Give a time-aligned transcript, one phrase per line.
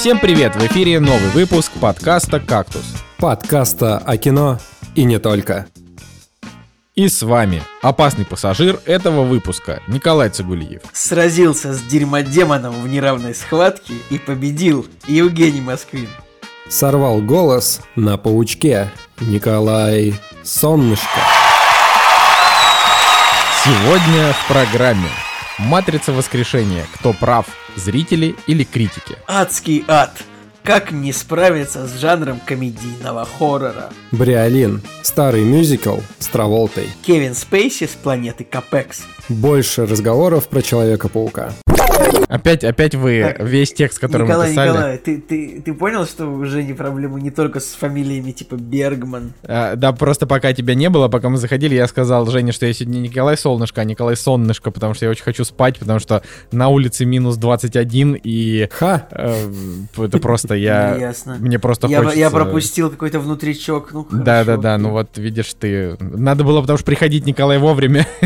[0.00, 0.56] Всем привет!
[0.56, 2.86] В эфире новый выпуск подкаста «Кактус».
[3.18, 4.58] Подкаста о кино
[4.94, 5.66] и не только.
[6.94, 10.80] И с вами опасный пассажир этого выпуска Николай Цигулиев.
[10.94, 16.08] Сразился с дерьмодемоном в неравной схватке и победил Евгений Москвин.
[16.70, 18.90] Сорвал голос на паучке
[19.20, 21.20] Николай Солнышко.
[23.62, 25.10] Сегодня в программе
[25.58, 26.86] Матрица воскрешения.
[26.94, 27.44] Кто прав,
[27.76, 29.16] зрители или критики?
[29.26, 30.22] Адский ад.
[30.62, 33.90] Как не справиться с жанром комедийного хоррора?
[34.12, 34.82] Бриолин.
[35.02, 36.88] Старый мюзикл с Траволтой.
[37.02, 39.04] Кевин Спейси с планеты Капекс.
[39.30, 41.52] Больше разговоров про Человека-паука.
[42.28, 44.68] Опять, опять вы Так, весь текст, который Николай, мы писали.
[44.68, 49.32] Николай, ты, ты, ты понял, что уже не проблема не только с фамилиями типа Бергман?
[49.42, 52.72] А, да, просто пока тебя не было, пока мы заходили, я сказал Жене, что я
[52.72, 56.68] сегодня Николай Солнышко, а Николай Соннышко, потому что я очень хочу спать, потому что на
[56.68, 59.08] улице минус 21, и Ха!
[59.10, 59.50] э,
[59.98, 60.96] это просто я...
[61.00, 61.36] Ясно.
[61.40, 62.18] Мне просто Я, хочется...
[62.18, 63.90] я пропустил какой-то внутричок.
[63.92, 64.62] Ну, Да, да, хорошо.
[64.62, 65.96] да, ну вот видишь ты.
[65.98, 68.06] Надо было, потому что приходить Николай вовремя.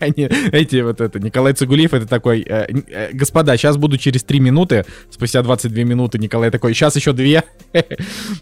[0.00, 1.18] А не эти вот это.
[1.20, 2.40] Николай Цигулиев это такой.
[2.40, 4.84] э, э, Господа, сейчас буду через 3 минуты.
[5.10, 6.74] Спустя 22 минуты Николай такой.
[6.74, 7.42] Сейчас еще 2.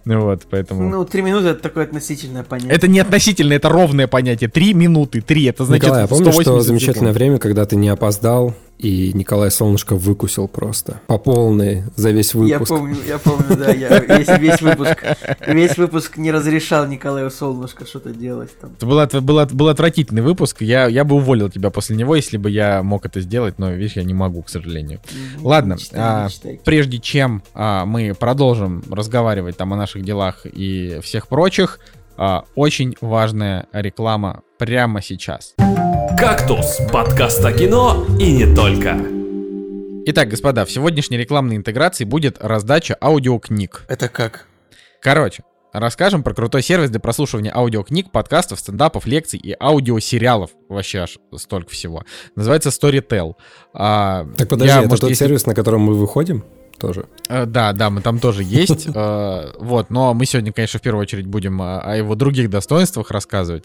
[0.05, 0.89] Ну вот, поэтому.
[0.89, 2.73] Ну, три минуты это такое относительное понятие.
[2.73, 4.48] Это не относительно, это ровное понятие.
[4.48, 5.45] 3 минуты, 3.
[5.47, 9.51] Это значит Николай, а помнишь, что 180 замечательное время, когда ты не опоздал, и Николай
[9.51, 12.69] Солнышко выкусил просто по полной за весь Я выпуск?
[12.71, 15.03] помню, я помню, да, я весь, весь выпуск,
[15.47, 18.73] весь выпуск не разрешал Николаю Солнышко что-то делать там.
[18.77, 18.87] Это
[19.21, 20.63] был, был, был отвратительный выпуск.
[20.63, 23.97] Я, я бы уволил тебя после него, если бы я мог это сделать, но видишь,
[23.97, 25.01] я не могу, к сожалению.
[25.37, 26.29] Мгм, Ладно, мечтай, а,
[26.65, 31.81] прежде чем а, мы продолжим разговаривать там о наших делах и всех прочих,
[32.17, 35.55] а, очень важная реклама прямо сейчас.
[36.19, 38.97] «Кактус»– подкаст о кино и не только.
[40.06, 43.85] Итак, господа, в сегодняшней рекламной интеграции будет раздача аудиокниг.
[43.89, 44.46] Это как?
[45.01, 45.42] Короче,
[45.73, 50.51] расскажем про крутой сервис для прослушивания аудиокниг, подкастов, стендапов, лекций и аудиосериалов.
[50.68, 52.02] Вообще аж столько всего.
[52.35, 53.35] Называется Storytel.
[53.74, 56.45] А, Так подожди, я, это может, тот если- сервис, на котором мы выходим?
[56.79, 57.07] Тоже.
[57.29, 58.87] Э, Да, да, мы там тоже есть.
[58.95, 63.11] э, Вот, но мы сегодня, конечно, в первую очередь будем э, о его других достоинствах
[63.11, 63.64] рассказывать.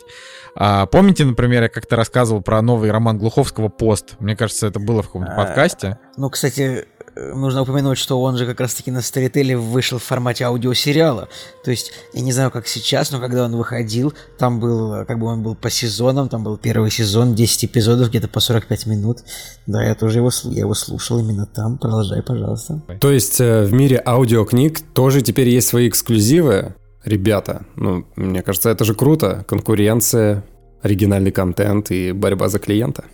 [0.55, 4.15] А, Помните, например, я как-то рассказывал про новый роман Глуховского «Пост».
[4.19, 5.97] Мне кажется, это было в каком-то подкасте.
[6.17, 6.85] Ну, кстати,
[7.15, 11.27] нужно упомянуть, что он же как раз-таки на Старителе вышел в формате аудиосериала.
[11.63, 15.19] То есть, я не знаю, как сейчас, но когда он выходил, там был, э, как
[15.19, 19.19] бы он был по сезонам, там был первый сезон, 10 эпизодов, где-то по 45 минут.
[19.67, 21.77] Да, я тоже его, я его слушал именно там.
[21.77, 22.81] Продолжай, пожалуйста.
[22.99, 26.75] То есть э, в мире аудиокниг тоже теперь есть свои эксклюзивы?
[27.03, 29.43] Ребята, ну, мне кажется, это же круто.
[29.47, 30.43] Конкуренция,
[30.81, 33.05] оригинальный контент и борьба за клиента.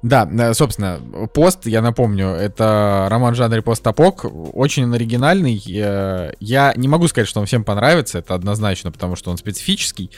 [0.00, 1.00] Да, э, собственно,
[1.34, 5.60] «Пост», я напомню, это роман в жанре постапок, очень он оригинальный.
[5.68, 10.10] э, Я не могу сказать, что он всем понравится, это однозначно, потому что он специфический.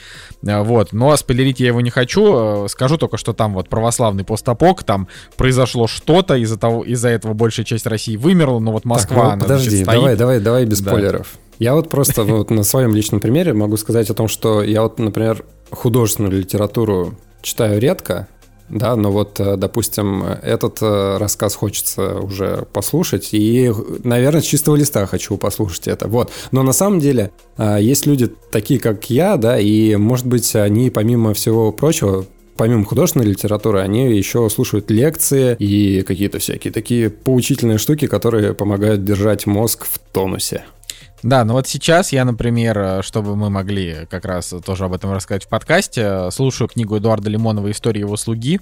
[0.45, 2.67] Э, Вот, но спойлерить я его не хочу.
[2.67, 7.65] Скажу только, что там вот православный постапок, там произошло что-то, из-за того, из-за этого большая
[7.65, 9.99] часть России вымерла, но вот Москва, Так, ну, подожди, значит, стоит.
[9.99, 10.91] давай, давай, давай без Да.
[10.91, 11.27] спойлеров.
[11.57, 14.99] Я вот просто вот на своем личном примере могу сказать о том, что я вот,
[14.99, 18.27] например, художественную литературу читаю редко,
[18.71, 23.71] да, но вот, э, допустим, этот э, рассказ хочется уже послушать, и,
[24.03, 26.31] наверное, с чистого листа хочу послушать это, вот.
[26.51, 30.89] Но на самом деле э, есть люди такие, как я, да, и, может быть, они,
[30.89, 37.77] помимо всего прочего, помимо художественной литературы, они еще слушают лекции и какие-то всякие такие поучительные
[37.77, 40.63] штуки, которые помогают держать мозг в тонусе.
[41.23, 45.11] Да, ну вот сейчас я, например, э, чтобы мы могли как раз тоже об этом
[45.13, 48.59] рассказать в подкасте, э, слушаю книгу Эдуарда Лимонова «История его слуги».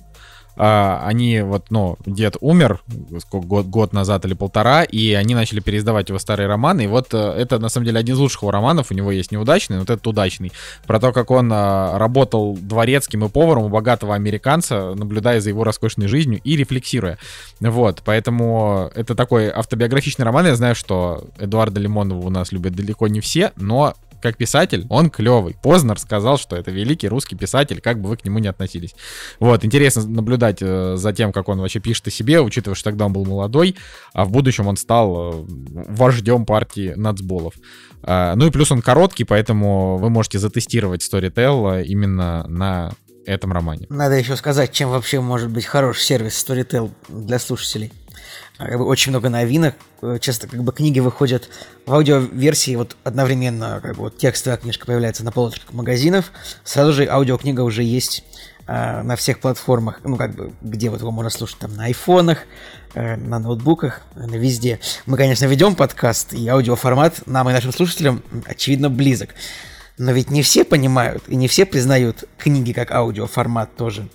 [0.62, 2.81] А, Они вот, ну, дед умер
[3.20, 6.84] сколько, год, год назад или полтора, и они начали переиздавать его старые романы.
[6.84, 8.92] И вот э, это, на самом деле, один из лучших его романов.
[8.92, 10.52] У него есть неудачный, но вот этот удачный.
[10.86, 15.64] Про то, как он э, работал дворецким и поваром у богатого американца, наблюдая за его
[15.64, 17.17] роскошной жизнью и рефлексируя.
[17.61, 20.46] Вот, поэтому это такой автобиографичный роман.
[20.46, 25.10] Я знаю, что Эдуарда Лимонова у нас любят далеко не все, но как писатель, он
[25.10, 25.56] клевый.
[25.62, 28.96] Познер сказал, что это великий русский писатель, как бы вы к нему не относились.
[29.40, 33.06] Вот, интересно наблюдать э, за тем, как он вообще пишет о себе, учитывая, что тогда
[33.06, 33.76] он был молодой,
[34.14, 35.46] а в будущем он стал э,
[35.90, 37.54] вождем партии нацболов.
[38.02, 42.94] А, ну и плюс он короткий, поэтому вы можете затестировать Storytel именно на
[43.26, 43.86] этом романе.
[43.90, 47.92] Надо еще сказать, чем вообще может быть хороший сервис Storytel для слушателей.
[48.59, 49.76] А, бы очень много новинок.
[50.02, 51.50] Э, Часто как бы книги выходят
[51.85, 56.32] в аудиоверсии вот одновременно, как бы вот текстовая книжка появляется на полочках магазинов.
[56.66, 58.26] Сразу же аудиокнига уже есть
[58.67, 62.40] э, на всех платформах, ну, как бы, где вот его можно слушать, там, на айфонах,
[62.96, 64.82] э, на ноутбуках, на везде.
[65.06, 69.29] Мы, конечно, ведем подкаст, и аудиоформат нам и нашим слушателям, очевидно, близок.
[69.97, 74.09] Но ведь не все понимают и не все признают книги как аудиоформат тоже.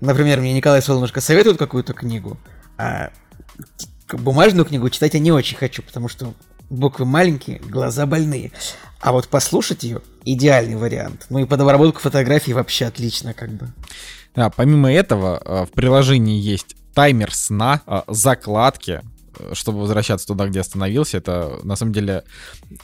[0.00, 2.38] Например, мне Николай Солнышко советует какую-то книгу,
[2.78, 3.10] а
[4.12, 6.34] бумажную книгу читать я не очень хочу, потому что
[6.68, 8.52] буквы маленькие, глаза больные.
[9.00, 11.26] А вот послушать ее идеальный вариант.
[11.30, 13.68] Ну и под обработку фотографий вообще отлично, как бы.
[14.34, 19.00] Да, помимо этого, э, в приложении есть таймер сна, э, закладки,
[19.52, 22.24] чтобы возвращаться туда, где остановился, это на самом деле...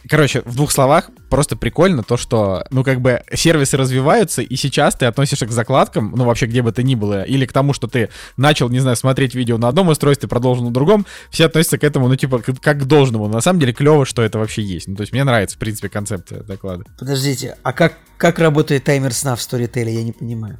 [0.08, 4.94] Короче, в двух словах, просто прикольно то, что, ну, как бы сервисы развиваются, и сейчас
[4.94, 7.86] ты относишься к закладкам, ну, вообще, где бы то ни было, или к тому, что
[7.86, 11.84] ты начал, не знаю, смотреть видео на одном устройстве, продолжил на другом, все относятся к
[11.84, 13.28] этому, ну, типа, как к должному.
[13.28, 14.88] На самом деле, клево, что это вообще есть.
[14.88, 16.84] Ну, то есть, мне нравится, в принципе, концепция доклада.
[16.98, 20.58] Подождите, а как, как работает таймер сна в Storytel, я не понимаю.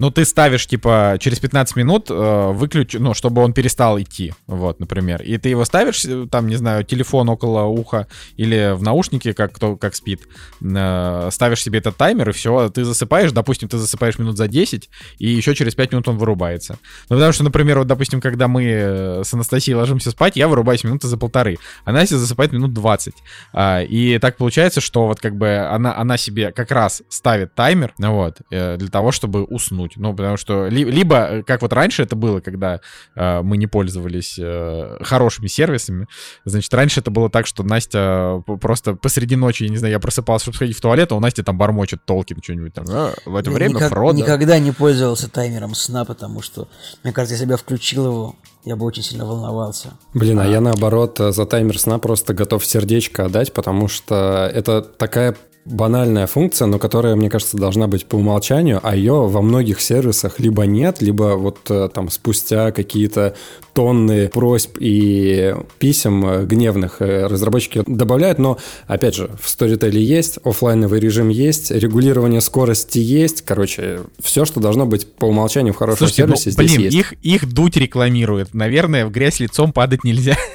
[0.00, 4.80] Ну, ты ставишь, типа, через 15 минут э, выключ, ну, чтобы он перестал идти, вот,
[4.80, 5.20] например.
[5.20, 8.06] И ты его ставишь, э, там, не знаю, телефон около уха
[8.38, 10.22] или в наушнике, как кто как спит,
[10.62, 14.88] э, ставишь себе этот таймер, и все, ты засыпаешь, допустим, ты засыпаешь минут за 10,
[15.18, 16.78] и еще через 5 минут он вырубается.
[17.10, 20.82] Ну, потому что, например, вот, допустим, когда мы э, с Анастасией ложимся спать, я вырубаюсь
[20.82, 23.12] минуты за полторы, а Настя засыпает минут 20.
[23.52, 27.92] А, и так получается, что вот как бы она, она себе как раз ставит таймер,
[27.98, 29.96] вот, э, для того, чтобы уснуть уснуть.
[29.96, 32.80] Ну, потому что ли, либо, э, как вот раньше это было, когда
[33.14, 36.06] э, мы не пользовались э, хорошими сервисами,
[36.44, 40.00] значит, раньше это было так, что Настя э, просто посреди ночи, я не знаю, я
[40.00, 42.84] просыпался, чтобы сходить в туалет, а у Насти там бормочет Толкин что-нибудь там.
[42.88, 44.18] А, в это время Никак, Фродо.
[44.18, 46.68] Никогда не пользовался таймером сна, потому что,
[47.02, 49.92] мне кажется, если бы я включил его, я бы очень сильно волновался.
[50.14, 54.82] Блин, а, а я наоборот за таймер сна просто готов сердечко отдать, потому что это
[54.82, 59.80] такая банальная функция, но которая, мне кажется, должна быть по умолчанию, а ее во многих
[59.80, 63.36] сервисах либо нет, либо вот э, там спустя какие-то
[63.74, 70.38] тонны просьб и писем э, гневных э, разработчики добавляют, но, опять же, в Storytel есть,
[70.44, 76.08] офлайновый режим есть, регулирование скорости есть, короче, все, что должно быть по умолчанию в хорошем
[76.08, 76.96] Слушайте, сервисе, ну, здесь блин, есть.
[76.96, 78.54] Их, их дуть рекламирует.
[78.54, 80.36] Наверное, в грязь лицом падать нельзя.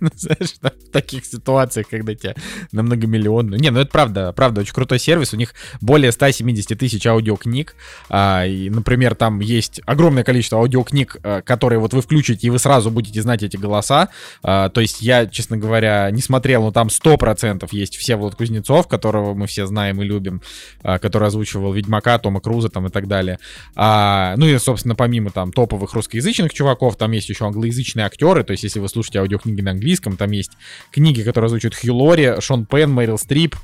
[0.00, 2.34] Ну, в таких ситуациях, когда тебя
[2.72, 3.60] на многомиллионную...
[3.60, 5.34] Не, ну это правда, правда, очень крутой сервис.
[5.34, 5.52] У них
[5.82, 7.74] более 170 тысяч аудиокниг.
[8.08, 12.58] А, и, например, там есть огромное количество аудиокниг, а, которые вот вы включите, и вы
[12.58, 14.08] сразу будете знать эти голоса.
[14.42, 19.34] А, то есть я, честно говоря, не смотрел, но там 100% есть Всеволод Кузнецов, которого
[19.34, 20.40] мы все знаем и любим,
[20.82, 23.38] который озвучивал Ведьмака, Тома Круза там и так далее.
[23.76, 28.42] Ну и, собственно, помимо там топовых русскоязычных чуваков, там есть еще англоязычные актеры.
[28.42, 30.52] То есть если вы слушаете аудиокниги на английском, там есть
[30.90, 33.54] книги, которые озвучивают Хью Лори, Шон Пен, Мэрил Стрип,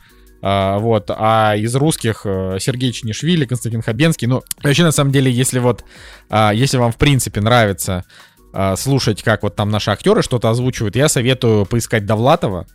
[0.43, 4.27] а, вот, а из русских э, Сергей Чинишвили, Константин Хабенский.
[4.27, 5.85] Ну, вообще, на самом деле, если вот,
[6.29, 8.05] а, если вам, в принципе, нравится
[8.76, 12.67] слушать, как вот там наши актеры что-то озвучивают, я советую поискать Довлатова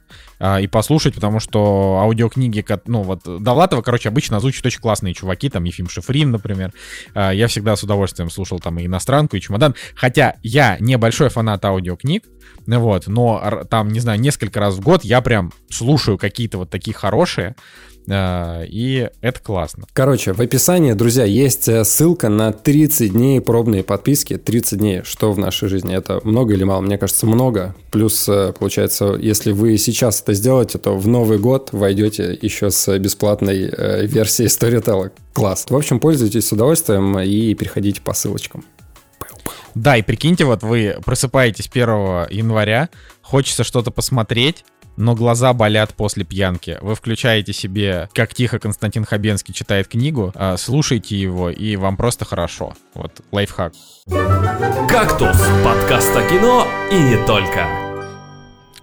[0.60, 5.63] и послушать, потому что аудиокниги, ну вот Довлатова, короче, обычно озвучивают очень классные чуваки, там
[5.63, 6.74] Ефим Шифрин, например.
[7.16, 9.75] Я всегда с удовольствием слушал там и иностранку, и чемодан.
[9.95, 12.24] Хотя я небольшой фанат аудиокниг,
[12.66, 16.94] вот, но там, не знаю, несколько раз в год я прям слушаю какие-то вот такие
[16.95, 17.56] хорошие,
[18.07, 19.86] и это классно.
[19.94, 24.38] Короче, в описании, друзья, есть э, ссылка на 30 дней пробные подписки.
[24.38, 25.96] 30 дней, что в нашей жизни?
[25.96, 26.81] Это много или мало?
[26.81, 27.75] Мне кажется, много.
[27.91, 32.98] Плюс, э, получается, если вы сейчас это сделаете, то в Новый год войдете еще с
[32.98, 33.72] бесплатной
[34.08, 35.12] версией Storytel.
[35.34, 35.65] Класс.
[35.70, 38.65] В общем, пользуйтесь с удовольствием и переходите по ссылочкам.
[39.75, 42.89] Да, и прикиньте, вот вы просыпаетесь 1 января,
[43.22, 44.65] хочется что-то посмотреть,
[44.98, 46.77] но глаза болят после пьянки.
[46.81, 52.25] Вы включаете себе, как тихо Константин Хабенский читает книгу, а, слушайте его, и вам просто
[52.25, 52.74] хорошо.
[52.93, 53.74] Вот, лайфхак.
[54.89, 57.67] «Кактус»— подкаст о кино и не только.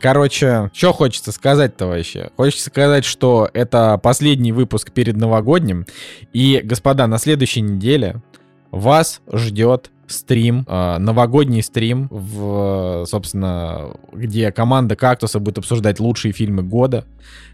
[0.01, 2.31] Короче, что хочется сказать-то вообще?
[2.37, 5.87] Хочется сказать, что это последний выпуск перед новогодним.
[6.33, 8.23] И, господа, на следующей неделе
[8.71, 16.63] вас ждет стрим, э, новогодний стрим, в, собственно, где команда Кактуса будет обсуждать лучшие фильмы
[16.63, 17.05] года.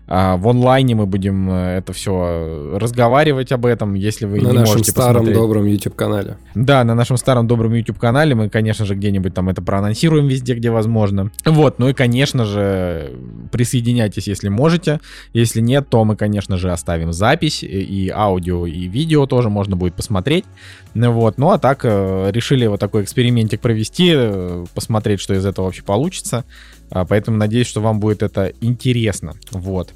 [0.07, 4.59] А, в онлайне мы будем э, это все разговаривать об этом, если вы на не
[4.59, 5.37] нашем можете старом посмотреть.
[5.37, 6.37] добром YouTube канале.
[6.55, 10.55] Да, на нашем старом добром YouTube канале мы, конечно же, где-нибудь там это проанонсируем везде,
[10.55, 11.31] где возможно.
[11.47, 13.13] Вот, ну и, конечно же,
[13.51, 15.01] присоединяйтесь, если можете.
[15.33, 19.95] Если нет, то мы, конечно же, оставим запись и аудио, и видео тоже можно будет
[19.95, 20.45] посмотреть.
[20.93, 25.47] Ну вот, ну а так э, решили вот такой экспериментик провести, э, посмотреть, что из
[25.47, 26.45] этого вообще получится.
[26.91, 29.35] А, поэтому надеюсь, что вам будет это интересно.
[29.51, 29.93] Вот.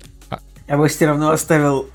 [0.69, 1.87] Я бы все равно оставил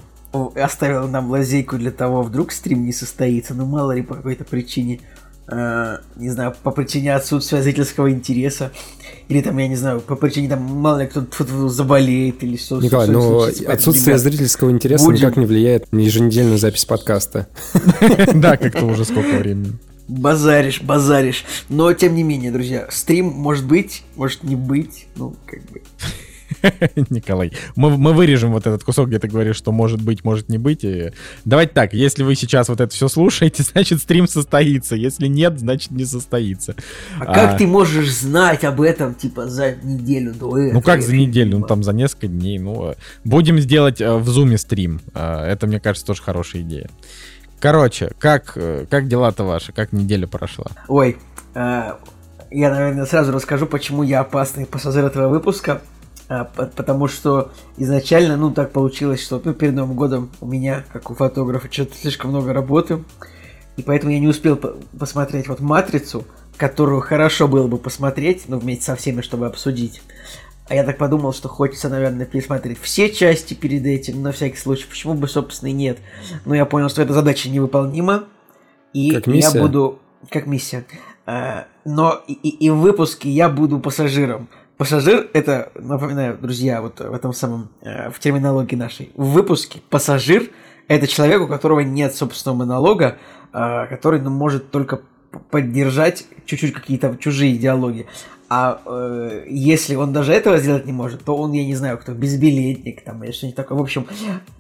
[0.56, 5.00] оставил нам лазейку для того, вдруг стрим не состоится, ну мало ли по какой-то причине,
[5.48, 8.72] э, не знаю, по причине отсутствия зрительского интереса,
[9.28, 12.82] или там, я не знаю, по причине там мало ли кто-то заболеет или что.
[12.82, 17.48] Николай, что- ну отсутствие ребят, зрительского интереса будем- никак не влияет на еженедельную запись подкаста.
[18.34, 19.74] Да, как-то уже сколько времени.
[20.08, 21.46] Базаришь, базаришь.
[21.70, 25.82] Но, тем не менее, друзья, стрим может быть, может не быть, ну, как бы...
[27.10, 30.58] Николай, мы, мы вырежем вот этот кусок, где ты говоришь, что может быть, может не
[30.58, 30.84] быть.
[30.84, 31.12] И...
[31.46, 34.96] Давайте так, если вы сейчас вот это все слушаете, значит стрим состоится.
[34.96, 36.76] Если нет, значит не состоится.
[37.20, 37.34] А, А.
[37.34, 40.74] как ты можешь знать об этом, типа, за неделю до этого?
[40.74, 42.60] Ну как за не неделю, ну там за несколько дней.
[42.60, 45.02] Ну, э, будем сделать э, в зуме стрим.
[45.14, 46.90] Э, Это, мне кажется, тоже хорошая идея.
[47.64, 49.72] Короче, как, э, как дела-то ваши?
[49.72, 50.66] Как неделя прошла?
[50.90, 51.18] Ой,
[51.56, 51.94] э,
[52.52, 55.82] я, наверное, сразу расскажу, почему я опасный пассажир этого выпуска.
[56.28, 61.10] По- потому что изначально, ну, так получилось, что ну, перед Новым годом у меня, как
[61.10, 63.02] у фотографа, что-то слишком много работы.
[63.78, 66.26] И поэтому я не успел по- посмотреть вот «Матрицу»,
[66.58, 70.02] которую хорошо было бы посмотреть, ну, вместе со всеми, чтобы обсудить.
[70.74, 74.88] А я так подумал, что хочется, наверное, пересмотреть все части перед этим, на всякий случай.
[74.90, 76.00] Почему бы, собственно, и нет.
[76.46, 78.24] Но я понял, что эта задача невыполнима.
[78.92, 79.62] И Как я миссия?
[79.62, 80.00] буду...
[80.32, 80.84] Как миссия.
[81.28, 84.50] А, но и, и- и в выпуске я буду пассажиром.
[84.78, 89.12] Пассажир это, напоминаю, друзья, вот в этом самом, э, в терминологии нашей.
[89.14, 90.50] В выпуске пассажир
[90.88, 93.18] это человек, у которого нет собственного монолога,
[93.52, 95.02] а, который ну, может только
[95.52, 98.08] поддержать чуть-чуть какие-то чужие идеологии.
[98.56, 102.14] А э, если он даже этого сделать не может, то он, я не знаю, кто,
[102.14, 103.80] безбилетник там или что-нибудь такое.
[103.80, 104.06] В общем,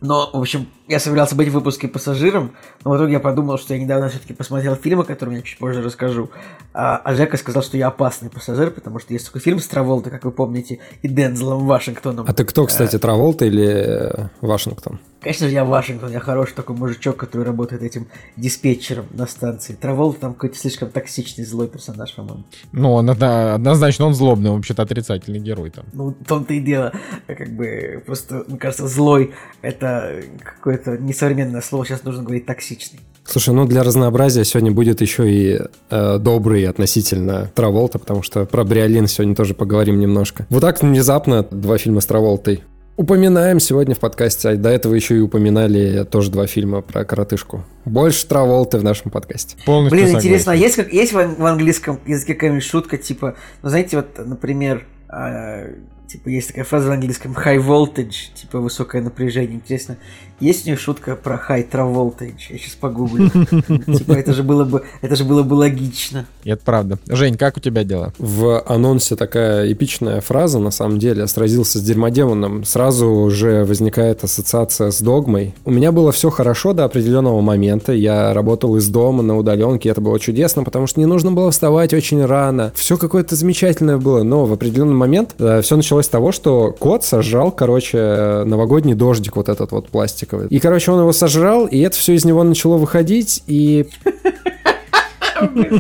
[0.01, 3.75] но, в общем, я собирался быть в выпуске пассажиром, но в итоге я подумал, что
[3.75, 6.31] я недавно все-таки посмотрел фильм, о котором я чуть позже расскажу.
[6.73, 10.09] А, а Жека сказал, что я опасный пассажир, потому что есть такой фильм с Траволта,
[10.09, 12.25] как вы помните, и Дензелом Вашингтоном.
[12.27, 14.99] А ты кто, кстати, Траволта или э, Вашингтон?
[15.21, 19.73] Конечно же, я Вашингтон, я хороший такой мужичок, который работает этим диспетчером на станции.
[19.73, 22.43] Траволта там какой-то слишком токсичный, злой персонаж, по-моему.
[22.73, 23.53] Ну, он, одно-
[23.83, 25.85] однозначно он злобный, он вообще-то отрицательный герой там.
[25.93, 26.93] Ну, в том-то и дело,
[27.27, 32.99] как бы, просто, мне кажется, злой— это какое-то несовременное слово, сейчас нужно говорить токсичный.
[33.25, 38.65] Слушай, ну для разнообразия сегодня будет еще и э, добрый относительно Траволта, потому что про
[38.65, 40.45] Бриолин сегодня тоже поговорим немножко.
[40.49, 42.63] Вот так внезапно два фильма с Траволтой.
[43.03, 47.65] Упоминаем сегодня в подкасте, а до этого еще и упоминали тоже два фильма про коротышку.
[47.83, 49.57] Больше Траволты в нашем подкасте.
[49.65, 50.25] Полностью Блин, согласен.
[50.29, 53.97] интересно, а есть, как, есть в, ан- в английском языке какая-нибудь шутка, типа, ну, знаете,
[53.97, 55.65] вот, например, а,
[56.07, 59.55] типа, есть такая фраза в английском high voltage, типа, высокое напряжение.
[59.55, 59.97] Интересно,
[60.43, 62.33] есть у них шутка про high voltage?
[62.49, 63.29] Я сейчас погуглю.
[63.97, 66.25] Типа, это же было бы, это же было бы логично.
[66.43, 66.99] И это правда.
[67.07, 68.13] Жень, как у тебя дела?
[68.17, 72.65] В анонсе такая эпичная фраза, на самом деле, сразился с Дермодемоном.
[72.65, 75.53] Сразу же возникает ассоциация с догмой.
[75.63, 77.93] У меня было все хорошо до определенного момента.
[77.93, 81.93] Я работал из дома на удаленке, это было чудесно, потому что не нужно было вставать
[81.93, 82.73] очень рано.
[82.75, 87.51] Все какое-то замечательное было, но в определенный момент все началось с того, что кот сожрал,
[87.51, 90.47] короче, э, новогодний дождик вот этот вот пластиковый.
[90.47, 93.85] И, короче, он его сожрал, и это все из него начало выходить, и...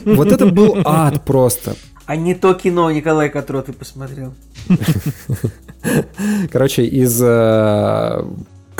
[0.05, 1.75] Вот это был ад просто.
[2.05, 4.33] А не то кино, Николай, которое ты посмотрел.
[6.51, 8.23] Короче, из э,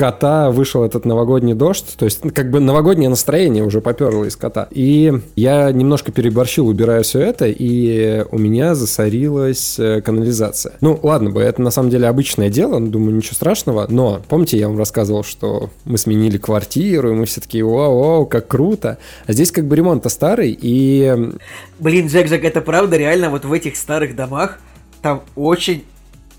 [0.04, 4.36] кота вышел этот новогодний дождь, то есть ну, как бы новогоднее настроение уже поперло из
[4.36, 4.68] кота.
[4.70, 10.74] И я немножко переборщил, убирая все это, и у меня засорилась э, канализация.
[10.82, 14.58] Ну, ладно бы, это на самом деле обычное дело, ну, думаю, ничего страшного, но помните,
[14.58, 18.98] я вам рассказывал, что мы сменили квартиру, и мы все такие, вау-вау, как круто.
[19.26, 21.32] А здесь как бы ремонт-то старый, и
[21.80, 24.60] Блин, Джек, Джек, это правда, реально, вот в этих старых домах
[25.02, 25.86] там очень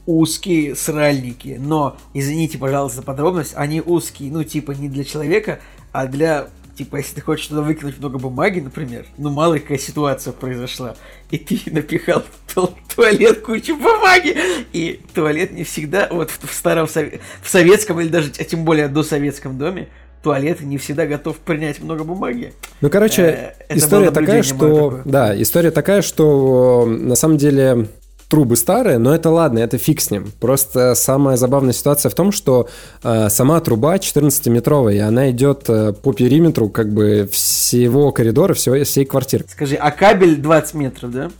[0.06, 5.60] узкие сральники, но, извините, пожалуйста, за подробность, они узкие, ну, типа, не для человека,
[5.92, 10.32] а для, типа, если ты хочешь туда выкинуть много бумаги, например, ну, мало какая ситуация
[10.32, 10.94] произошла,
[11.30, 14.36] и ты напихал в ту- туалет кучу бумаги,
[14.72, 19.02] и туалет не всегда, вот в, старом, в советском или даже, а тем более до
[19.02, 19.88] советском доме,
[20.22, 22.54] туалет не всегда готов принять много бумаги.
[22.80, 25.00] Ну, короче, Э, история такая, что...
[25.04, 27.88] Да, история такая, что э, на самом деле
[28.28, 30.32] трубы старые, но это ладно, это фиг с ним.
[30.40, 32.68] Просто самая забавная ситуация в том, что
[33.02, 38.82] э, сама труба 14-метровая, и она идет э, по периметру как бы всего коридора, всего,
[38.84, 39.44] всей квартиры.
[39.48, 41.30] Скажи, а кабель 20 метров, да?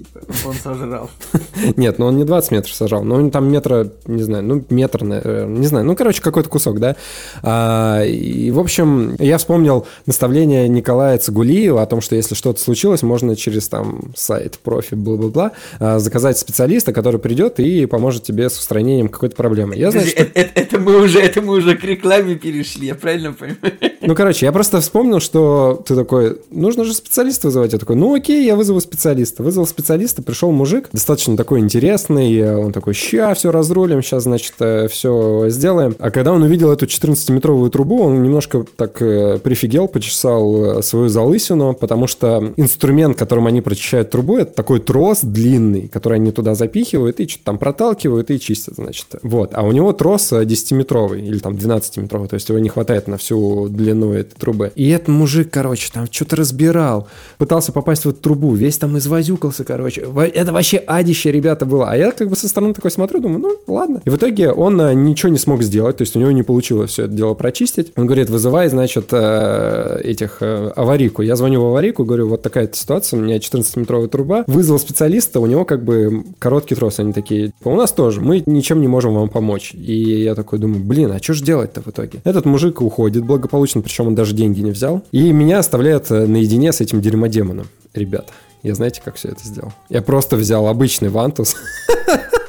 [0.00, 1.10] Типа, он сожрал.
[1.76, 5.04] Нет, ну он не 20 метров сожрал, но он там метра, не знаю, ну метр,
[5.04, 6.96] не знаю, ну короче, какой-то кусок, да.
[7.42, 13.02] А, и, в общем, я вспомнил наставление Николая Цигулиева о том, что если что-то случилось,
[13.02, 18.58] можно через там сайт, профи, бла-бла-бла, а, заказать специалиста, который придет и поможет тебе с
[18.58, 19.76] устранением какой-то проблемы.
[19.76, 20.22] Я знаю, что...
[20.22, 23.58] это, это, мы уже, это мы уже к рекламе перешли, я правильно понимаю?
[24.02, 27.74] Ну, короче, я просто вспомнил, что ты такой, нужно же специалиста вызывать.
[27.74, 29.42] Я такой, ну окей, я вызову специалиста.
[29.42, 29.89] Вызвал специалиста,
[30.22, 35.96] пришел мужик, достаточно такой интересный, он такой, ща, все разрулим, сейчас, значит, э, все сделаем.
[35.98, 41.08] А когда он увидел эту 14-метровую трубу, он немножко так э, прифигел, почесал э, свою
[41.08, 46.54] залысину, потому что инструмент, которым они прочищают трубу, это такой трос длинный, который они туда
[46.54, 49.06] запихивают и что-то там проталкивают и чистят, значит.
[49.22, 49.50] Вот.
[49.54, 53.68] А у него трос 10-метровый или там 12-метровый, то есть его не хватает на всю
[53.68, 54.72] длину этой трубы.
[54.74, 59.64] И этот мужик, короче, там что-то разбирал, пытался попасть в эту трубу, весь там извозюкался,
[59.64, 59.79] короче.
[59.86, 61.88] Это вообще адище, ребята, было.
[61.90, 64.02] А я как бы со стороны такой смотрю, думаю, ну, ладно.
[64.04, 66.90] И в итоге он э, ничего не смог сделать, то есть у него не получилось
[66.90, 67.92] все это дело прочистить.
[67.96, 71.22] Он говорит, вызывай, значит, э, этих э, аварийку.
[71.22, 74.44] Я звоню в аварийку, говорю, вот такая ситуация, у меня 14-метровая труба.
[74.46, 76.98] Вызвал специалиста, у него как бы короткий трос.
[77.00, 79.74] Они такие, у нас тоже, мы ничем не можем вам помочь.
[79.74, 82.20] И я такой думаю, блин, а что же делать-то в итоге?
[82.24, 85.02] Этот мужик уходит благополучно, причем он даже деньги не взял.
[85.12, 87.66] И меня оставляет наедине с этим дерьмодемоном.
[87.94, 89.72] Ребята, я знаете, как все это сделал?
[89.88, 91.56] Я просто взял обычный вантус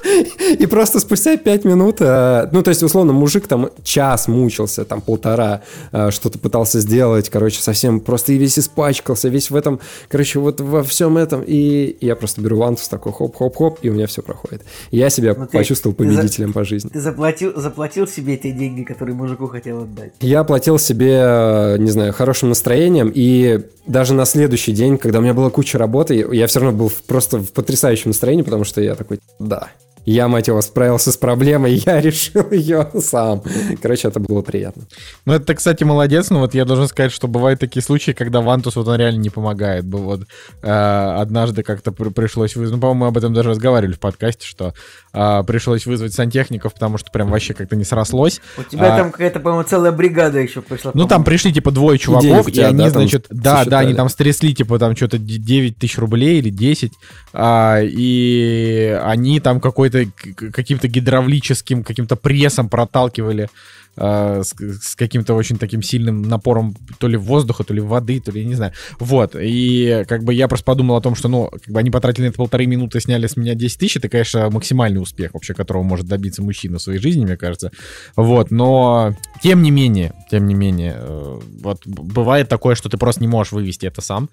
[0.59, 5.01] И просто спустя 5 минут, э, ну, то есть, условно, мужик там час мучился, там
[5.01, 10.39] полтора, э, что-то пытался сделать, короче, совсем просто и весь испачкался, весь в этом, короче,
[10.39, 11.43] вот во всем этом.
[11.45, 14.61] И я просто беру вантус такой хоп-хоп-хоп, и у меня все проходит.
[14.91, 16.89] Я себя ну, почувствовал победителем за, по жизни.
[16.89, 20.13] Ты заплатил, заплатил себе те деньги, которые мужику хотел отдать?
[20.19, 25.33] Я платил себе, не знаю, хорошим настроением, и даже на следующий день, когда у меня
[25.33, 29.19] была куча работы, я все равно был просто в потрясающем настроении, потому что я такой,
[29.39, 29.69] да,
[30.05, 33.43] я, мать его, справился с проблемой, я решил ее сам.
[33.81, 34.83] Короче, это было приятно.
[35.25, 38.75] Ну, это, кстати, молодец, но вот я должен сказать, что бывают такие случаи, когда Вантус
[38.75, 39.85] вот он реально не помогает.
[39.85, 40.21] Вот
[40.61, 44.73] э, однажды как-то пришлось вызвать, ну, по-моему, мы об этом даже разговаривали в подкасте, что
[45.13, 48.41] э, пришлось вызвать сантехников, потому что прям вообще как-то не срослось.
[48.57, 50.91] У тебя а, там какая-то, по-моему, целая бригада еще пришла.
[50.93, 54.09] Ну, там пришли, типа, двое чуваков, и, и они, да, значит, да, да, они там
[54.09, 56.93] стрясли, типа, там что-то 9 тысяч рублей или 10,
[57.33, 59.90] а, и они там какой-то
[60.35, 63.49] каким-то гидравлическим, каким-то прессом проталкивали
[63.97, 68.31] э, с, с каким-то очень таким сильным напором то ли воздуха, то ли воды, то
[68.31, 68.73] ли, не знаю.
[68.99, 72.25] Вот, и как бы я просто подумал о том, что, ну, как бы они потратили
[72.25, 75.83] на это полторы минуты, сняли с меня 10 тысяч, это, конечно, максимальный успех вообще, которого
[75.83, 77.71] может добиться мужчина в своей жизни, мне кажется.
[78.15, 83.21] Вот, но тем не менее, тем не менее, э, вот бывает такое, что ты просто
[83.21, 84.29] не можешь вывести это сам.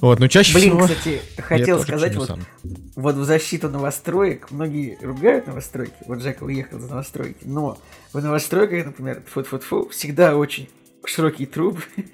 [0.00, 0.88] Вот, но чаще Блин, всего...
[0.88, 2.38] кстати, хотел сказать, вот,
[2.96, 7.78] вот в защиту новостроек, многие ругают новостройки, вот Жека уехал за новостройки, но
[8.12, 10.68] в новостройках, например, фу фу фу всегда очень
[11.04, 11.82] широкие трубы,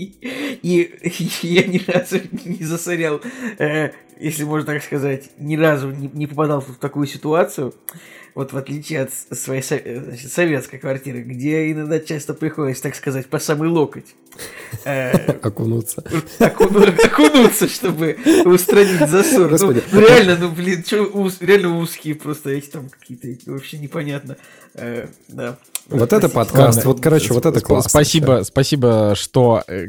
[0.00, 0.94] и,
[1.42, 3.20] я ни разу не засорял,
[3.58, 7.74] э, если можно так сказать, ни разу не, попадал в такую ситуацию,
[8.34, 13.38] вот в отличие от своей значит, советской квартиры, где иногда часто приходится, так сказать, по
[13.38, 14.14] самый локоть.
[14.84, 16.04] Э, окунуться.
[16.38, 19.50] Окунуться, чтобы устранить засор.
[19.58, 20.84] Ну, ну реально, ну блин,
[21.40, 24.36] реально узкие просто эти там какие-то, вообще непонятно.
[24.74, 25.58] Э, да.
[25.90, 27.90] Вот это подкаст, вот, короче, вот это классно.
[27.90, 29.62] Спасибо, спасибо, что...
[29.66, 29.86] Э,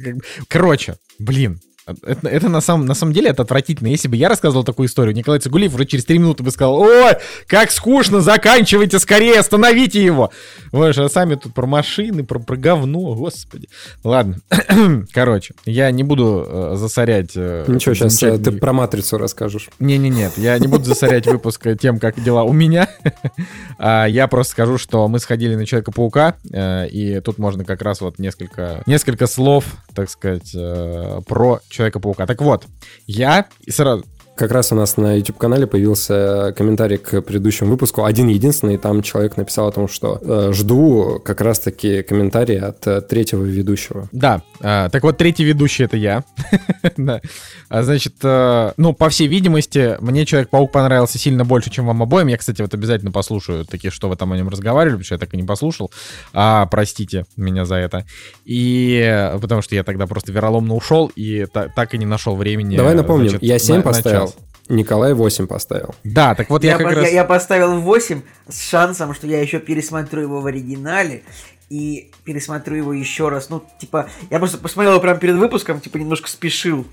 [0.48, 3.88] короче, блин, это, это на, самом, на самом деле это отвратительно.
[3.88, 7.14] Если бы я рассказывал такую историю, Николай Цигулиев уже через три минуты бы сказал, ой,
[7.48, 10.32] как скучно, заканчивайте скорее, остановите его.
[10.72, 13.68] Вы же сами тут про машины, про, про говно, господи.
[14.04, 14.38] Ладно,
[15.12, 17.32] короче, я не буду э, засорять...
[17.36, 19.70] Э, Ничего, сейчас э, ты про матрицу расскажешь.
[19.80, 22.90] Не-не-нет, я не буду засорять выпуск тем, как дела у меня.
[23.80, 28.02] а, я просто скажу, что мы сходили на Человека-паука, э, и тут можно как раз
[28.02, 29.66] вот несколько, несколько слов,
[29.96, 32.28] так сказать, э, про Человека-паука.
[32.28, 32.68] Так вот,
[33.08, 34.06] я сразу...
[34.42, 39.38] Как раз у нас на YouTube-канале появился комментарий к предыдущему выпуску, один единственный, там человек
[39.38, 44.10] написал о том, что э, жду как раз-таки комментарии от э, третьего ведущего.
[44.12, 46.24] Да, э, так вот третий ведущий это я.
[46.98, 47.22] да.
[47.70, 52.26] А, значит, э, ну, по всей видимости, мне Человек-паук понравился сильно больше, чем вам обоим.
[52.26, 55.20] Я, кстати, вот обязательно послушаю такие, что вы там о нем разговаривали, потому что я
[55.20, 55.92] так и не послушал.
[56.34, 58.08] А, простите меня за это.
[58.46, 62.76] И потому что я тогда просто вероломно ушел и так и не нашел времени.
[62.76, 64.31] Давай напомним, значит, я 7 на, поставил.
[64.72, 65.94] Николай 8 поставил.
[66.04, 67.06] Да, так вот я, я как по, раз...
[67.06, 71.24] Я, я поставил 8 с шансом, что я еще пересмотрю его в оригинале
[71.70, 73.50] и пересмотрю его еще раз.
[73.50, 76.88] Ну, типа, я просто посмотрел его прямо перед выпуском, типа, немножко спешил.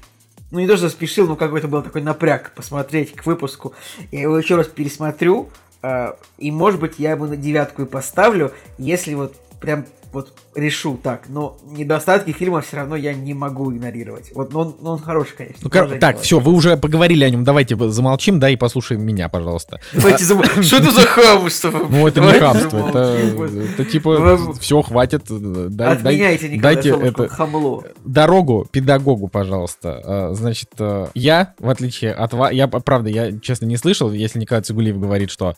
[0.50, 3.74] ну не то, что спешил, но какой-то был такой напряг посмотреть к выпуску.
[4.10, 5.48] Я его еще раз пересмотрю,
[5.82, 10.98] э, и может быть я ему на девятку и поставлю, если вот прям вот решу
[11.02, 14.30] так, но недостатки фильма все равно я не могу игнорировать.
[14.34, 15.60] Вот, но он, но он хороший, конечно.
[15.62, 19.28] Ну, кор- так, все, вы уже поговорили о нем, давайте замолчим, да, и послушаем меня,
[19.28, 19.80] пожалуйста.
[19.92, 21.86] Что это за хамство?
[21.88, 25.24] Ну, это не хамство, это, типа, все, хватит.
[25.28, 27.84] Дай, Отменяйте, Николай дайте это хамло.
[28.04, 30.00] Дорогу педагогу, пожалуйста.
[30.04, 34.38] А, значит, э, я, в отличие от вас, я, правда, я, честно, не слышал, если
[34.38, 35.54] Николай Цигулиев говорит, что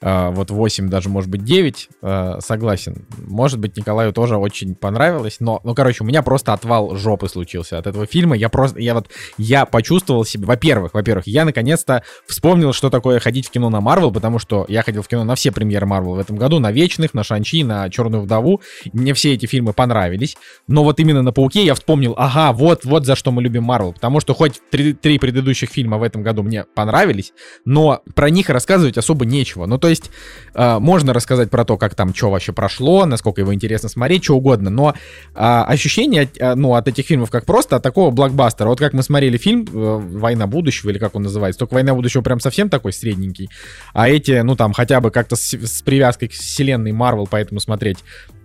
[0.00, 3.06] вот 8, даже, может быть, 9, uh, а, согласен.
[3.18, 7.78] Может быть, Николаю тоже очень понравилось, но, ну, короче, у меня просто отвал жопы случился
[7.78, 8.36] от этого фильма.
[8.36, 13.48] Я просто, я вот, я почувствовал себе, во-первых, во-первых, я наконец-то вспомнил, что такое ходить
[13.48, 16.18] в кино на Марвел, потому что я ходил в кино на все премьеры Марвел в
[16.18, 18.60] этом году, на Вечных, на Шанчи, на Черную Вдову.
[18.92, 23.06] Мне все эти фильмы понравились, но вот именно на Пауке я вспомнил, ага, вот, вот
[23.06, 26.42] за что мы любим Марвел, потому что хоть три, три предыдущих фильма в этом году
[26.42, 27.32] мне понравились,
[27.64, 29.66] но про них рассказывать особо нечего.
[29.66, 30.10] Ну, то есть
[30.54, 34.36] э, можно рассказать про то, как там что вообще прошло, насколько его интересно смотреть, что
[34.36, 34.94] угодно, но э,
[35.34, 38.68] ощущение э, ну, от этих фильмов как просто от такого блокбастера.
[38.68, 42.22] Вот как мы смотрели фильм э, «Война будущего» или как он называется, только «Война будущего»
[42.22, 43.50] прям совсем такой средненький,
[43.92, 47.98] а эти, ну там хотя бы как-то с, с привязкой к вселенной Марвел, поэтому смотреть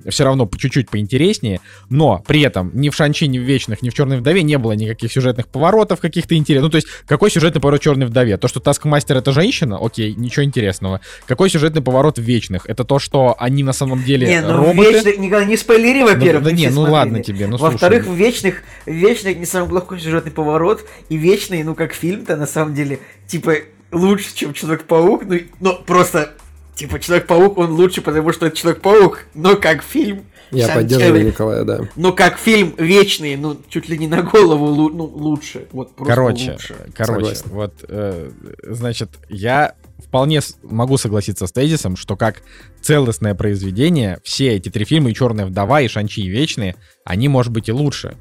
[0.10, 1.60] все равно чуть-чуть поинтереснее,
[1.90, 4.74] но при этом ни в Шанчи, ни в Вечных, ни в Черной Вдове не было
[4.74, 6.66] никаких сюжетных поворотов каких-то интересных.
[6.66, 8.38] Ну, то есть, какой сюжетный поворот Черной Вдове?
[8.38, 9.78] То, что Таскмастер это женщина?
[9.82, 11.02] Окей, ничего интересного.
[11.26, 12.66] Какой сюжетный поворот в Вечных?
[12.68, 14.92] Это то, что они на самом деле не, ну, роботы?
[14.92, 16.44] Вечных, никогда не спойлери, во-первых.
[16.44, 16.94] Ну, да не, ну смотрели.
[16.94, 21.64] ладно тебе, ну Во-вторых, в Вечных, в Вечных не самый плохой сюжетный поворот, и Вечный,
[21.64, 23.56] ну, как фильм-то, на самом деле, типа,
[23.92, 26.34] лучше, чем Человек-паук, ну, ну, просто
[26.76, 30.26] Типа, Человек-паук, он лучше, потому что это Человек-паук, но как фильм...
[30.52, 31.82] Я поддерживаю Николая, да.
[31.96, 35.68] Но как фильм вечный, ну, чуть ли не на голову ну, лучше.
[35.72, 36.76] Вот просто короче, лучше.
[36.94, 37.46] Короче, Согласен.
[37.52, 38.32] вот, э,
[38.64, 39.76] значит, я
[40.12, 42.42] вполне могу согласиться с тезисом, что как
[42.82, 47.54] целостное произведение, все эти три фильма, и «Черная вдова», и «Шанчи», и «Вечные», они, может
[47.54, 48.18] быть, и лучше.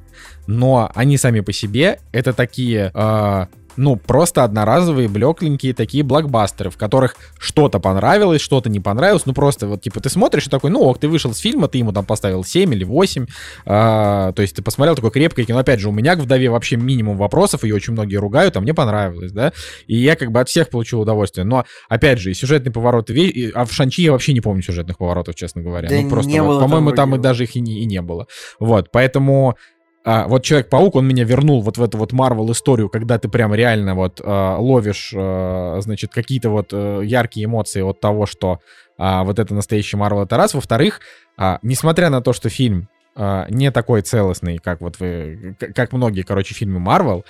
[0.46, 2.92] Но они сами по себе— это такие...
[2.94, 3.46] Э,
[3.80, 9.66] ну, просто одноразовые, блекленькие такие блокбастеры, в которых что-то понравилось, что-то не понравилось, ну, просто
[9.66, 12.04] вот, типа, ты смотришь и такой, ну, ок, ты вышел с фильма, ты ему там
[12.04, 13.26] поставил 7 или 8,
[13.64, 16.76] а, то есть ты посмотрел такое крепкое кино, опять же, у меня к «Вдове» вообще
[16.76, 19.54] минимум вопросов, ее очень многие ругают, а мне понравилось, да,
[19.86, 23.64] и я как бы от всех получил удовольствие, но, опять же, и сюжетные повороты, а
[23.64, 26.92] в «Шанчи» я вообще не помню сюжетных поворотов, честно говоря, да ну, просто, вот, по-моему,
[26.92, 28.26] там и даже их и не, и не было,
[28.58, 29.56] вот, поэтому
[30.04, 33.54] а, вот Человек-паук, он меня вернул вот в эту вот Марвел историю, когда ты прям
[33.54, 38.60] реально вот а, ловишь, а, значит, какие-то вот а, яркие эмоции от того, что
[38.96, 40.54] а, вот это настоящий Марвел, это раз.
[40.54, 41.00] Во-вторых,
[41.36, 46.22] а, несмотря на то, что фильм а, не такой целостный, как вот вы, как многие,
[46.22, 47.24] короче, фильмы Марвел,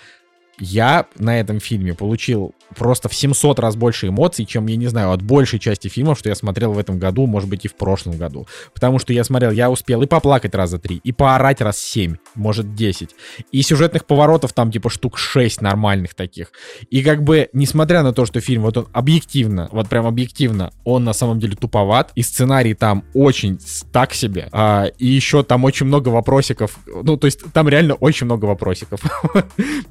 [0.58, 5.10] я на этом фильме получил просто в 700 раз больше эмоций, чем, я не знаю,
[5.12, 8.16] от большей части фильмов, что я смотрел в этом году, может быть, и в прошлом
[8.16, 8.46] году.
[8.74, 12.74] Потому что я смотрел, я успел и поплакать раза три, и поорать раз 7, может,
[12.74, 13.10] 10.
[13.52, 16.52] И сюжетных поворотов там типа штук 6 нормальных таких.
[16.90, 21.04] И как бы, несмотря на то, что фильм, вот он объективно, вот прям объективно, он
[21.04, 23.58] на самом деле туповат, и сценарий там очень
[23.92, 28.26] так себе, а, и еще там очень много вопросиков, ну, то есть там реально очень
[28.26, 29.00] много вопросиков.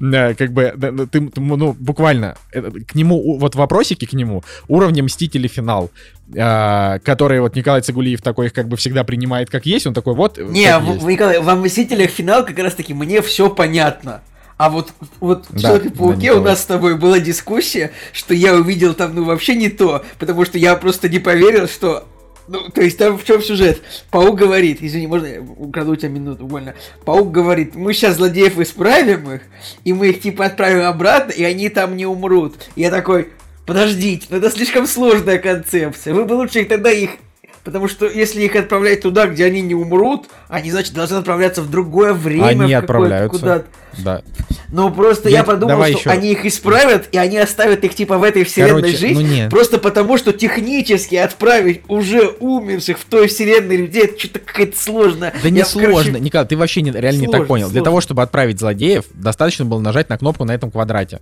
[0.00, 5.48] Как бы бы, ты, ну, буквально, э, к нему, вот вопросики к нему, уровня Мстители.
[5.48, 5.90] Финал,
[6.34, 10.14] э, который вот Николай Цигулиев такой их как бы всегда принимает как есть, он такой
[10.14, 10.38] вот...
[10.38, 12.10] Не, в, Николай, во Мстителях.
[12.10, 14.22] Финал как раз таки мне все понятно.
[14.60, 18.54] А вот, вот в да, Человеке-пауке да, у нас с тобой была дискуссия, что я
[18.54, 22.06] увидел там, ну, вообще не то, потому что я просто не поверил, что
[22.50, 23.80] ну, то есть там в чем сюжет?
[24.10, 26.74] Паук говорит, извини, можно я украду у тебя минуту, больно.
[27.04, 29.42] Паук говорит, мы сейчас злодеев исправим их,
[29.84, 32.68] и мы их типа отправим обратно, и они там не умрут.
[32.74, 33.28] Я такой,
[33.66, 36.12] подождите, ну это слишком сложная концепция.
[36.12, 37.10] Вы бы лучше тогда их
[37.64, 41.70] Потому что если их отправлять туда, где они не умрут, они, значит, должны отправляться в
[41.70, 42.46] другое время.
[42.46, 43.38] Они отправляются.
[43.38, 43.66] Куда-то.
[43.98, 44.22] Да.
[44.72, 46.10] Ну, просто я, я подумал, что еще.
[46.10, 49.14] они их исправят, и они оставят их, типа, в этой вселенной Короче, жить.
[49.14, 49.50] Ну нет.
[49.50, 55.34] Просто потому, что технически отправить уже умерших в той вселенной людей, это что-то какая-то сложная.
[55.42, 56.04] Да не я, сложно.
[56.04, 56.20] Короче...
[56.20, 57.64] Николай, ты вообще не, реально сложно, не так понял.
[57.64, 57.72] Сложно.
[57.72, 61.20] Для того, чтобы отправить злодеев, достаточно было нажать на кнопку на этом квадрате.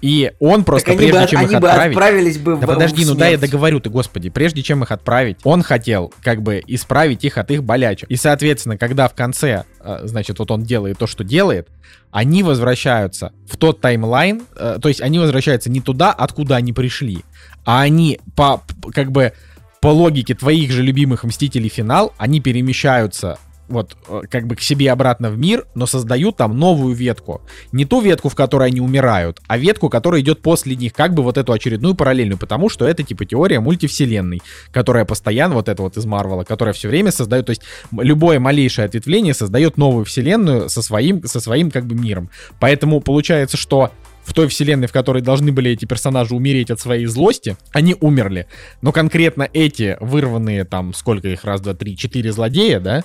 [0.00, 1.96] И он просто, так прежде бы, чем их бы отправить...
[1.96, 4.28] отправились бы да в, подожди, в ну да, я договорю ты, господи.
[4.28, 8.10] Прежде чем их отправить, он хотел как бы исправить их от их болячек.
[8.10, 11.68] И, соответственно, когда в конце, э, значит, вот он делает то, что делает,
[12.10, 17.24] они возвращаются в тот таймлайн, э, то есть они возвращаются не туда, откуда они пришли,
[17.64, 19.32] а они по, как бы,
[19.80, 24.90] по логике твоих же любимых Мстителей финал, они перемещаются вот э, как бы к себе
[24.90, 27.42] обратно в мир, но создают там новую ветку.
[27.72, 31.22] Не ту ветку, в которой они умирают, а ветку, которая идет после них, как бы
[31.22, 35.96] вот эту очередную параллельную, потому что это типа теория мультивселенной, которая постоянно, вот это вот
[35.96, 40.82] из Марвела, которая все время создает, то есть любое малейшее ответвление создает новую вселенную со
[40.82, 42.30] своим, со своим как бы миром.
[42.60, 43.90] Поэтому получается, что
[44.24, 48.46] в той вселенной, в которой должны были эти персонажи умереть от своей злости, они умерли.
[48.82, 53.04] Но конкретно эти вырванные там, сколько их, раз, два, три, четыре злодея, да,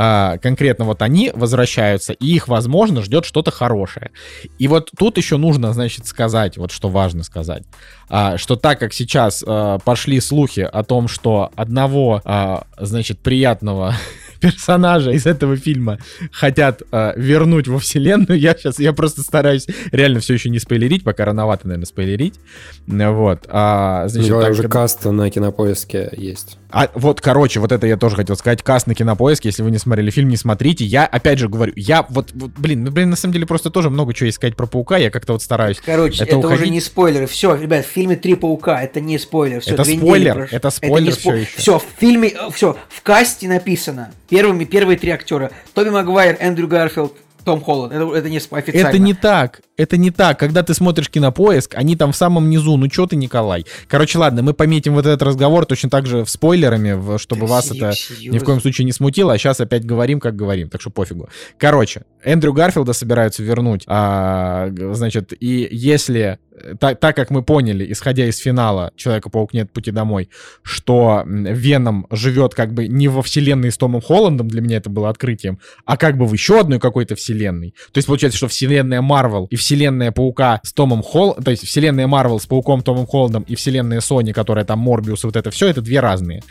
[0.00, 4.12] а, конкретно вот они возвращаются, и их, возможно, ждет что-то хорошее.
[4.58, 7.64] И вот тут еще нужно, значит, сказать, вот что важно сказать,
[8.08, 13.96] а, что так как сейчас а, пошли слухи о том, что одного, а, значит, приятного
[14.40, 15.98] персонажа из этого фильма
[16.32, 18.38] хотят э, вернуть во вселенную.
[18.38, 22.40] Я сейчас, я просто стараюсь реально все еще не спойлерить, пока рановато, наверное, спойлерить.
[22.86, 23.46] Вот.
[23.48, 26.58] А, значит, так, уже каст на кинопоиске есть.
[26.70, 28.62] А вот, короче, вот это я тоже хотел сказать.
[28.62, 30.84] Каст на кинопоиске, если вы не смотрели фильм, не смотрите.
[30.84, 33.88] Я, опять же, говорю, я вот, вот блин, ну, блин, на самом деле просто тоже
[33.88, 34.98] много чего искать про паука.
[34.98, 35.80] Я как-то вот стараюсь.
[35.84, 36.62] Короче, это, это уходить.
[36.62, 37.26] уже не спойлеры.
[37.26, 39.60] Все, ребят, в фильме Три паука это не спойлер.
[39.60, 40.48] Все, это спойлер.
[40.50, 41.08] Это спойлер.
[41.08, 41.30] Это спо...
[41.30, 41.58] все, еще.
[41.58, 44.12] все, в фильме, все, в касте написано.
[44.28, 45.50] Первыми, первые три актера.
[45.74, 47.14] Тоби Магуайр, Эндрю Гарфилд,
[47.48, 47.94] том Холланд.
[47.94, 48.88] Это, это не официально.
[48.88, 49.62] Это не так.
[49.78, 50.38] Это не так.
[50.38, 52.76] Когда ты смотришь кинопоиск, они там в самом низу.
[52.76, 53.64] Ну что ты, Николай?
[53.86, 57.70] Короче, ладно, мы пометим вот этот разговор точно так же в спойлерами, чтобы да вас
[57.70, 58.34] это серьезно?
[58.34, 59.32] ни в коем случае не смутило.
[59.32, 60.68] А сейчас опять говорим, как говорим.
[60.68, 61.30] Так что пофигу.
[61.56, 63.84] Короче, Эндрю Гарфилда собираются вернуть.
[63.86, 66.38] А, значит, и если
[66.78, 70.30] так, так как мы поняли, исходя из финала Человека-паук нет пути домой,
[70.62, 75.08] что Веном живет как бы не во вселенной с Томом Холландом, для меня это было
[75.08, 77.74] открытием, а как бы в еще одной какой-то вселенной.
[77.92, 82.06] То есть получается, что вселенная Марвел и вселенная Паука с Томом Холландом, то есть вселенная
[82.06, 85.82] Марвел с Пауком Томом Холландом и вселенная Сони, которая там Морбиус, вот это все, это
[85.82, 86.42] две разные.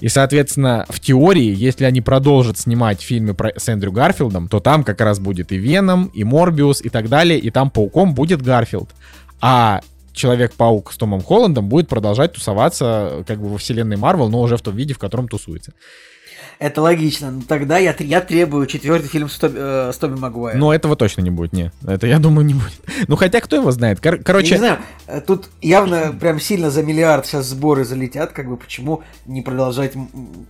[0.00, 4.84] И, соответственно, в теории, если они продолжат снимать фильмы про, с Эндрю Гарфилдом, то там
[4.84, 8.90] как раз будет и Веном, и Морбиус, и так далее, и там Пауком будет Гарфилд.
[9.40, 9.80] А
[10.14, 14.62] Человек-паук с Томом Холландом будет продолжать тусоваться как бы во вселенной Марвел, но уже в
[14.62, 15.74] том виде, в котором тусуется.
[16.58, 17.30] Это логично.
[17.30, 20.60] Но тогда я, я требую четвертый фильм с Тоби, э, с Тоби Магуайром.
[20.60, 21.72] Но этого точно не будет, не.
[21.86, 22.80] Это, я думаю, не будет.
[23.08, 24.00] Ну, хотя, кто его знает?
[24.00, 24.50] Кор- короче...
[24.50, 28.56] Я не знаю, э, тут явно прям сильно за миллиард сейчас сборы залетят, как бы,
[28.56, 29.92] почему не продолжать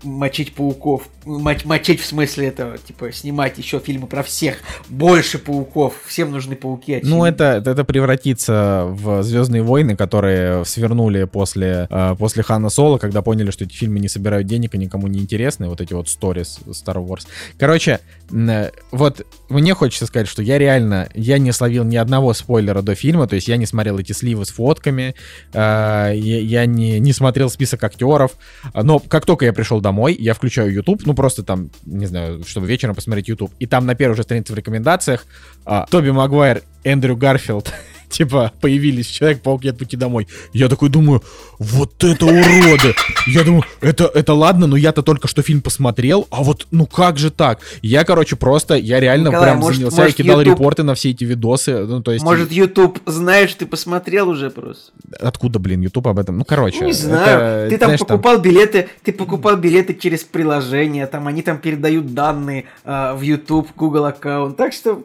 [0.02, 1.08] мочить пауков?
[1.24, 4.56] Мочь, мочить в смысле этого, типа, снимать еще фильмы про всех.
[4.88, 5.94] Больше пауков.
[6.06, 6.94] Всем нужны пауки.
[6.94, 7.16] Очевидно.
[7.16, 13.22] Ну, это, это превратится в Звездные войны, которые свернули после, э, после Хана Соло, когда
[13.22, 15.68] поняли, что эти фильмы не собирают денег и никому не интересны.
[15.68, 17.26] Вот эти вот stories Star Wars.
[17.58, 22.82] Короче, э, вот мне хочется сказать, что я реально, я не словил ни одного спойлера
[22.82, 25.14] до фильма, то есть я не смотрел эти сливы с фотками,
[25.52, 28.32] э, я, не, не смотрел список актеров,
[28.74, 32.66] но как только я пришел домой, я включаю YouTube, ну просто там, не знаю, чтобы
[32.66, 35.26] вечером посмотреть YouTube, и там на первой же странице в рекомендациях
[35.66, 37.72] э, Тоби Магуайр, Эндрю Гарфилд
[38.08, 40.28] типа, появились Человек-паук нет пути домой.
[40.52, 41.22] Я такой думаю,
[41.58, 42.94] вот это уроды!
[43.26, 47.18] Я думаю, это, это ладно, но я-то только что фильм посмотрел, а вот, ну как
[47.18, 47.60] же так?
[47.82, 50.58] Я, короче, просто, я реально Николай, прям может, занялся, может, я кидал YouTube...
[50.58, 52.24] репорты на все эти видосы, ну то есть...
[52.24, 54.92] Может, YouTube знаешь, ты посмотрел уже просто?
[55.20, 56.38] Откуда, блин, YouTube об этом?
[56.38, 56.84] Ну, короче.
[56.84, 58.42] Не знаю, это, ты там знаешь, покупал там...
[58.42, 64.06] билеты, ты покупал билеты через приложение, там они там передают данные э, в YouTube, Google
[64.06, 65.04] аккаунт, так что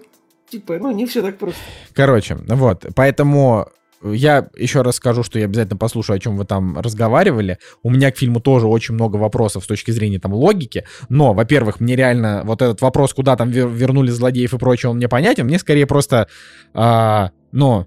[0.49, 1.59] типа, ну, не все так просто.
[1.93, 3.67] Короче, вот, поэтому
[4.03, 7.57] я еще раз скажу, что я обязательно послушаю, о чем вы там разговаривали.
[7.83, 10.85] У меня к фильму тоже очень много вопросов с точки зрения там логики.
[11.09, 15.09] Но, во-первых, мне реально вот этот вопрос, куда там вернули злодеев и прочее, он мне
[15.09, 15.45] понятен.
[15.45, 16.27] Мне скорее просто,
[16.73, 17.85] а, ну,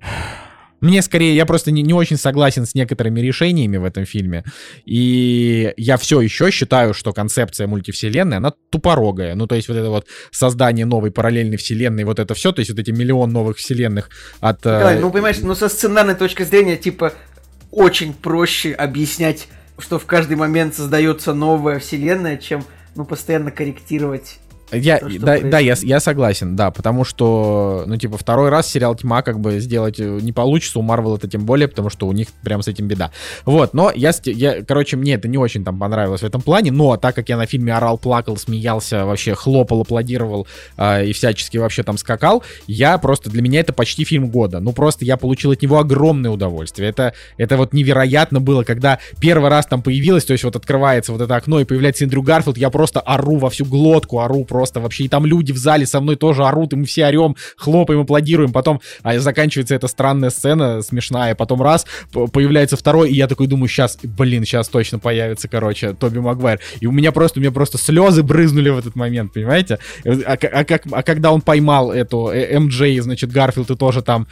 [0.83, 4.45] мне скорее, я просто не, не очень согласен с некоторыми решениями в этом фильме.
[4.85, 9.37] И я все еще считаю, что концепция мультивселенной, она тупорогая.
[9.37, 12.71] Ну, то есть вот это вот создание новой параллельной вселенной, вот это все, то есть
[12.73, 14.67] вот эти миллион новых вселенных от...
[14.67, 17.13] Э, Николай, ну, понимаешь, ну, со сценарной точки зрения, типа,
[17.71, 19.47] очень проще объяснять,
[19.79, 22.65] что в каждый момент создается новая вселенная, чем,
[22.97, 24.41] ну, постоянно корректировать
[24.73, 28.95] я, то, да, да, я, я согласен, да, потому что, ну, типа, второй раз сериал
[28.95, 32.13] «Тьма» как бы сделать э, не получится, у Марвел это тем более, потому что у
[32.13, 33.11] них прям с этим беда.
[33.45, 36.97] Вот, но я, я, короче, мне это не очень там понравилось в этом плане, но
[36.97, 41.83] так как я на фильме орал, плакал, смеялся, вообще хлопал, аплодировал э, и всячески вообще
[41.83, 45.63] там скакал, я просто, для меня это почти фильм года, ну, просто я получил от
[45.63, 46.89] него огромное удовольствие.
[46.89, 51.21] Это, это вот невероятно было, когда первый раз там появилось, то есть вот открывается вот
[51.21, 54.79] это окно и появляется Эндрю Гарфилд, я просто ору во всю глотку, ору просто просто
[54.79, 55.05] вообще.
[55.05, 58.53] И там люди в зале со мной тоже орут, и мы все орем, хлопаем, аплодируем.
[58.53, 63.69] Потом а, заканчивается эта странная сцена смешная, потом раз, появляется второй, и я такой думаю,
[63.69, 66.61] сейчас, блин, сейчас точно появится, короче, Тоби Магуайр.
[66.79, 69.81] И у меня просто, у меня просто слезы брызнули в этот момент, понимаете?
[70.05, 74.29] А, а, как, а когда он поймал эту э, MJ, значит, Гарфилд и тоже там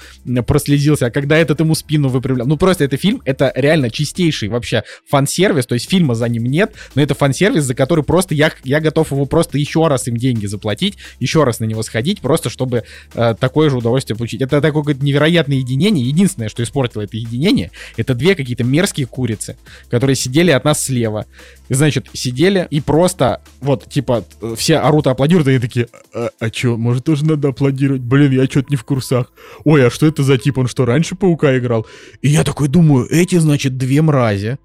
[0.46, 2.46] проследился, а когда этот ему спину выпрямлял.
[2.46, 6.74] Ну, просто это фильм, это реально чистейший вообще фан-сервис, то есть фильма за ним нет,
[6.94, 10.46] но это фан-сервис, за который просто я, я готов его просто еще раз им деньги
[10.46, 14.42] заплатить, еще раз на него сходить, просто чтобы э, такое же удовольствие получить.
[14.42, 16.06] Это такое невероятное единение.
[16.06, 19.56] Единственное, что испортило это единение, это две какие-то мерзкие курицы,
[19.90, 21.26] которые сидели от нас слева.
[21.68, 24.24] Значит, сидели и просто вот, типа,
[24.56, 28.02] все орут и аплодируют, и они такие, а, а чё, может, тоже надо аплодировать?
[28.02, 29.32] Блин, я что-то не в курсах.
[29.64, 30.58] Ой, а что это за тип?
[30.58, 31.86] Он что, раньше Паука играл?
[32.22, 34.58] И я такой думаю, эти, значит, две мрази.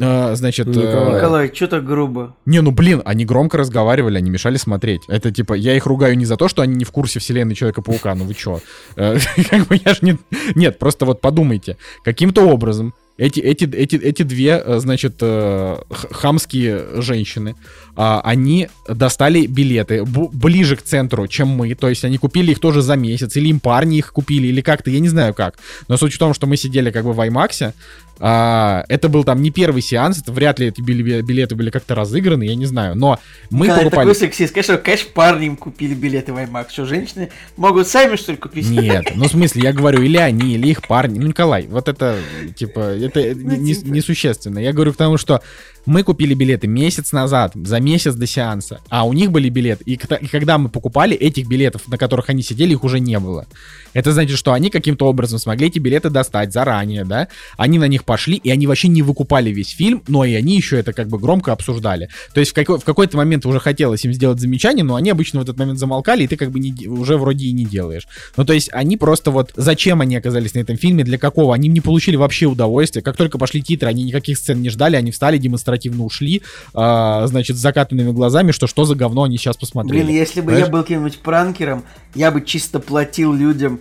[0.00, 0.66] А, значит...
[0.66, 1.16] Николай, э...
[1.16, 2.36] Николай что так грубо?
[2.46, 5.02] Не, ну блин, они громко разговаривали, они мешали смотреть.
[5.08, 8.14] Это типа, я их ругаю не за то, что они не в курсе вселенной Человека-паука,
[8.14, 8.60] ну вы чё?
[8.96, 9.18] Э,
[9.50, 10.18] как бы я ж не...
[10.54, 17.02] Нет, просто вот подумайте, каким-то образом эти, эти, эти, эти две, э, значит, э, хамские
[17.02, 17.56] женщины,
[17.96, 21.74] а, они достали билеты ближе к центру, чем мы.
[21.74, 24.90] То есть они купили их тоже за месяц, или им парни их купили, или как-то,
[24.90, 25.58] я не знаю как.
[25.88, 27.72] Но суть в том, что мы сидели как бы в IMAX,
[28.20, 32.42] а, это был там не первый сеанс, это вряд ли эти билеты были как-то разыграны,
[32.44, 32.96] я не знаю.
[32.96, 33.18] Но
[33.50, 34.08] мы Когда покупали...
[34.08, 36.66] такой сексист, конечно, конечно, парни им купили билеты в IMAX.
[36.72, 38.68] Что, женщины могут сами, что ли, купить?
[38.68, 41.18] Нет, ну в смысле, я говорю, или они, или их парни.
[41.18, 42.18] Ну, Николай, вот это,
[42.56, 43.88] типа, это ну, типа.
[43.88, 44.58] несущественно.
[44.58, 45.42] Я говорю к тому, что
[45.88, 49.84] мы купили билеты месяц назад, за месяц до сеанса, а у них были билеты.
[49.86, 53.46] И, и когда мы покупали этих билетов, на которых они сидели, их уже не было.
[53.94, 57.28] Это значит, что они каким-то образом смогли эти билеты достать заранее, да?
[57.56, 60.78] Они на них пошли, и они вообще не выкупали весь фильм, но и они еще
[60.78, 62.10] это как бы громко обсуждали.
[62.34, 65.40] То есть в, какой- в какой-то момент уже хотелось им сделать замечание, но они обычно
[65.40, 68.06] в этот момент замолкали, и ты как бы не, уже вроде и не делаешь.
[68.36, 69.52] Ну, то есть они просто вот...
[69.56, 71.54] Зачем они оказались на этом фильме, для какого?
[71.54, 73.00] Они не получили вообще удовольствия.
[73.00, 76.42] Как только пошли титры, они никаких сцен не ждали, они встали демонстративно демонстративно ушли,
[76.74, 80.02] а, значит, с закатанными глазами, что что за говно они сейчас посмотрели.
[80.02, 80.66] Блин, если бы Понимаешь?
[80.66, 83.80] я был каким-нибудь пранкером, я бы чисто платил людям,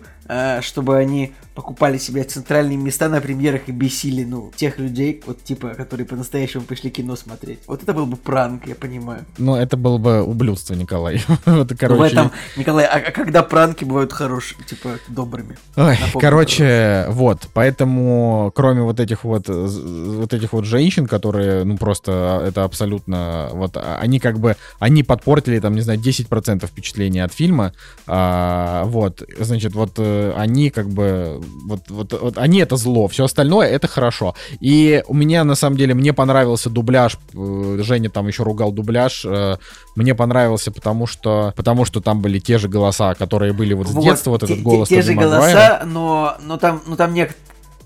[0.61, 5.69] чтобы они покупали себе центральные места на премьерах и бесили, ну, тех людей, вот, типа,
[5.69, 7.59] которые по-настоящему пришли кино смотреть.
[7.65, 9.25] Вот это был бы пранк, я понимаю.
[9.39, 11.23] Ну, это было бы ублюдство, Николай.
[11.45, 11.99] это, короче...
[11.99, 15.57] В этом, Николай, а, а когда пранки бывают хорошими, типа, добрыми?
[15.75, 21.77] Ой, короче, короче, вот, поэтому, кроме вот этих вот, вот этих вот женщин, которые, ну,
[21.77, 27.23] просто, это абсолютно, вот, а, они как бы, они подпортили, там, не знаю, 10% впечатления
[27.23, 27.73] от фильма,
[28.05, 33.25] а, вот, значит, вот, э, они как бы вот, вот, вот они это зло, все
[33.25, 34.35] остальное это хорошо.
[34.59, 37.17] И у меня на самом деле мне понравился дубляж.
[37.33, 39.25] Э, Женя там еще ругал дубляж.
[39.25, 39.57] Э,
[39.95, 43.91] мне понравился, потому что потому что там были те же голоса, которые были вот с
[43.91, 44.89] вот, детства, вот этот голос.
[44.89, 47.29] Те, те же голоса, но, но там, но там не,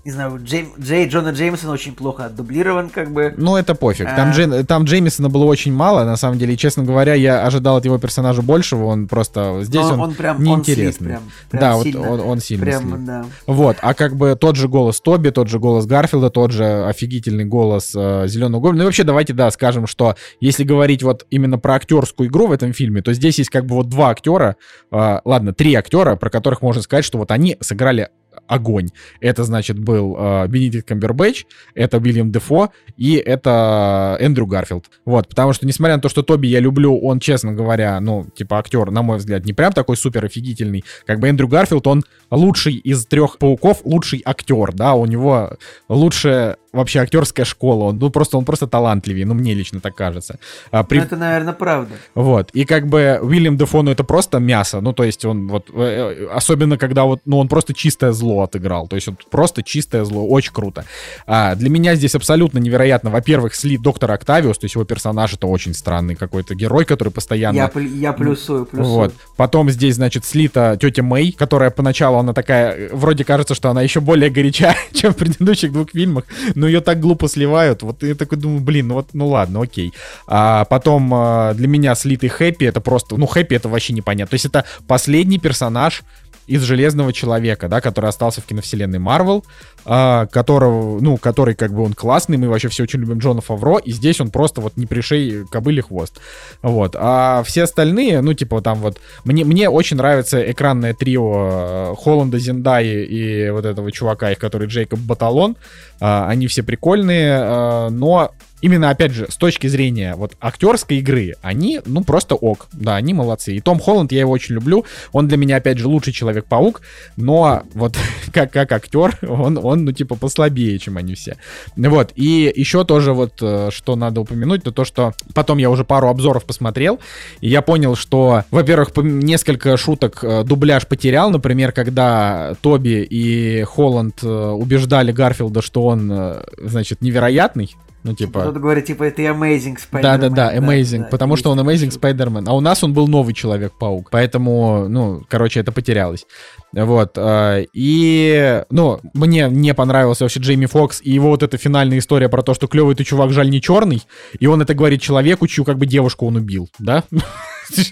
[0.04, 3.34] не знаю, Джей, Джей Джона Джеймсона очень плохо отдублирован, как бы.
[3.36, 4.06] Ну, это пофиг.
[4.06, 4.32] Там, а...
[4.32, 6.54] Джей, там Джеймисона было очень мало, на самом деле.
[6.54, 8.86] И, честно говоря, я ожидал от его персонажа большего.
[8.86, 11.16] Он просто здесь он, он, он прям, неинтересный.
[11.16, 12.00] Он прям, прям да, сильно.
[12.00, 13.04] вот он, он сильно прям, слит.
[13.04, 13.26] Да.
[13.46, 17.44] Вот, а как бы тот же голос Тоби, тот же голос Гарфилда, тот же офигительный
[17.44, 18.78] голос э, Зеленого Гоблина.
[18.78, 22.52] Ну и вообще, давайте, да, скажем, что если говорить вот именно про актерскую игру в
[22.52, 24.56] этом фильме, то здесь есть как бы вот два актера,
[24.90, 28.08] э, ладно, три актера, про которых можно сказать, что вот они сыграли
[28.46, 28.88] огонь.
[29.20, 34.90] Это, значит, был э, Бенедикт Камбербэтч, это Уильям Дефо и это Эндрю Гарфилд.
[35.04, 38.58] Вот, потому что, несмотря на то, что Тоби я люблю, он, честно говоря, ну, типа
[38.58, 40.84] актер, на мой взгляд, не прям такой супер офигительный.
[41.06, 45.56] Как бы Эндрю Гарфилд, он лучший из трех пауков, лучший актер, да, у него
[45.88, 47.84] лучшая вообще актерская школа.
[47.84, 50.38] Он, ну, просто, он просто талантливее, ну, мне лично так кажется.
[50.70, 50.98] А, при...
[50.98, 51.94] Ну, это, наверное, правда.
[52.14, 52.50] Вот.
[52.52, 54.80] И как бы Уильям Дефо, ну, это просто мясо.
[54.80, 58.42] Ну, то есть он вот, э, э, особенно когда вот, ну, он просто чистое зло
[58.42, 58.88] отыграл.
[58.88, 60.26] То есть он просто чистое зло.
[60.26, 60.84] Очень круто.
[61.26, 63.10] А, для меня здесь абсолютно невероятно.
[63.10, 67.56] Во-первых, слит доктор Октавиус, то есть его персонаж это очень странный какой-то герой, который постоянно...
[67.56, 68.94] Я, я плюсую, плюсую.
[68.94, 69.14] Вот.
[69.36, 74.00] Потом здесь, значит, слита тетя Мэй, которая поначалу, она такая, вроде кажется, что она еще
[74.00, 76.24] более горяча, чем в предыдущих двух фильмах,
[76.62, 77.82] но ее так глупо сливают.
[77.82, 79.92] Вот я такой думаю, блин, ну вот, ну ладно, окей.
[80.28, 84.30] А потом а, для меня слитый Хэппи это просто, ну Хэппи это вообще непонятно.
[84.30, 86.04] То есть это последний персонаж
[86.46, 89.44] из Железного Человека, да, который остался в киновселенной Марвел,
[89.84, 93.78] э, которого, ну, который как бы он классный, мы вообще все очень любим Джона Фавро,
[93.78, 96.20] и здесь он просто вот не пришей кобыле хвост.
[96.62, 96.96] Вот.
[96.98, 102.38] А все остальные, ну, типа там вот, мне, мне очень нравится экранное трио э, Холланда,
[102.38, 105.56] Зендаи и вот этого чувака, их который Джейкоб Баталон.
[106.00, 111.34] Э, они все прикольные, э, но именно, опять же, с точки зрения вот актерской игры,
[111.42, 112.68] они, ну, просто ок.
[112.72, 113.54] Да, они молодцы.
[113.54, 114.86] И Том Холланд, я его очень люблю.
[115.12, 116.80] Он для меня, опять же, лучший Человек-паук,
[117.16, 117.96] но вот
[118.32, 121.36] как, как актер, он, он, ну, типа, послабее, чем они все.
[121.76, 122.12] Вот.
[122.14, 126.08] И еще тоже вот, э, что надо упомянуть, это то, что потом я уже пару
[126.08, 127.00] обзоров посмотрел,
[127.40, 134.22] и я понял, что, во-первых, несколько шуток э, дубляж потерял, например, когда Тоби и Холланд
[134.22, 137.74] э, убеждали Гарфилда, что он, значит, невероятный,
[138.04, 138.40] ну, типа...
[138.40, 140.02] Кто-то говорит, типа, это Amazing Spider-Man.
[140.02, 142.44] Да-да-да, Amazing, да, потому что он Amazing Spider-Man.
[142.46, 144.10] А у нас он был новый Человек-паук.
[144.10, 146.26] Поэтому, ну, короче, это потерялось.
[146.72, 147.12] Вот.
[147.16, 152.28] Э, и, ну, мне не понравился вообще Джейми Фокс и его вот эта финальная история
[152.28, 154.02] про то, что клевый ты чувак, жаль, не черный.
[154.40, 157.04] И он это говорит человеку, чью как бы девушку он убил, да?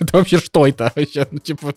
[0.00, 0.92] Это вообще что это?
[1.30, 1.74] Ну, типа,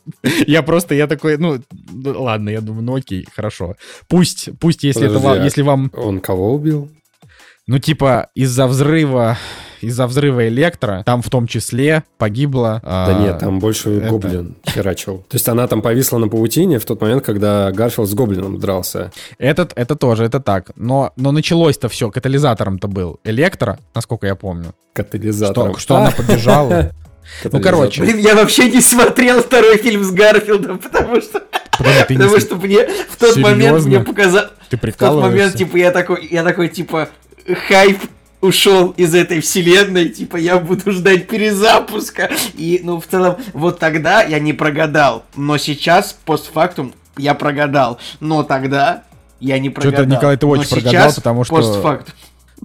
[0.48, 1.60] я просто, я такой, ну,
[2.04, 3.76] ладно, я думаю, ну окей, хорошо.
[4.10, 5.92] Пусть, пусть, если это вам, если вам...
[5.96, 6.90] Он кого убил?
[7.66, 9.38] Ну, типа, из-за взрыва
[9.80, 12.82] из-за взрыва электро, там в том числе погибло...
[12.84, 14.08] Да а, нет, там больше это...
[14.08, 15.26] гоблин херачил.
[15.30, 19.12] То есть она там повисла на паутине в тот момент, когда Гарфилд с гоблином дрался.
[19.38, 20.72] Этот, это тоже, это так.
[20.78, 24.74] Но, но началось-то все, катализатором-то был электро, насколько я помню.
[24.94, 25.74] Катализатором.
[25.74, 26.92] Что, что она поддержала.
[27.46, 28.02] Ну, короче.
[28.02, 31.42] Блин, я вообще не смотрел второй фильм с Гарфилдом, потому что...
[31.78, 34.46] Потому что мне в тот момент мне показал...
[34.70, 37.10] Ты В тот момент, типа, я такой, я такой, типа,
[37.68, 38.00] хайп
[38.42, 42.30] ушел из этой вселенной, типа я буду ждать перезапуска.
[42.56, 45.24] И, ну, в целом, вот тогда я не прогадал.
[45.36, 48.00] Но сейчас, постфактум, я прогадал.
[48.20, 49.04] Но тогда
[49.40, 50.04] я не прогадал.
[50.04, 51.56] Что-то, Николай, ты очень Но прогадал, потому что...
[51.56, 52.14] Постфактум.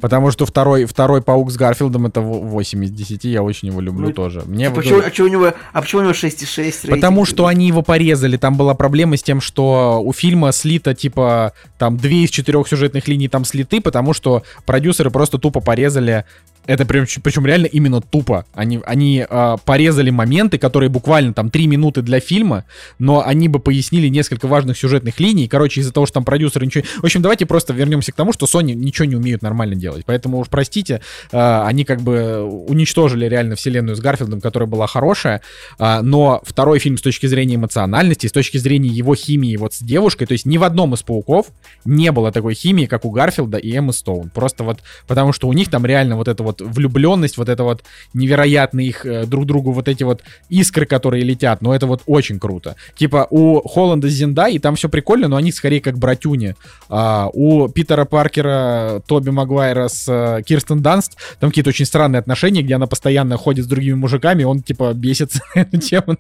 [0.01, 4.09] Потому что второй, второй паук с Гарфилдом это 8 из 10, я очень его люблю
[4.09, 4.43] ну, тоже.
[4.47, 7.67] Мне а, почему, а, почему у него, а почему у него 6,6 Потому что они
[7.67, 12.31] его порезали, там была проблема с тем, что у фильма слито типа там две из
[12.31, 16.25] четырех сюжетных линий там слиты, потому что продюсеры просто тупо порезали
[16.69, 18.45] это прям, причем реально именно тупо.
[18.53, 22.67] Они, они э, порезали моменты, которые буквально там 3 минуты для фильма,
[22.99, 25.49] но они бы пояснили несколько важных сюжетных линий.
[25.49, 26.85] Короче, из-за того, что там продюсеры ничего...
[26.99, 30.05] В общем, давайте просто вернемся к тому, что Sony ничего не умеют нормально делать.
[30.05, 31.01] Поэтому уж простите,
[31.33, 35.41] э, они как бы уничтожили реально вселенную с Гарфилдом, которая была хорошая,
[35.79, 39.81] э, но второй фильм с точки зрения эмоциональности, с точки зрения его химии вот с
[39.81, 41.47] девушкой, то есть ни в одном из пауков
[41.87, 44.29] не было такой химии, как у Гарфилда и Эммы Стоун.
[44.29, 47.65] Просто вот потому что у них там реально вот это вот вот влюбленность, вот это
[47.65, 47.83] вот
[48.15, 52.39] невероятные их э, друг другу вот эти вот искры, которые летят, но это вот очень
[52.39, 52.77] круто.
[52.97, 56.55] Типа у Холланда Зинда, и там все прикольно, но они скорее как братюни.
[56.89, 62.63] А, у Питера Паркера, Тоби Магуайра с э, Кирстен Данст, там какие-то очень странные отношения,
[62.63, 66.17] где она постоянно ходит с другими мужиками, он типа бесится эту тему.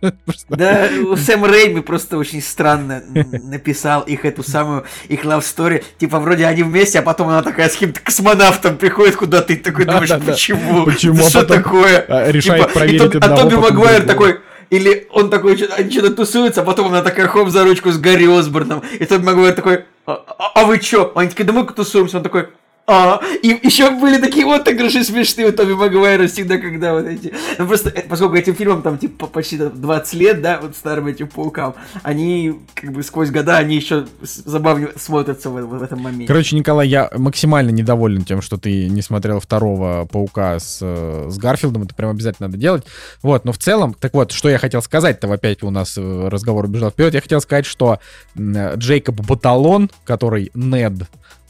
[0.48, 3.02] Да, Сэм Рейми просто очень странно
[3.42, 5.84] написал их эту самую, их love story.
[5.98, 9.84] Типа вроде они вместе, а потом она такая с каким-то космонавтом приходит куда-то, и такой
[9.84, 10.84] думаешь, почему?
[10.84, 11.28] Почему?
[11.28, 12.04] Что такое?
[12.08, 14.40] А, решает типа, проверить А Тоби Магуайр такой,
[14.70, 18.26] или он такой, они что-то тусуются, а потом она такая хоп за ручку с Гарри
[18.26, 18.82] Осборном.
[18.98, 21.12] И Тоби Магуайр такой, а, а, а вы чё?
[21.14, 22.18] Они такие, да мы тусуемся.
[22.18, 22.48] Он такой,
[22.90, 27.34] а, и еще были такие вот отыгрыши смешные у Тоби Магуайра всегда, когда вот эти...
[27.58, 31.28] Ну, просто, э, поскольку этим фильмам там, типа, почти 20 лет, да, вот старым этим
[31.28, 36.26] паукам, они, как бы, сквозь года, они еще забавнее смотрятся в, в этом моменте.
[36.26, 41.36] Короче, Николай, я максимально недоволен тем, что ты не смотрел второго паука с, э, с
[41.36, 42.84] Гарфилдом, это прям обязательно надо делать.
[43.22, 46.64] Вот, но в целом, так вот, что я хотел сказать-то, опять у нас э, разговор
[46.64, 47.98] убежал вперед, я хотел сказать, что
[48.34, 50.94] Джейкоб Баталон, который Нед,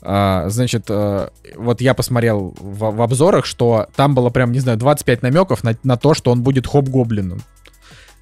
[0.03, 4.79] а, значит, а, вот я посмотрел в, в обзорах, что там было прям, не знаю,
[4.79, 7.41] 25 намеков на, на то, что он будет хоп-гоблином.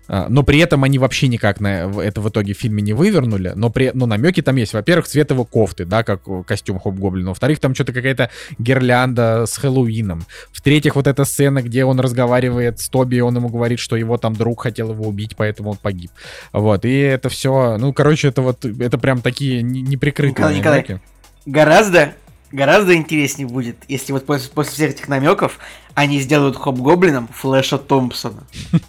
[0.09, 3.53] А, но при этом они вообще никак на это в итоге в фильме не вывернули.
[3.55, 4.73] Но, при, но намеки там есть.
[4.73, 7.31] Во-первых, цвет его кофты, да, как костюм Хоп-Гоблина.
[7.31, 10.25] Во-вторых, там что-то какая-то гирлянда с Хэллоуином.
[10.53, 14.17] В-третьих, вот эта сцена, где он разговаривает с Тоби, и он ему говорит, что его
[14.17, 16.11] там друг хотел его убить, поэтому он погиб.
[16.53, 20.93] Вот, и это все, ну, короче, это вот, это прям такие неприкрытые Николай, намеки.
[20.93, 21.01] Николай,
[21.47, 22.15] гораздо,
[22.53, 25.59] гораздо интереснее будет, если вот после, после всех этих намеков
[25.95, 28.45] они сделают Хоп-Гоблином Флэша Томпсона.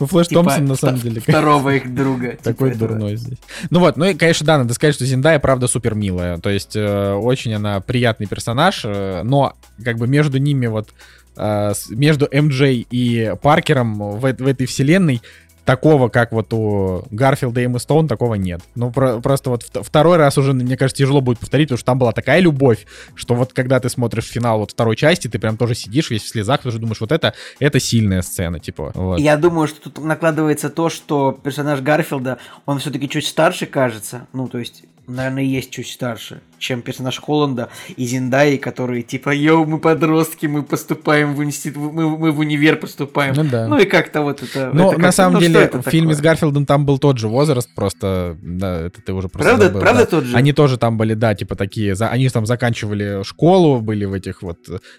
[0.00, 1.20] Ну, Флэш типа Томпсон, на самом деле.
[1.20, 2.32] Второго их друга.
[2.32, 3.38] Типа Такой дурной здесь.
[3.70, 6.38] Ну вот, ну и, конечно, да, надо сказать, что Зиндая, правда, супер милая.
[6.38, 10.88] То есть, э, очень она приятный персонаж, э, но как бы между ними вот
[11.36, 15.22] э, между МД и Паркером в, в этой вселенной
[15.64, 18.60] такого, как вот у Гарфилда и Эммы Стоун, такого нет.
[18.74, 21.98] Ну, про- просто вот второй раз уже, мне кажется, тяжело будет повторить, потому что там
[21.98, 25.74] была такая любовь, что вот когда ты смотришь финал вот второй части, ты прям тоже
[25.74, 28.92] сидишь весь в слезах, тоже думаешь, вот это, это сильная сцена, типа.
[28.94, 29.18] Вот.
[29.18, 34.48] Я думаю, что тут накладывается то, что персонаж Гарфилда, он все-таки чуть старше кажется, ну,
[34.48, 39.78] то есть, наверное, есть чуть старше, чем персонаж Холланда и Зиндаи, которые типа, йоу, мы
[39.78, 43.34] подростки, мы поступаем в институт, мы, мы в универ поступаем.
[43.34, 43.66] Ну, да.
[43.66, 44.70] ну и как-то вот это...
[44.72, 47.68] Ну, это на самом ну, деле, в фильме с Гарфилдом там был тот же возраст,
[47.74, 50.06] просто, да, это ты уже просто Правда, забыл, правда да.
[50.06, 50.36] тот же?
[50.36, 54.58] Они тоже там были, да, типа такие, они там заканчивали школу, были в этих вот,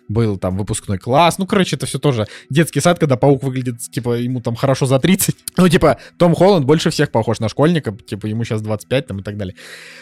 [0.10, 4.18] был там выпускной класс, ну, короче, это все тоже детский сад, когда паук выглядит, типа,
[4.18, 5.36] ему там хорошо за 30.
[5.56, 9.24] Ну, типа, Том Холланд больше всех похож на школьника, типа, ему сейчас 25 там и
[9.24, 9.56] так далее.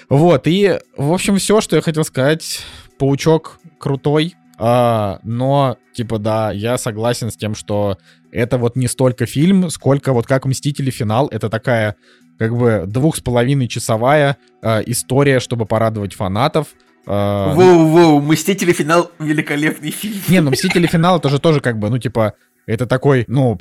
[0.10, 2.62] Вот, и, в общем, все, что я хотел сказать.
[2.98, 7.98] Паучок крутой, а, но, типа, да, я согласен с тем, что
[8.32, 10.92] это вот не столько фильм, сколько вот как «Мстители.
[10.92, 11.28] Финал».
[11.30, 11.96] Это такая,
[12.38, 16.68] как бы, двух с половиной часовая а, история, чтобы порадовать фанатов.
[17.08, 18.72] А, Воу-воу, «Мстители.
[18.72, 20.20] Финал»— великолепный фильм.
[20.28, 20.86] Не, ну «Мстители.
[20.86, 22.36] Финал»— это же тоже как бы, ну, типа,
[22.68, 23.60] это такой, ну,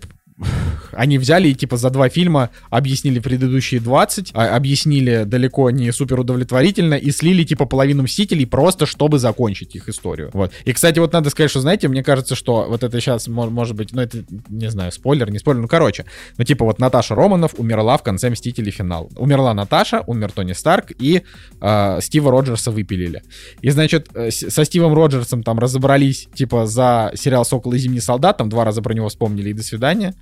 [0.93, 6.21] они взяли и типа за два фильма объяснили предыдущие 20, а, объяснили далеко не супер
[6.21, 10.31] удовлетворительно и слили типа половину Мстителей просто, чтобы закончить их историю.
[10.33, 10.53] Вот.
[10.65, 13.93] И, кстати, вот надо сказать, что, знаете, мне кажется, что вот это сейчас может быть,
[13.93, 16.05] ну это, не знаю, спойлер, не спойлер, ну короче,
[16.39, 19.11] ну типа вот Наташа Романов умерла в конце Мстителей финал.
[19.17, 21.23] Умерла Наташа, умер Тони Старк и
[21.61, 23.23] э, Стива Роджерса выпилили.
[23.61, 28.39] И, значит, э, со Стивом Роджерсом там разобрались типа за сериал «Сокол и Зимний солдат»,
[28.39, 30.15] там два раза про него вспомнили и до свидания.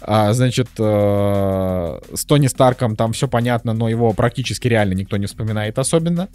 [0.00, 5.26] А, значит, э, с Тони Старком там все понятно, но его практически реально никто не
[5.26, 6.28] вспоминает особенно.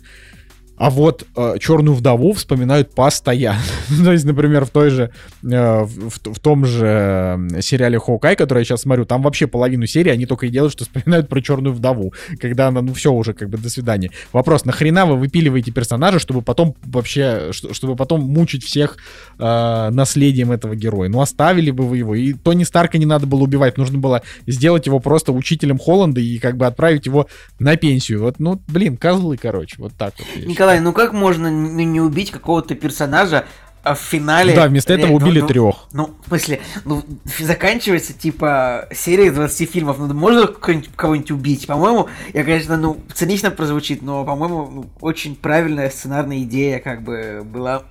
[0.79, 3.59] А вот э, Черную вдову вспоминают постоянно.
[4.03, 5.11] То есть, например, в той же,
[5.43, 10.09] э, в, в том же сериале Хоукай, который я сейчас смотрю, там вообще половину серии
[10.09, 13.49] они только и делают, что вспоминают про Черную вдову, когда она, ну все уже, как
[13.49, 14.11] бы до свидания.
[14.31, 18.97] Вопрос: нахрена вы выпиливаете персонажа, чтобы потом вообще, чтобы потом мучить всех
[19.37, 21.09] э, наследием этого героя?
[21.09, 22.15] Ну оставили бы вы его.
[22.15, 26.37] И Тони Старка не надо было убивать, нужно было сделать его просто учителем Холланда и
[26.37, 27.27] как бы отправить его
[27.59, 28.21] на пенсию.
[28.21, 30.45] Вот, ну, блин, козлы, короче, вот так вот.
[30.45, 33.45] Николай Николай, ну как можно не убить какого-то персонажа
[33.81, 34.53] а в финале...
[34.53, 35.75] Да, вместо этого убили ну, трех.
[35.93, 37.01] Ну, в смысле, ну,
[37.39, 41.65] заканчивается, типа, серия 20 фильмов, ну, можно кого-нибудь убить?
[41.65, 47.41] По-моему, я, конечно, ну, цинично прозвучит, но, по-моему, ну, очень правильная сценарная идея, как бы,
[47.45, 47.83] была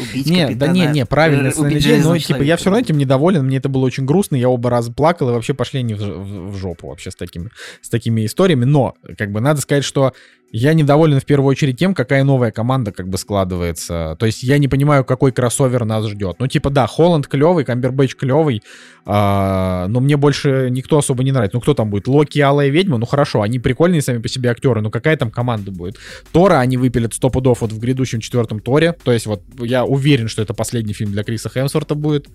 [0.00, 3.44] убить не, да не, не, правильно, э, убить но типа я все равно этим недоволен,
[3.44, 6.52] мне это было очень грустно, я оба раза плакал и вообще пошли не в, в,
[6.52, 7.50] в жопу вообще с такими,
[7.80, 10.12] с такими историями, но как бы надо сказать, что
[10.50, 14.16] я недоволен в первую очередь тем, какая новая команда как бы складывается.
[14.18, 16.36] То есть я не понимаю, какой кроссовер нас ждет.
[16.38, 18.62] Ну, типа, да, Холланд клевый, Камбербэтч клевый,
[19.04, 21.56] а, но мне больше никто особо не нравится.
[21.56, 22.08] Ну, кто там будет?
[22.08, 22.96] Локи, Алая Ведьма?
[22.96, 25.96] Ну, хорошо, они прикольные сами по себе актеры, но какая там команда будет?
[26.32, 28.94] Тора они выпилят сто пудов вот в грядущем четвертом Торе.
[29.04, 32.26] То есть вот я уверен, что это последний фильм для Криса Хемсворта будет.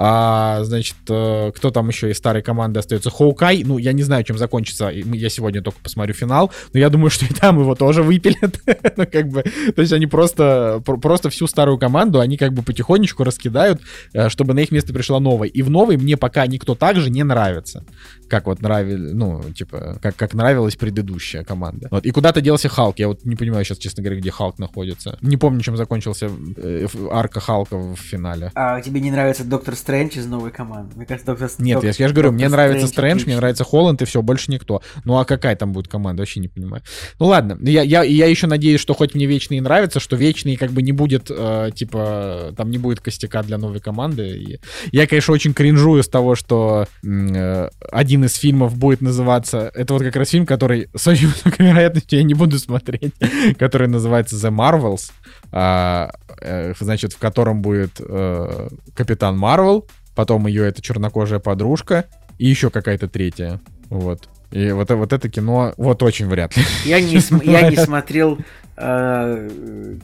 [0.00, 3.10] А, значит, э, кто там еще из старой команды остается?
[3.10, 3.64] Хоукай.
[3.64, 4.90] Ну, я не знаю, чем закончится.
[4.90, 8.60] Я сегодня только посмотрю финал, но я думаю, что и там его тоже выпилят.
[8.96, 13.24] ну, как бы, то есть они просто, просто всю старую команду, они как бы потихонечку
[13.24, 13.80] раскидают,
[14.12, 15.48] э, чтобы на их место пришла новая.
[15.48, 17.84] И в новой мне пока никто также не нравится.
[18.28, 21.88] Как вот нравилось, ну, типа, как, как нравилась предыдущая команда.
[21.90, 22.06] Вот.
[22.06, 22.98] И куда-то делся Халк.
[22.98, 25.18] Я вот не понимаю сейчас, честно говоря, где Халк находится.
[25.20, 28.50] Не помню, чем закончился э, арка Халка в финале.
[28.54, 30.96] А тебе не нравится Доктор Стрэндж из новой команды?
[30.96, 34.02] Мне кажется, Доктор Нет, Доктор, я, я же говорю, мне нравится Стрэндж, мне нравится Холланд
[34.02, 34.82] и все, больше никто.
[35.04, 36.82] Ну а какая там будет команда, вообще не понимаю.
[37.18, 40.70] Ну ладно, я, я, я еще надеюсь, что хоть мне Вечные нравится, что Вечные как
[40.70, 44.28] бы не будет, э, типа, там не будет костяка для новой команды.
[44.28, 44.60] И
[44.92, 49.70] я, конечно, очень кринжую с того, что э, один из фильмов будет называться...
[49.74, 53.14] Это вот как раз фильм, который с очень высокой вероятностью я не буду смотреть,
[53.58, 55.10] который называется The Marvels.
[55.50, 56.10] А,
[56.40, 62.06] э, значит, в котором будет э, Капитан Марвел, потом ее эта чернокожая подружка
[62.38, 63.60] и еще какая-то третья.
[63.88, 64.28] Вот.
[64.50, 66.62] И вот, вот это кино, вот очень вряд ли.
[66.84, 68.38] Я не, я не смотрел
[68.78, 69.50] э,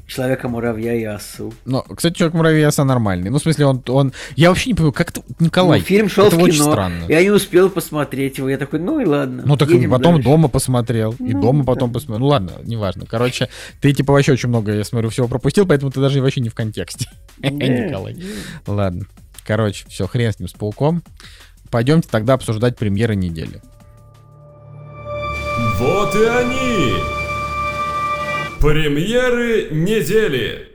[0.06, 1.54] Человека-муравья и осу.
[1.64, 3.30] Ну, кстати, Человек-муравей и оса нормальный.
[3.30, 3.82] Ну, в смысле, он...
[3.88, 4.12] он...
[4.36, 5.22] Я вообще не понимаю, как это...
[5.38, 7.04] Николай, ну, фильм шел это в кино, очень странно.
[7.08, 8.50] я не успел посмотреть его.
[8.50, 9.44] Я такой, ну и ладно.
[9.46, 10.28] Ну, так и потом дальше.
[10.28, 11.14] дома посмотрел.
[11.18, 11.94] Ну, и дома потом да.
[11.94, 12.20] посмотрел.
[12.20, 13.06] Ну, ладно, неважно.
[13.06, 13.48] Короче,
[13.80, 16.54] ты, типа, вообще очень много, я смотрю, всего пропустил, поэтому ты даже вообще не в
[16.54, 17.08] контексте.
[17.38, 18.16] Николай.
[18.66, 19.06] Ладно.
[19.46, 21.02] Короче, все, хрен с ним, с пауком.
[21.70, 23.62] Пойдемте тогда обсуждать премьеры недели.
[25.78, 26.92] Вот и они!
[28.60, 30.68] Премьеры недели!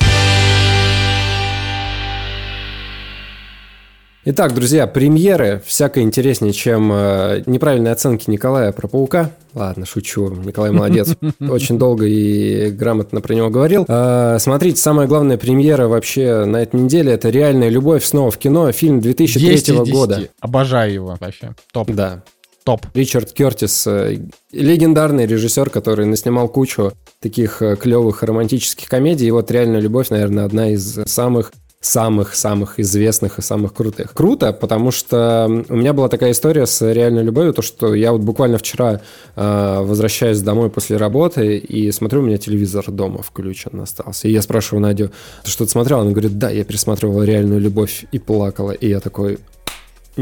[4.26, 9.32] Итак, друзья, премьеры всяко интереснее, чем э, неправильные оценки Николая про паука.
[9.54, 10.30] Ладно, шучу.
[10.43, 11.16] Николай молодец.
[11.39, 13.86] Очень долго и грамотно про него говорил.
[13.88, 18.70] Э, смотрите, самая главная премьера вообще на этой неделе это «Реальная любовь» снова в кино.
[18.74, 20.28] Фильм 2003 года.
[20.41, 21.56] Обожаю его вообще.
[21.72, 21.89] Топ.
[21.91, 22.22] Да
[22.70, 22.86] Стоп.
[22.93, 24.20] Ричард Кертис, э,
[24.51, 29.26] легендарный режиссер, который наснимал кучу таких э, клевых романтических комедий.
[29.26, 31.51] И вот «Реальная любовь», наверное, одна из самых
[31.82, 34.13] самых-самых известных и самых крутых.
[34.13, 38.22] Круто, потому что у меня была такая история с реальной любовью, то что я вот
[38.22, 38.99] буквально вчера
[39.36, 44.28] э, возвращаюсь домой после работы и смотрю, у меня телевизор дома включен остался.
[44.28, 45.11] И я спрашиваю Надю,
[45.43, 46.01] ты что-то смотрел?
[46.01, 48.72] Она говорит, да, я пересматривала реальную любовь и плакала.
[48.72, 49.39] И я такой,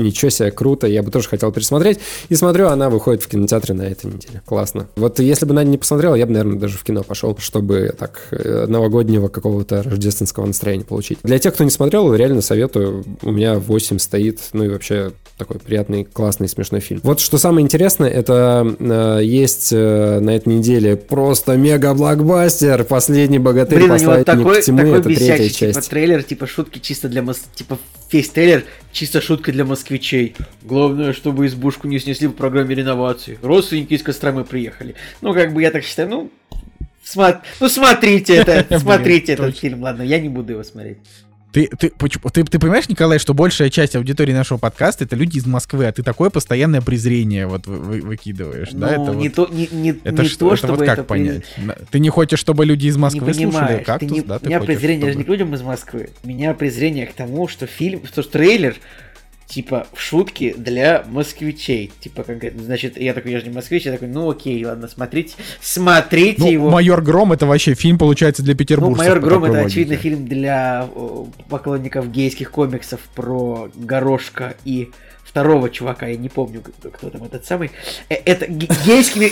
[0.03, 1.99] ничего себе, круто, я бы тоже хотел пересмотреть.
[2.29, 4.41] И смотрю, она выходит в кинотеатре на этой неделе.
[4.45, 4.87] Классно.
[4.95, 8.27] Вот если бы Надя не посмотрела, я бы, наверное, даже в кино пошел, чтобы так
[8.31, 11.19] э, новогоднего какого-то рождественского настроения получить.
[11.23, 13.03] Для тех, кто не смотрел, реально советую.
[13.21, 16.99] У меня 8 стоит, ну и вообще такой приятный, классный, смешной фильм.
[17.03, 23.79] Вот что самое интересное, это э, есть э, на этой неделе просто мега-блокбастер «Последний богатырь,
[23.79, 25.89] Блин, посланник такой, тьмы», такой это третья типа, часть.
[25.89, 27.41] трейлер, типа, шутки чисто для мос...
[27.53, 27.77] Типа,
[28.11, 30.35] весь трейлер чисто шутка для москвичей.
[30.63, 33.39] Главное, чтобы избушку не снесли в программе реновации.
[33.41, 34.95] Родственники из Костромы приехали.
[35.21, 36.31] Ну, как бы, я так считаю, ну...
[37.05, 39.81] смо- Ну, смотрите это, смотрите этот фильм.
[39.81, 40.97] Ладно, я не буду его смотреть.
[41.53, 45.45] Ты, ты, ты, ты понимаешь, Николай, что большая часть аудитории нашего подкаста это люди из
[45.47, 48.95] Москвы, а ты такое постоянное презрение вот вы- вы- выкидываешь, да?
[48.97, 50.93] Ну, Это не вот, то, не, не, это не что, то, это чтобы вот как
[50.99, 51.45] это понять?
[51.89, 54.39] Ты не хочешь, чтобы люди из не Москвы слушали понимаешь, ты кактус, не- да?
[54.43, 56.09] У меня презрение же не чтобы- к людям из Москвы.
[56.23, 58.75] У меня презрение к тому, что фильм, что трейлер
[59.47, 61.91] типа в шутки для москвичей.
[61.99, 65.35] Типа, конкретно, значит, я такой, я же не москвич, я такой, ну окей, ладно, смотрите,
[65.61, 66.69] смотрите Ну, его.
[66.69, 68.97] «Майор Гром»— это вообще фильм, получается, для Ну, петербуржцев.
[68.99, 69.67] «Майор по Гром» это, логике.
[69.67, 74.89] очевидно, фильм для о, поклонников гейских комиксов про Горошка и
[75.37, 77.69] второго чувака, я не помню, кто, там этот самый.
[78.09, 79.31] Э, Это ге- гейские,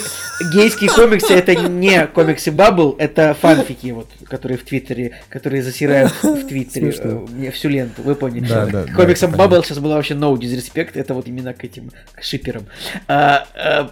[0.54, 6.48] гейские комиксы, это не комиксы Баббл, это фанфики, вот, которые в Твиттере, которые засирают в
[6.48, 7.26] Твиттере Смешно.
[7.28, 8.48] э, мне всю ленту, вы поняли.
[8.48, 9.28] Да, да, К да.
[9.28, 12.68] Баббл сейчас была вообще no disrespect, это вот именно к этим к шиперам.
[13.08, 13.92] А, а,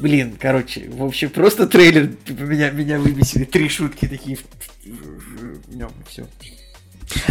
[0.00, 3.44] Блин, короче, в общем, просто трейлер меня, меня выбесили.
[3.44, 4.38] Три шутки такие
[4.84, 6.26] в нем, все.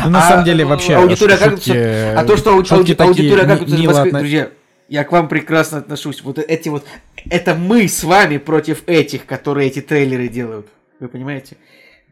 [0.04, 3.44] Ну, на А, самом деле, вообще, аудитория шутки- оказывается- А то, что ауди- ауди- аудитория
[3.66, 4.50] из мило Москвы, отно- друзья,
[4.90, 6.22] я к вам прекрасно отношусь.
[6.24, 6.86] Вот эти вот,
[7.30, 10.68] это мы с вами против этих, которые эти трейлеры делают.
[11.00, 11.58] Вы понимаете?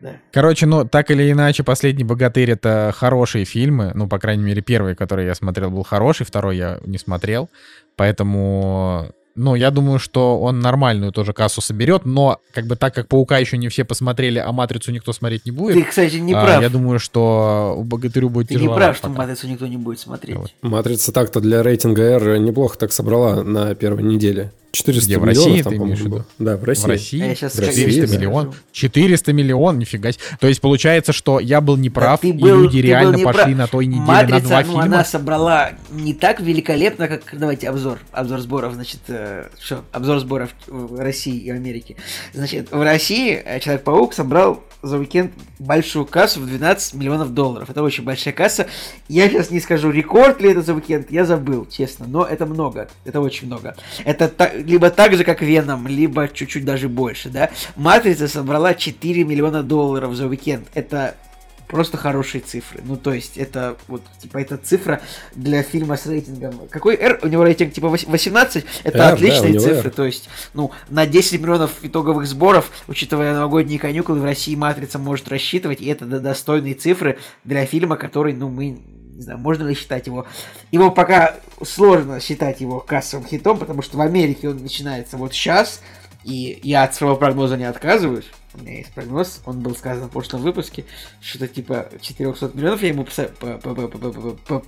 [0.01, 0.13] Да.
[0.31, 3.91] Короче, ну, так или иначе, «Последний богатырь»— это хорошие фильмы.
[3.95, 7.49] Ну, по крайней мере, первый, который я смотрел, был хороший, второй я не смотрел.
[7.97, 13.07] Поэтому, ну, я думаю, что он нормальную тоже кассу соберет, но, как бы, так как
[13.07, 16.43] «Паука» еще не все посмотрели, а «Матрицу» никто смотреть не будет, Ты, кстати, не а,
[16.43, 16.61] прав.
[16.61, 20.35] я думаю, что у «Богатырю» будет Ты не прав, что «Матрицу» никто не будет смотреть.
[20.35, 20.51] Вот.
[20.61, 24.51] Матрица так-то для рейтинга R неплохо так собрала на первой неделе.
[24.71, 26.25] 400 Где, в миллионов России там, ты имеешь в виду?
[26.37, 26.83] Да, в России.
[26.83, 27.21] В России?
[27.21, 28.17] А я В России, 400 да.
[28.17, 28.53] миллион.
[28.71, 30.23] 400 миллион, нифига себе.
[30.39, 33.57] То есть получается, что я был неправ, Да и был- люди был реально пошли прав.
[33.57, 34.83] на той неделе Матрица, на два ну, фильма.
[34.83, 37.23] она собрала не так великолепно, как...
[37.33, 37.99] Давайте обзор.
[38.11, 39.83] Обзор сборов, значит, э, что?
[39.91, 41.95] Обзор сборов в России и Америке.
[42.33, 47.69] Значит, в России э, Человек-паук собрал за уикенд большую кассу в 12 миллионов долларов.
[47.69, 48.67] Это очень большая касса.
[49.07, 52.05] Я сейчас не скажу, рекорд ли это за уикенд, я забыл, честно.
[52.07, 53.75] Но это много, это очень много.
[54.05, 57.49] Это та- либо так же, как Веном, либо чуть-чуть даже больше, да.
[57.75, 60.67] Матрица собрала 4 миллиона долларов за уикенд.
[60.73, 61.15] Это
[61.69, 62.81] просто хорошие цифры.
[62.83, 65.01] Ну, то есть, это вот, типа, это цифра
[65.35, 66.67] для фильма с рейтингом.
[66.69, 67.19] Какой R?
[67.21, 68.65] У него рейтинг, типа, вось- 18?
[68.83, 69.89] Это R, да, отличные него цифры.
[69.89, 69.95] R.
[69.95, 75.29] То есть, ну, на 10 миллионов итоговых сборов, учитывая новогодние каникулы, в России Матрица может
[75.29, 78.79] рассчитывать, и это до- достойные цифры для фильма, который, ну, мы
[79.19, 80.25] не знаю, можно ли считать его...
[80.71, 85.81] Его пока сложно считать его кассовым хитом, потому что в Америке он начинается вот сейчас,
[86.23, 88.25] и я от своего прогноза не отказываюсь.
[88.53, 90.85] У меня есть прогноз, он был сказан в прошлом выпуске,
[91.21, 93.05] что-то типа 400 миллионов я ему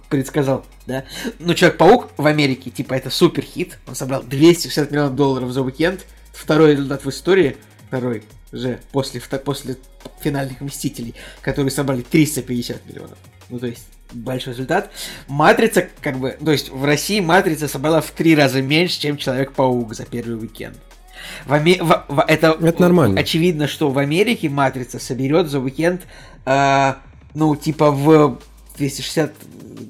[0.10, 1.04] предсказал, да.
[1.40, 6.06] Но Человек-паук в Америке, типа, это супер хит, он собрал 260 миллионов долларов за уикенд,
[6.32, 9.78] второй результат в истории, второй же после, после
[10.22, 13.18] финальных Мстителей, которые собрали 350 миллионов.
[13.50, 14.92] Ну, то есть, большой результат.
[15.28, 19.96] Матрица, как бы, то есть, в России Матрица собрала в три раза меньше, чем Человек-паук
[19.96, 20.78] за первый уикенд.
[21.46, 23.20] В Аме- в- в- это, Это нормально.
[23.20, 26.02] Очевидно, что в Америке Матрица соберет за уикенд,
[26.46, 26.94] э,
[27.34, 28.38] ну, типа, в
[28.78, 29.34] 260,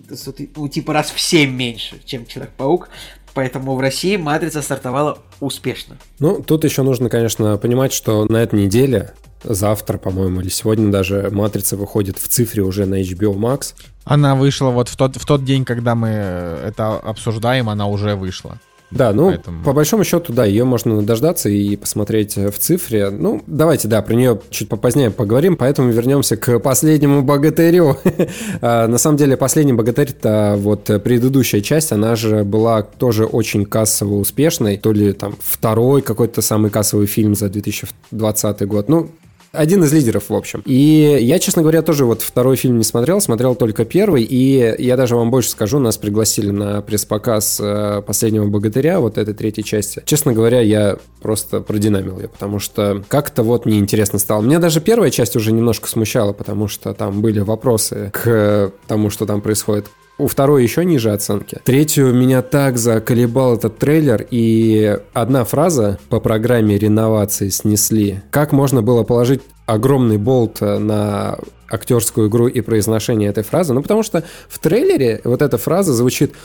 [0.09, 2.89] э, соты- ну, типа, раз в 7 меньше, чем Человек-паук.
[3.33, 5.97] Поэтому в России Матрица стартовала успешно.
[6.19, 9.13] Ну, тут еще нужно, конечно, понимать, что на этой неделе,
[9.43, 13.73] завтра, по-моему, или сегодня даже, «Матрица» выходит в цифре уже на HBO Max.
[14.03, 18.57] Она вышла вот в тот, в тот день, когда мы это обсуждаем, она уже вышла.
[18.91, 23.09] Да, ну, Поэтому- по большому счету, да, ее можно дождаться и посмотреть в цифре.
[23.09, 27.97] Ну, давайте, да, про нее чуть попозднее поговорим, поэтому вернемся к последнему богатырю.
[28.61, 34.15] А, На самом деле, последний богатырь-то вот предыдущая часть, она же была тоже очень кассово
[34.15, 38.89] успешной, то ли там второй какой-то самый кассовый фильм за 2020 год.
[38.89, 39.09] Ну,
[39.51, 40.61] один из лидеров, в общем.
[40.65, 44.23] И я, честно говоря, тоже вот второй фильм не смотрел, смотрел только первый.
[44.23, 49.33] И я даже вам больше скажу, нас пригласили на пресс-показ э, последнего богатыря, вот этой
[49.33, 50.01] третьей части.
[50.05, 54.41] Честно говоря, я просто продинамил ее, потому что как-то вот неинтересно стало.
[54.41, 59.25] Меня даже первая часть уже немножко смущала, потому что там были вопросы к тому, что
[59.25, 59.87] там происходит.
[60.21, 61.59] У второй еще ниже оценки.
[61.63, 68.21] Третью меня так заколебал этот трейлер, и одна фраза по программе реновации снесли.
[68.29, 73.73] Как можно было положить огромный болт э, на актерскую игру и произношение этой фразы?
[73.73, 76.35] Ну, потому что в трейлере вот эта фраза звучит...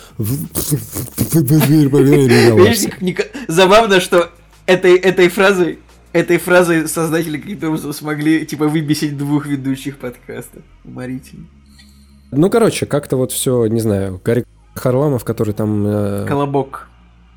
[3.46, 4.30] Забавно, что
[4.64, 5.80] этой, этой фразой
[6.14, 10.62] этой фразой создатели образом смогли, типа, выбесить двух ведущих подкаста.
[10.82, 11.44] Уморительно.
[12.30, 15.86] Ну, короче, как-то вот все, не знаю, Гарри Харламов, который там...
[15.86, 16.88] э, Колобок.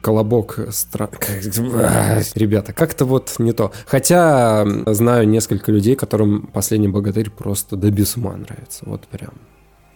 [0.01, 1.09] Колобок стран...
[2.35, 3.71] Ребята, как-то вот не то.
[3.85, 8.83] Хотя знаю несколько людей, которым последний богатырь просто до без ума нравится.
[8.85, 9.33] Вот прям.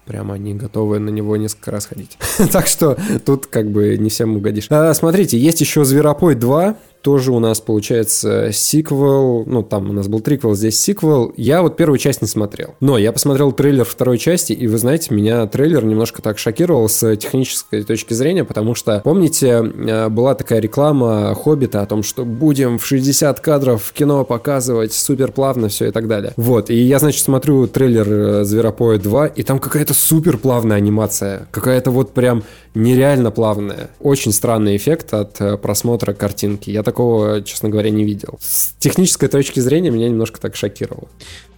[0.06, 2.18] Прям они готовы на него несколько раз ходить.
[2.52, 4.68] так что тут как бы не всем угодишь.
[4.70, 6.76] А, смотрите, есть еще Зверопой 2.
[7.04, 9.44] Тоже у нас получается сиквел.
[9.46, 11.34] Ну, там у нас был триквел, здесь сиквел.
[11.36, 12.76] Я вот первую часть не смотрел.
[12.80, 17.18] Но я посмотрел трейлер второй части, и вы знаете, меня трейлер немножко так шокировал с
[17.18, 22.80] технической точки зрения, потому что, помните, э, была такая реклама Хоббита о том, что будем
[22.80, 26.32] в 60 кадров в кино показывать супер плавно все и так далее.
[26.38, 31.50] Вот, и я, значит, смотрю трейлер э, Зверопоя 2, и там какая-то супер плавная анимация.
[31.52, 32.44] Какая-то вот прям
[32.76, 33.90] нереально плавная.
[34.00, 36.70] Очень странный эффект от э, просмотра картинки.
[36.70, 38.40] Я такого, честно говоря, не видел.
[38.42, 41.08] С технической точки зрения меня немножко так шокировало.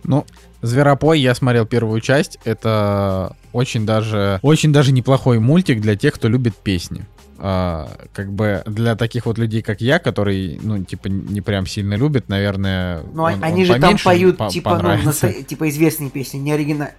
[0.03, 0.26] Ну,
[0.61, 2.39] Зверопой, я смотрел первую часть.
[2.43, 7.05] Это очень даже, очень даже неплохой мультик для тех, кто любит песни.
[7.38, 11.95] А, как бы для таких вот людей, как я, которые, ну, типа, не прям сильно
[11.95, 13.01] любят, наверное.
[13.13, 16.51] Ну, он- они он же там поют, по- типа, ну, насто- типа известные песни, не
[16.53, 16.95] оригинальные.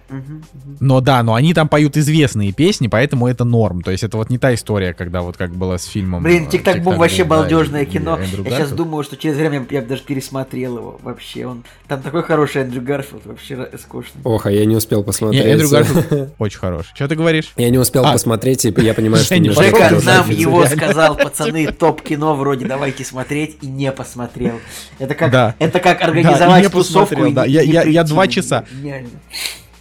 [0.79, 3.81] Но да, но они там поют известные песни, поэтому это норм.
[3.81, 6.23] То есть это вот не та история, когда вот как было с фильмом.
[6.23, 8.17] Блин, э, Тик-Так Бум «Тик-Так вообще Бум», да, балдежное и- кино.
[8.17, 11.45] и Эндрю Я сейчас думаю, что через время я бы даже пересмотрел его вообще.
[11.47, 14.21] Он там такой хороший Эндрю Гарфилд, вообще скучный.
[14.23, 15.45] Ох, а я не успел Не, посмотреть.
[15.45, 16.89] Эндрю Гарфилд очень хороший.
[16.95, 17.53] Что ты говоришь?
[17.57, 18.11] Я не успел А.
[18.13, 22.65] посмотреть, и я понимаю, что Жека, Жека ждет нам его сказал, пацаны, топ кино вроде
[22.65, 24.59] давайте смотреть и не посмотрел.
[24.99, 25.55] Это как, Да.
[25.59, 27.45] это как Да, организовать не тусовку да.
[27.45, 28.65] Я- я- я два часа.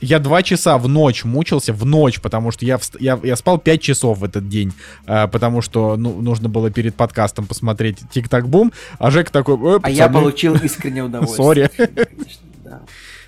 [0.02, 3.56] Я два часа в ночь мучился, в ночь, потому что я, вст- я, я спал
[3.56, 4.74] пять часов в этот день,
[5.06, 9.88] а, потому что ну, нужно было перед подкастом посмотреть Тик-Так-Бум, а Жека такой, «Э, А
[9.90, 11.70] я получил искреннее удовольствие.
[11.74, 11.90] Сори.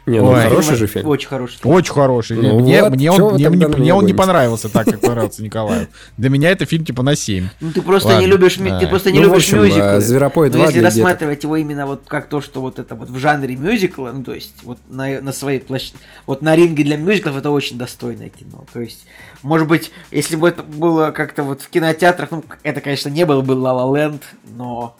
[0.09, 0.42] Не, ну Ой.
[0.42, 1.06] хороший же фильм.
[1.09, 1.74] Очень хороший фильм.
[1.74, 2.36] Очень хороший.
[2.36, 5.86] Ну мне, вот, мне, он, мне, мне- мне он не понравился так, как понравился Николаю.
[6.16, 7.48] Для меня это фильм типа на 7.
[7.61, 8.78] Ну ты просто Ладно, не любишь, да.
[8.80, 9.80] ты просто не Ну, любишь общем, мюзиклы.
[9.82, 11.04] э, «Зверопой Но 2» если для деток.
[11.04, 14.32] рассматривать его именно вот как то, что вот это вот в жанре мюзикла, ну то
[14.34, 18.64] есть вот на, на своей площадке, вот на ринге для мюзиклов это очень достойное кино.
[18.72, 19.06] То есть,
[19.42, 23.40] может быть, если бы это было как-то вот в кинотеатрах, ну это, конечно, не было
[23.42, 24.20] бы La La Land,
[24.56, 24.96] но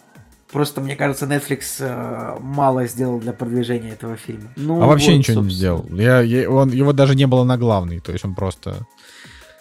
[0.51, 4.51] просто, мне кажется, Netflix э, мало сделал для продвижения этого фильма.
[4.57, 5.51] Ну, а вообще вот, ничего не собственно.
[5.51, 5.86] сделал.
[5.90, 8.86] Я, я- он, его даже не было на главный, то есть он просто...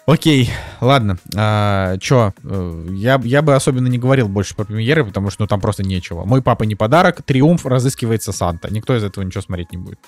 [0.06, 1.18] Окей, ладно.
[1.36, 5.46] А, чё, э, я, я бы особенно не говорил больше про премьеры, потому что ну,
[5.46, 6.24] там просто нечего.
[6.24, 8.72] Мой папа не подарок, Триумф разыскивается Санта.
[8.72, 9.98] Никто из этого ничего смотреть не будет.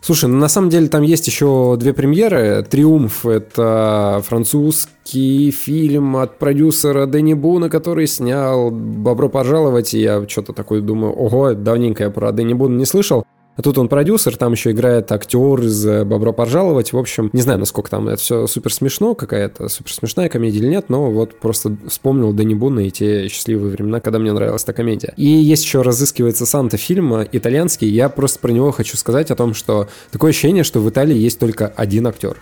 [0.00, 2.64] Слушай, ну на самом деле там есть еще две премьеры.
[2.68, 9.94] «Триумф»— это французский фильм от продюсера Дэнни Буна, который снял «Бобро пожаловать».
[9.94, 13.24] И я что-то такое думаю, ого, давненько я про Дэнни Буна не слышал.
[13.56, 16.92] А тут он продюсер, там еще играет актер из э, «Бобро пожаловать».
[16.92, 20.68] В общем, не знаю, насколько там это все супер смешно, какая-то супер смешная комедия или
[20.68, 24.74] нет, но вот просто вспомнил Дэнни Буна и те счастливые времена, когда мне нравилась эта
[24.74, 25.14] комедия.
[25.16, 27.88] И есть еще «Разыскивается Санта» фильм э, итальянский.
[27.88, 31.38] Я просто про него хочу сказать о том, что такое ощущение, что в Италии есть
[31.38, 32.36] только один актер.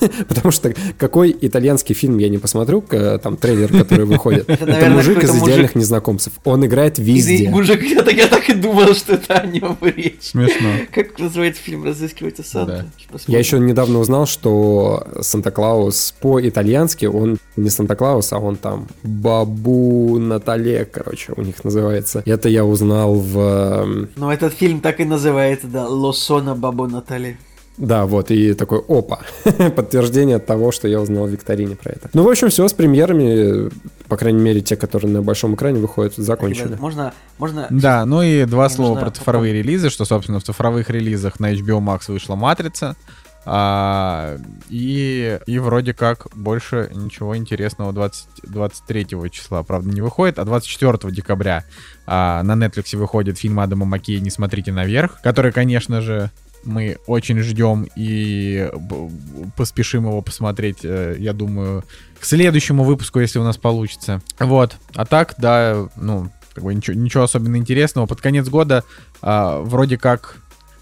[0.28, 4.48] Потому что какой итальянский фильм я не посмотрю, к- там трейлер, который выходит.
[4.48, 5.44] Это наверное, мужик из мужик.
[5.44, 6.32] идеальных незнакомцев.
[6.44, 7.48] Он играет везде.
[7.50, 10.30] мужик, я так, я так и думал, что это о нем речь.
[10.30, 10.68] Смешно.
[10.94, 12.86] Как называется фильм «Разыскивается Санта»?
[13.26, 20.84] Я еще недавно узнал, что Санта-Клаус по-итальянски, он не Санта-Клаус, а он там Бабу Натале,
[20.84, 22.22] короче, у них называется.
[22.26, 23.38] Это я узнал в...
[23.38, 27.38] эм, Но этот фильм так и называется, да, «Лосона Бабо Натали».
[27.78, 29.20] Да, вот, и такой, опа,
[29.76, 32.10] подтверждение того, что я узнал в викторине про это.
[32.12, 33.70] Ну, в общем, все с премьерами,
[34.08, 36.64] по крайней мере, те, которые на большом экране выходят, закончили.
[36.64, 37.66] Ребята, можно, можно...
[37.70, 41.54] Да, ну и два Мне слова про цифровые релизы, что, собственно, в цифровых релизах на
[41.54, 42.96] HBO Max вышла «Матрица»,
[43.50, 44.36] а,
[44.68, 51.14] и, и вроде как больше ничего интересного 20, 23 числа, правда, не выходит, а 24
[51.14, 51.64] декабря
[52.06, 56.30] а, на Netflix выходит фильм Адама Маккея «Не смотрите наверх», который, конечно же,
[56.64, 58.70] мы очень ждем и
[59.56, 61.84] поспешим его посмотреть, э, я думаю,
[62.18, 64.20] к следующему выпуску, если у нас получится.
[64.38, 64.76] Вот.
[64.94, 68.06] А так, да, ну, как бы ничего, ничего особенно интересного.
[68.06, 68.84] Под конец года
[69.22, 70.36] а, вроде как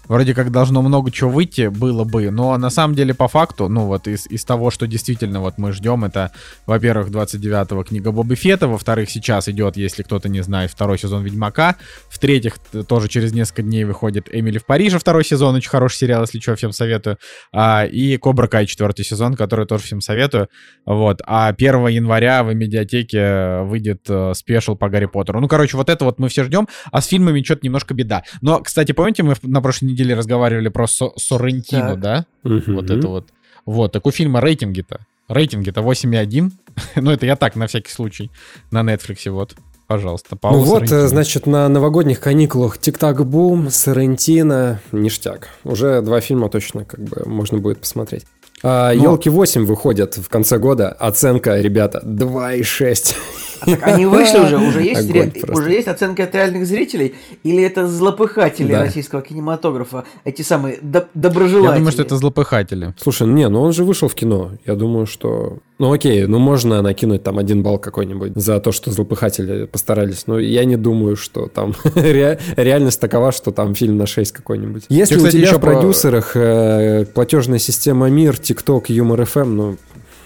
[0.07, 3.85] вроде как должно много чего выйти, было бы, но на самом деле по факту, ну
[3.85, 6.31] вот из, из того, что действительно вот мы ждем, это,
[6.65, 11.75] во-первых, 29-го книга Боба Фета, во-вторых, сейчас идет, если кто-то не знает, второй сезон Ведьмака,
[12.09, 16.39] в-третьих, тоже через несколько дней выходит Эмили в Париже, второй сезон, очень хороший сериал, если
[16.39, 17.17] что, всем советую,
[17.51, 20.49] а, и Кобра Кай, четвертый сезон, который тоже всем советую,
[20.85, 25.39] вот, а 1 января в медиатеке выйдет э, спешл по Гарри Поттеру.
[25.39, 28.23] Ну, короче, вот это вот мы все ждем, а с фильмами что-то немножко беда.
[28.41, 31.99] Но, кстати, помните, мы на прошлой разговаривали про Со- Соррентино, Так.
[31.99, 32.25] да?
[32.43, 32.75] Мгм.
[32.75, 33.27] Вот это вот.
[33.65, 34.99] Вот, так у фильма рейтинги-то.
[35.27, 36.51] Рейтинги-то 8,1.
[36.95, 38.31] ну, это я так, на всякий случай.
[38.71, 39.55] На Netflix, вот.
[39.87, 40.97] Пожалуйста, Ну Пауло вот, Соррентино.
[40.99, 45.47] э, значит, на новогодних каникулах Тик-Так Бум, Соррентино, ништяк.
[45.63, 48.25] Уже два фильма точно как бы можно будет посмотреть.
[48.63, 50.89] А, Но- Елки 8 выходят в конце года.
[50.89, 53.15] Оценка, ребята, 2,6.
[53.61, 57.63] А так они вышли уже, уже есть, ре- уже есть оценки от реальных зрителей, или
[57.63, 58.81] это злопыхатели Да.
[58.83, 61.71] российского кинематографа, эти самые доб- доброжелатели?
[61.71, 62.93] Я думаю, что это злопыхатели.
[62.97, 64.51] Слушай, не, ну он же вышел в кино.
[64.65, 65.57] Я думаю, что...
[65.79, 70.25] Ну окей, ну можно накинуть там один балл какой-нибудь за то, что злопыхатели постарались.
[70.25, 74.85] Но я не думаю, что там ре- реальность такова, что там фильм на 6 какой-нибудь.
[74.89, 79.77] Если у тебя еще в про- продюсерах э, платежная система МИР, ТикТок, Юмор ФМ, ну,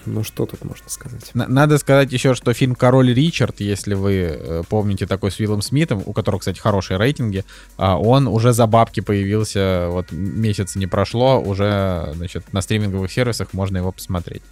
[0.06, 1.32] ну что тут можно сказать?
[1.34, 6.02] Надо сказать еще, что фильм «Король Ричард», если вы э, помните такой с Уиллом Смитом,
[6.06, 7.46] у которого, кстати, хорошие рейтинги,
[7.78, 13.54] а, он уже за бабки появился, вот месяца не прошло, уже, значит, на стриминговых сервисах
[13.54, 14.44] можно его посмотреть.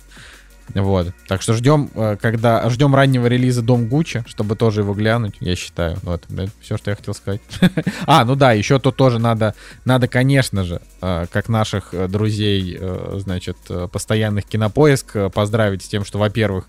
[0.74, 1.14] Вот.
[1.28, 5.56] Так что ждем, э, когда ждем раннего релиза Дом Гуччи, чтобы тоже его глянуть, я
[5.56, 5.98] считаю.
[6.04, 6.24] Вот,
[6.62, 7.42] все, что я хотел сказать.
[8.06, 9.56] А, ну да, еще тут тоже надо,
[9.86, 12.80] надо, конечно же, э, как наших э, друзей,
[13.16, 13.58] значит,
[13.92, 16.66] постоянных кинопоиск, поздравить с тем, что, во-первых,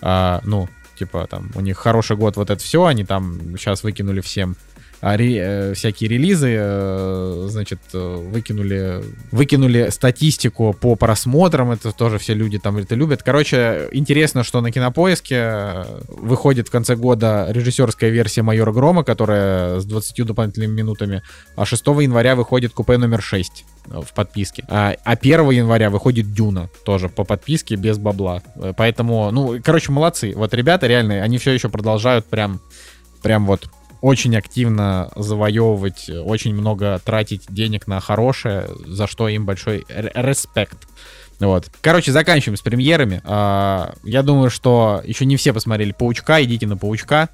[0.00, 0.68] ну,
[0.98, 4.56] типа, там, у них хороший год, вот это все, они там сейчас выкинули всем
[5.00, 12.18] а, ре- э, всякие релизы, э, значит, э, выкинули, выкинули статистику по просмотрам, это тоже
[12.18, 13.22] все люди там это любят.
[13.22, 19.84] Короче, интересно, что на Кинопоиске выходит в конце года режиссерская версия «Майора Грома», которая с
[19.84, 21.22] 20 дополнительными минутами,
[21.54, 24.64] а 6 января выходит купе номер 6 в подписке.
[24.68, 28.42] А, а 1 января выходит Дюна, тоже по подписке, без бабла.
[28.76, 30.32] Поэтому, ну, короче, молодцы.
[30.34, 32.60] Вот ребята реально, они все еще продолжают прям,
[33.22, 33.68] прям вот
[34.00, 40.78] очень активно завоевывать, очень много тратить денег на хорошее, за что им большой респект.
[41.40, 41.70] Вот.
[41.80, 43.20] Короче, заканчиваем с премьерами.
[43.24, 47.28] А, Я думаю, что еще не все посмотрели Паучка, идите на Паучка.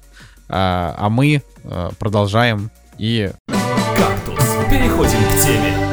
[0.47, 4.39] А а мы э, продолжаем и «Кактус».
[4.69, 5.84] Переходим к теме.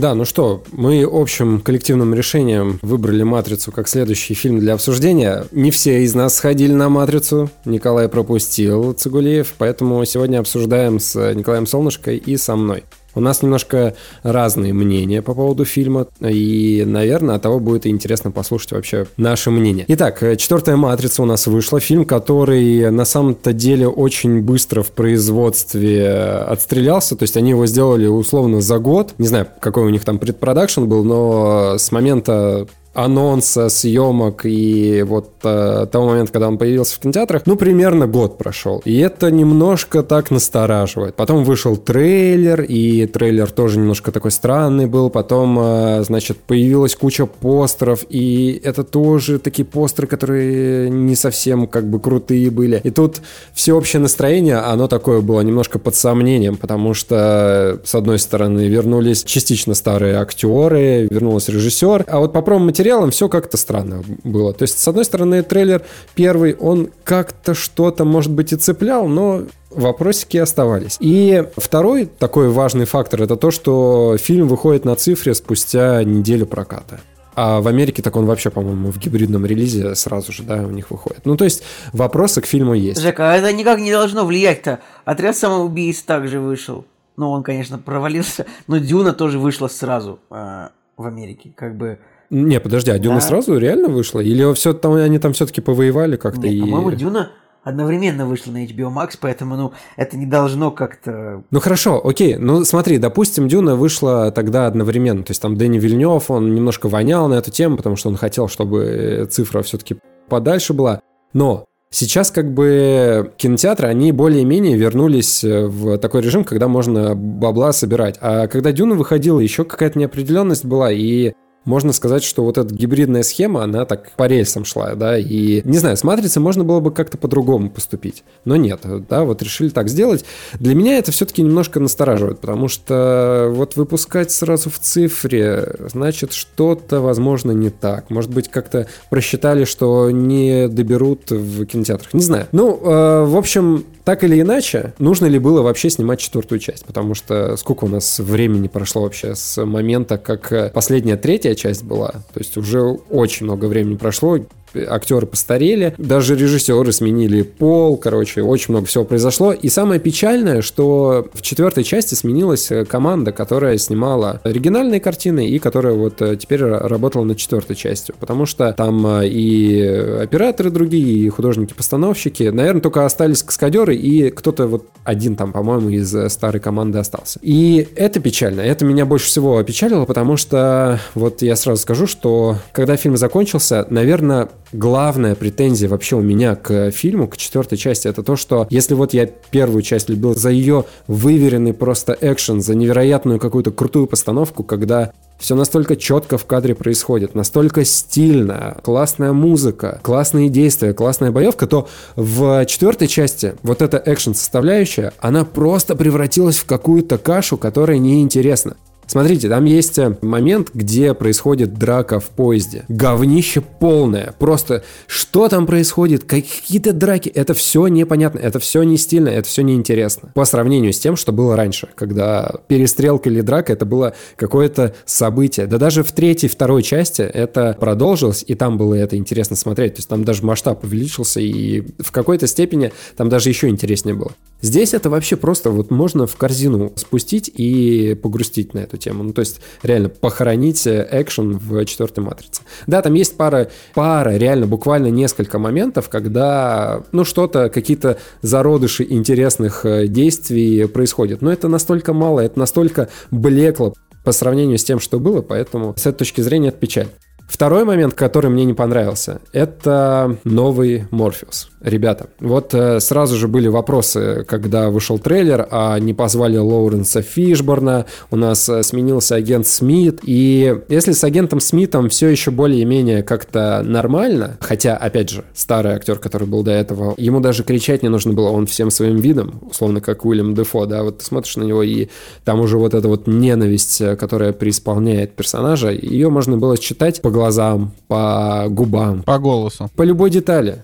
[0.00, 5.44] Да, ну что, мы общим коллективным решением выбрали «Матрицу» как следующий фильм для обсуждения.
[5.52, 7.50] Не все из нас сходили на «Матрицу».
[7.66, 12.84] Николай пропустил Цигулиев, поэтому сегодня обсуждаем с Николаем Солнышко и со мной.
[13.14, 18.72] У нас немножко разные мнения по поводу фильма, и, наверное, от того будет интересно послушать
[18.72, 19.84] вообще наше мнение.
[19.88, 21.80] Итак, э, четвертая «Матрица» у нас вышла.
[21.80, 28.06] Фильм, который на самом-то деле очень быстро в производстве отстрелялся, то есть они его сделали
[28.06, 29.14] условно за год.
[29.18, 35.30] Не знаю, какой у них там предпродакшн был, но с момента анонса, съемок и вот
[35.44, 38.82] э, того момента, когда он появился в кинотеатрах, ну, примерно год прошел.
[38.84, 41.14] И это немножко так настораживает.
[41.14, 45.08] Потом вышел трейлер, и трейлер тоже немножко такой странный был.
[45.08, 51.88] Потом, э, значит, появилась куча постеров, и это тоже такие постеры, которые не совсем как
[51.88, 52.80] бы крутые были.
[52.82, 53.20] И тут
[53.54, 59.74] всеобщее настроение, оно такое было немножко под сомнением, потому что, с одной стороны, вернулись частично
[59.74, 62.42] старые актеры, вернулся режиссер, а вот по
[62.80, 64.52] промо-материалам все как-то странно было.
[64.52, 65.82] То есть, с одной стороны, трейлер
[66.14, 70.96] первый, он как-то что-то, может быть, и цеплял, но вопросики оставались.
[71.00, 77.00] И второй такой важный фактор это то, что фильм выходит на цифре спустя неделю проката.
[77.34, 80.90] А в Америке так он вообще, по-моему, в гибридном релизе сразу же, да, у них
[80.90, 81.24] выходит.
[81.24, 81.62] Ну, то есть
[81.92, 83.00] вопросы к фильму есть.
[83.00, 84.80] Жека, а это никак не должно влиять-то.
[85.04, 86.84] Отряд самоубийц также вышел.
[87.16, 88.46] но он, конечно, провалился.
[88.66, 91.98] Но Дюна тоже вышла сразу э, в Америке, как бы.
[92.30, 93.20] Не, подожди, а Дюна Да.
[93.20, 94.20] сразу реально вышла?
[94.20, 96.42] Или все там, они там все-таки повоевали как-то?
[96.42, 96.60] Нет, и...
[96.60, 97.30] по-моему, Дюна
[97.62, 101.42] одновременно вышла на HBO Max, поэтому, ну, это не должно как-то...
[101.50, 102.36] Ну хорошо, окей.
[102.36, 105.24] Ну смотри, допустим, Дюна вышла тогда одновременно.
[105.24, 108.48] То есть там Дэнни Вильнев, он немножко вонял на эту тему, потому что он хотел,
[108.48, 109.96] чтобы э, цифра все-таки
[110.28, 111.00] подальше была.
[111.32, 117.72] Но сейчас как бы кинотеатры, они более-менее вернулись э, в такой режим, когда можно бабла
[117.72, 118.16] собирать.
[118.20, 121.32] А когда Дюна выходила, еще какая-то неопределенность была, и
[121.64, 125.78] можно сказать, что вот эта гибридная схема, она так по рельсам шла, да, и, не
[125.78, 129.88] знаю, с «Матрицей» можно было бы как-то по-другому поступить, но нет, да, вот решили так
[129.88, 130.24] сделать.
[130.58, 137.00] Для меня это все-таки немножко настораживает, потому что вот выпускать сразу в цифре, значит, что-то,
[137.00, 138.10] возможно, не так.
[138.10, 142.46] Может быть, как-то просчитали, что не доберут в кинотеатрах, не знаю.
[142.52, 146.84] Ну, э, в общем, так или иначе, нужно ли было вообще снимать четвертую часть?
[146.84, 151.84] Потому что сколько у нас времени прошло вообще с момента, как э, последняя третья часть
[151.84, 152.10] была?
[152.10, 154.38] То есть уже очень много времени прошло,
[154.74, 159.52] актеры постарели, даже режиссеры сменили пол, короче, очень много всего произошло.
[159.52, 165.58] И самое печальное, что в четвертой части сменилась э, команда, которая снимала оригинальные картины и
[165.58, 168.14] которая вот э, теперь ра- работала над четвертой частью.
[168.18, 169.80] Потому что там э, и
[170.22, 172.44] операторы другие, и художники-постановщики.
[172.44, 177.38] Наверное, только остались каскадеры, и кто-то вот один там, по-моему, из старой команды остался.
[177.42, 178.60] И это печально.
[178.60, 183.86] Это меня больше всего опечалило, потому что вот я сразу скажу, что когда фильм закончился,
[183.90, 188.94] наверное, главная претензия вообще у меня к фильму, к четвертой части, это то, что если
[188.94, 194.62] вот я первую часть любил за ее выверенный просто экшен, за невероятную какую-то крутую постановку,
[194.62, 201.66] когда все настолько четко в кадре происходит, настолько стильно, классная музыка, классные действия, классная боевка,
[201.66, 207.98] то в четвертой части вот эта экшен составляющая, она просто превратилась в какую-то кашу, которая
[207.98, 208.76] неинтересна.
[209.10, 212.84] Смотрите, там есть э, момент, где происходит драка в поезде.
[212.86, 214.36] Говнище полное.
[214.38, 216.22] Просто что там происходит?
[216.22, 217.28] Какие-то драки.
[217.28, 218.38] Это все непонятно.
[218.38, 219.28] Это все не стильно.
[219.28, 220.30] Это все неинтересно.
[220.32, 225.66] По сравнению с тем, что было раньше, когда перестрелка или драка это было какое-то событие.
[225.66, 229.94] Да даже в третьей, второй части это продолжилось, и там было это интересно смотреть.
[229.94, 234.30] То есть там даже масштаб увеличился, и в какой-то степени там даже еще интереснее было.
[234.62, 239.22] Здесь это вообще просто вот можно в корзину спустить и погрустить на эту тему.
[239.22, 242.62] Ну, то есть реально похоронить э, экшен в четвертой матрице.
[242.86, 249.84] Да, там есть пара, пара, реально буквально несколько моментов, когда, ну, что-то, какие-то зародыши интересных
[249.86, 251.42] э, действий происходят.
[251.42, 253.94] Но это настолько мало, это настолько блекло
[254.24, 257.08] по сравнению с тем, что было, поэтому с этой точки зрения это печаль.
[257.48, 261.69] Второй момент, который мне не понравился, это новый Морфеус.
[261.82, 268.04] Ребята, вот э, сразу же были вопросы, когда вышел трейлер, а не позвали Лоуренса Фишборна,
[268.30, 273.82] у нас э, сменился агент Смит, и если с агентом Смитом все еще более-менее как-то
[273.82, 278.34] нормально, хотя, опять же, старый актер, который был до этого, ему даже кричать не нужно
[278.34, 281.82] было, он всем своим видом, условно как Уильям Дефо, да, вот ты смотришь на него,
[281.82, 282.08] и
[282.44, 287.30] там уже вот эта вот ненависть, э, которая преисполняет персонажа, ее можно было читать по
[287.30, 289.88] глазам, по губам, По голосу.
[289.96, 290.82] по любой детали.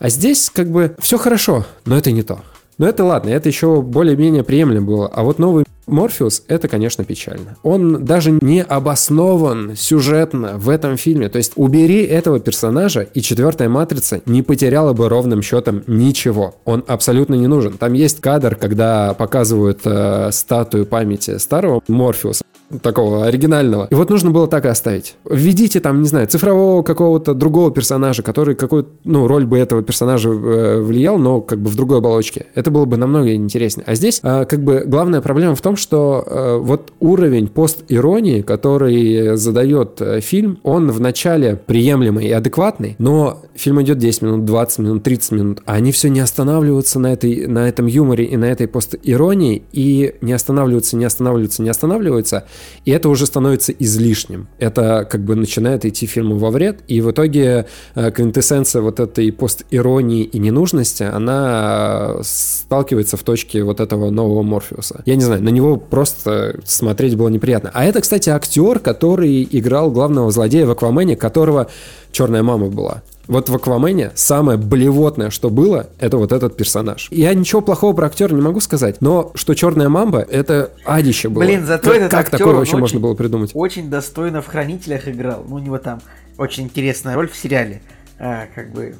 [0.00, 2.40] А здесь как бы все хорошо, но это не то.
[2.78, 5.06] Но это ладно, это еще более-менее приемлемо было.
[5.08, 7.58] А вот новый Морфеус, это, конечно, печально.
[7.62, 11.28] Он даже не обоснован сюжетно в этом фильме.
[11.28, 16.54] То есть убери этого персонажа, и четвертая матрица не потеряла бы ровным счетом ничего.
[16.64, 17.74] Он абсолютно не нужен.
[17.76, 22.42] Там есть кадр, когда показывают э, статую памяти старого Морфеуса
[22.82, 23.88] такого оригинального.
[23.90, 25.16] И вот нужно было так и оставить.
[25.28, 30.30] Введите там, не знаю, цифрового какого-то другого персонажа, который какую ну, роль бы этого персонажа
[30.30, 32.46] э, влиял, но как бы в другой оболочке.
[32.54, 33.84] Это было бы намного интереснее.
[33.86, 39.36] А здесь э, как бы главная проблема в том, что э, вот уровень пост-иронии, который
[39.36, 45.02] задает э, фильм, он вначале приемлемый и адекватный, но фильм идет 10 минут, 20 минут,
[45.02, 48.68] 30 минут, а они все не останавливаются на, этой, на этом юморе и на этой
[48.68, 52.46] пост-иронии, и не останавливаются, не останавливаются, не останавливаются,
[52.84, 54.48] и это уже становится излишним.
[54.58, 59.30] Это как бы начинает идти фильму во вред, и в итоге э, квинтэссенция вот этой
[59.32, 65.02] пост-иронии и ненужности, она э, сталкивается в точке вот этого нового Морфеуса.
[65.06, 67.70] Я не знаю, на него просто смотреть было неприятно.
[67.74, 71.68] А это, кстати, актер, который играл главного злодея в Аквамене, которого
[72.12, 73.02] черная мама была.
[73.30, 77.06] Вот в Аквамене самое блевотное, что было, это вот этот персонаж.
[77.12, 81.44] Я ничего плохого про актера не могу сказать, но что черная мамба, это адище было.
[81.44, 83.52] Блин, зато как, этот как актер, такое вообще очень- можно было придумать?
[83.54, 85.44] Очень достойно в «Хранителях» играл.
[85.48, 86.00] Ну, у него там
[86.38, 87.82] очень интересная роль в сериале.
[88.18, 88.96] А, как бы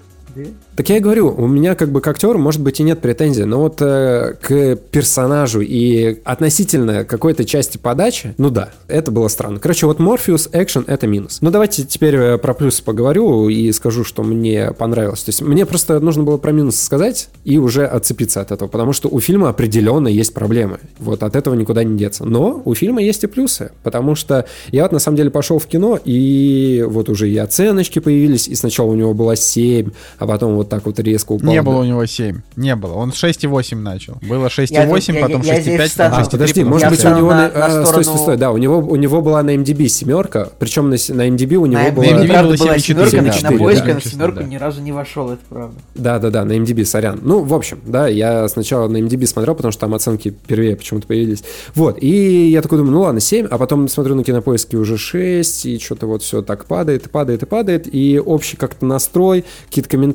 [0.76, 3.44] Так я и говорю, у меня как бы к актеру, может быть, и нет претензий,
[3.44, 9.58] но вот э, к персонажу и относительно какой-то части подачи, ну да, это было странно.
[9.58, 11.38] Короче, вот Морфеус, экшен— это минус.
[11.40, 15.22] Ну давайте теперь э, про плюсы поговорю и скажу, что мне понравилось.
[15.22, 18.92] То есть мне просто нужно было про минусы сказать и уже отцепиться от этого, потому
[18.92, 20.78] что у фильма определенно есть проблемы.
[20.98, 22.24] Вот от этого никуда не деться.
[22.24, 25.66] Но у фильма есть и плюсы, потому что я вот на самом деле пошел в
[25.66, 30.54] кино, и вот уже и оценочки появились, и сначала у него было 7, а потом
[30.54, 31.50] вот так вот резко упал.
[31.50, 32.42] Не было у него 7.
[32.56, 32.92] Не было.
[32.92, 34.18] Он 6,8 начал.
[34.20, 36.14] Было 6,8, Я- потом я- я 6,5, здесь потом встану.
[36.14, 36.30] А, 6,3.
[36.30, 37.16] подожди, может быть, у 6,4.
[37.16, 37.30] него...
[37.30, 39.88] на- на- на а, Стой, стой, стой, да, у него, у него была на MDB
[39.88, 42.04] семерка, причем на, на MDB у него На была...
[42.04, 45.74] MDB было была 7,4, семерка, на да, на семерку ни разу не вошел, это правда.
[45.94, 47.18] Да-да-да, на MDB, сорян.
[47.22, 51.06] Ну, в общем, да, я сначала на MDB смотрел, потому что там оценки первее почему-то
[51.06, 51.42] появились.
[51.74, 55.64] Вот, и я такой думаю, ну ладно, 7, а потом смотрю на кинопоиске уже 6,
[55.64, 59.88] и что-то вот все так падает, и падает, и падает, и общий как-то настрой, какие-то
[59.88, 60.09] комментарии,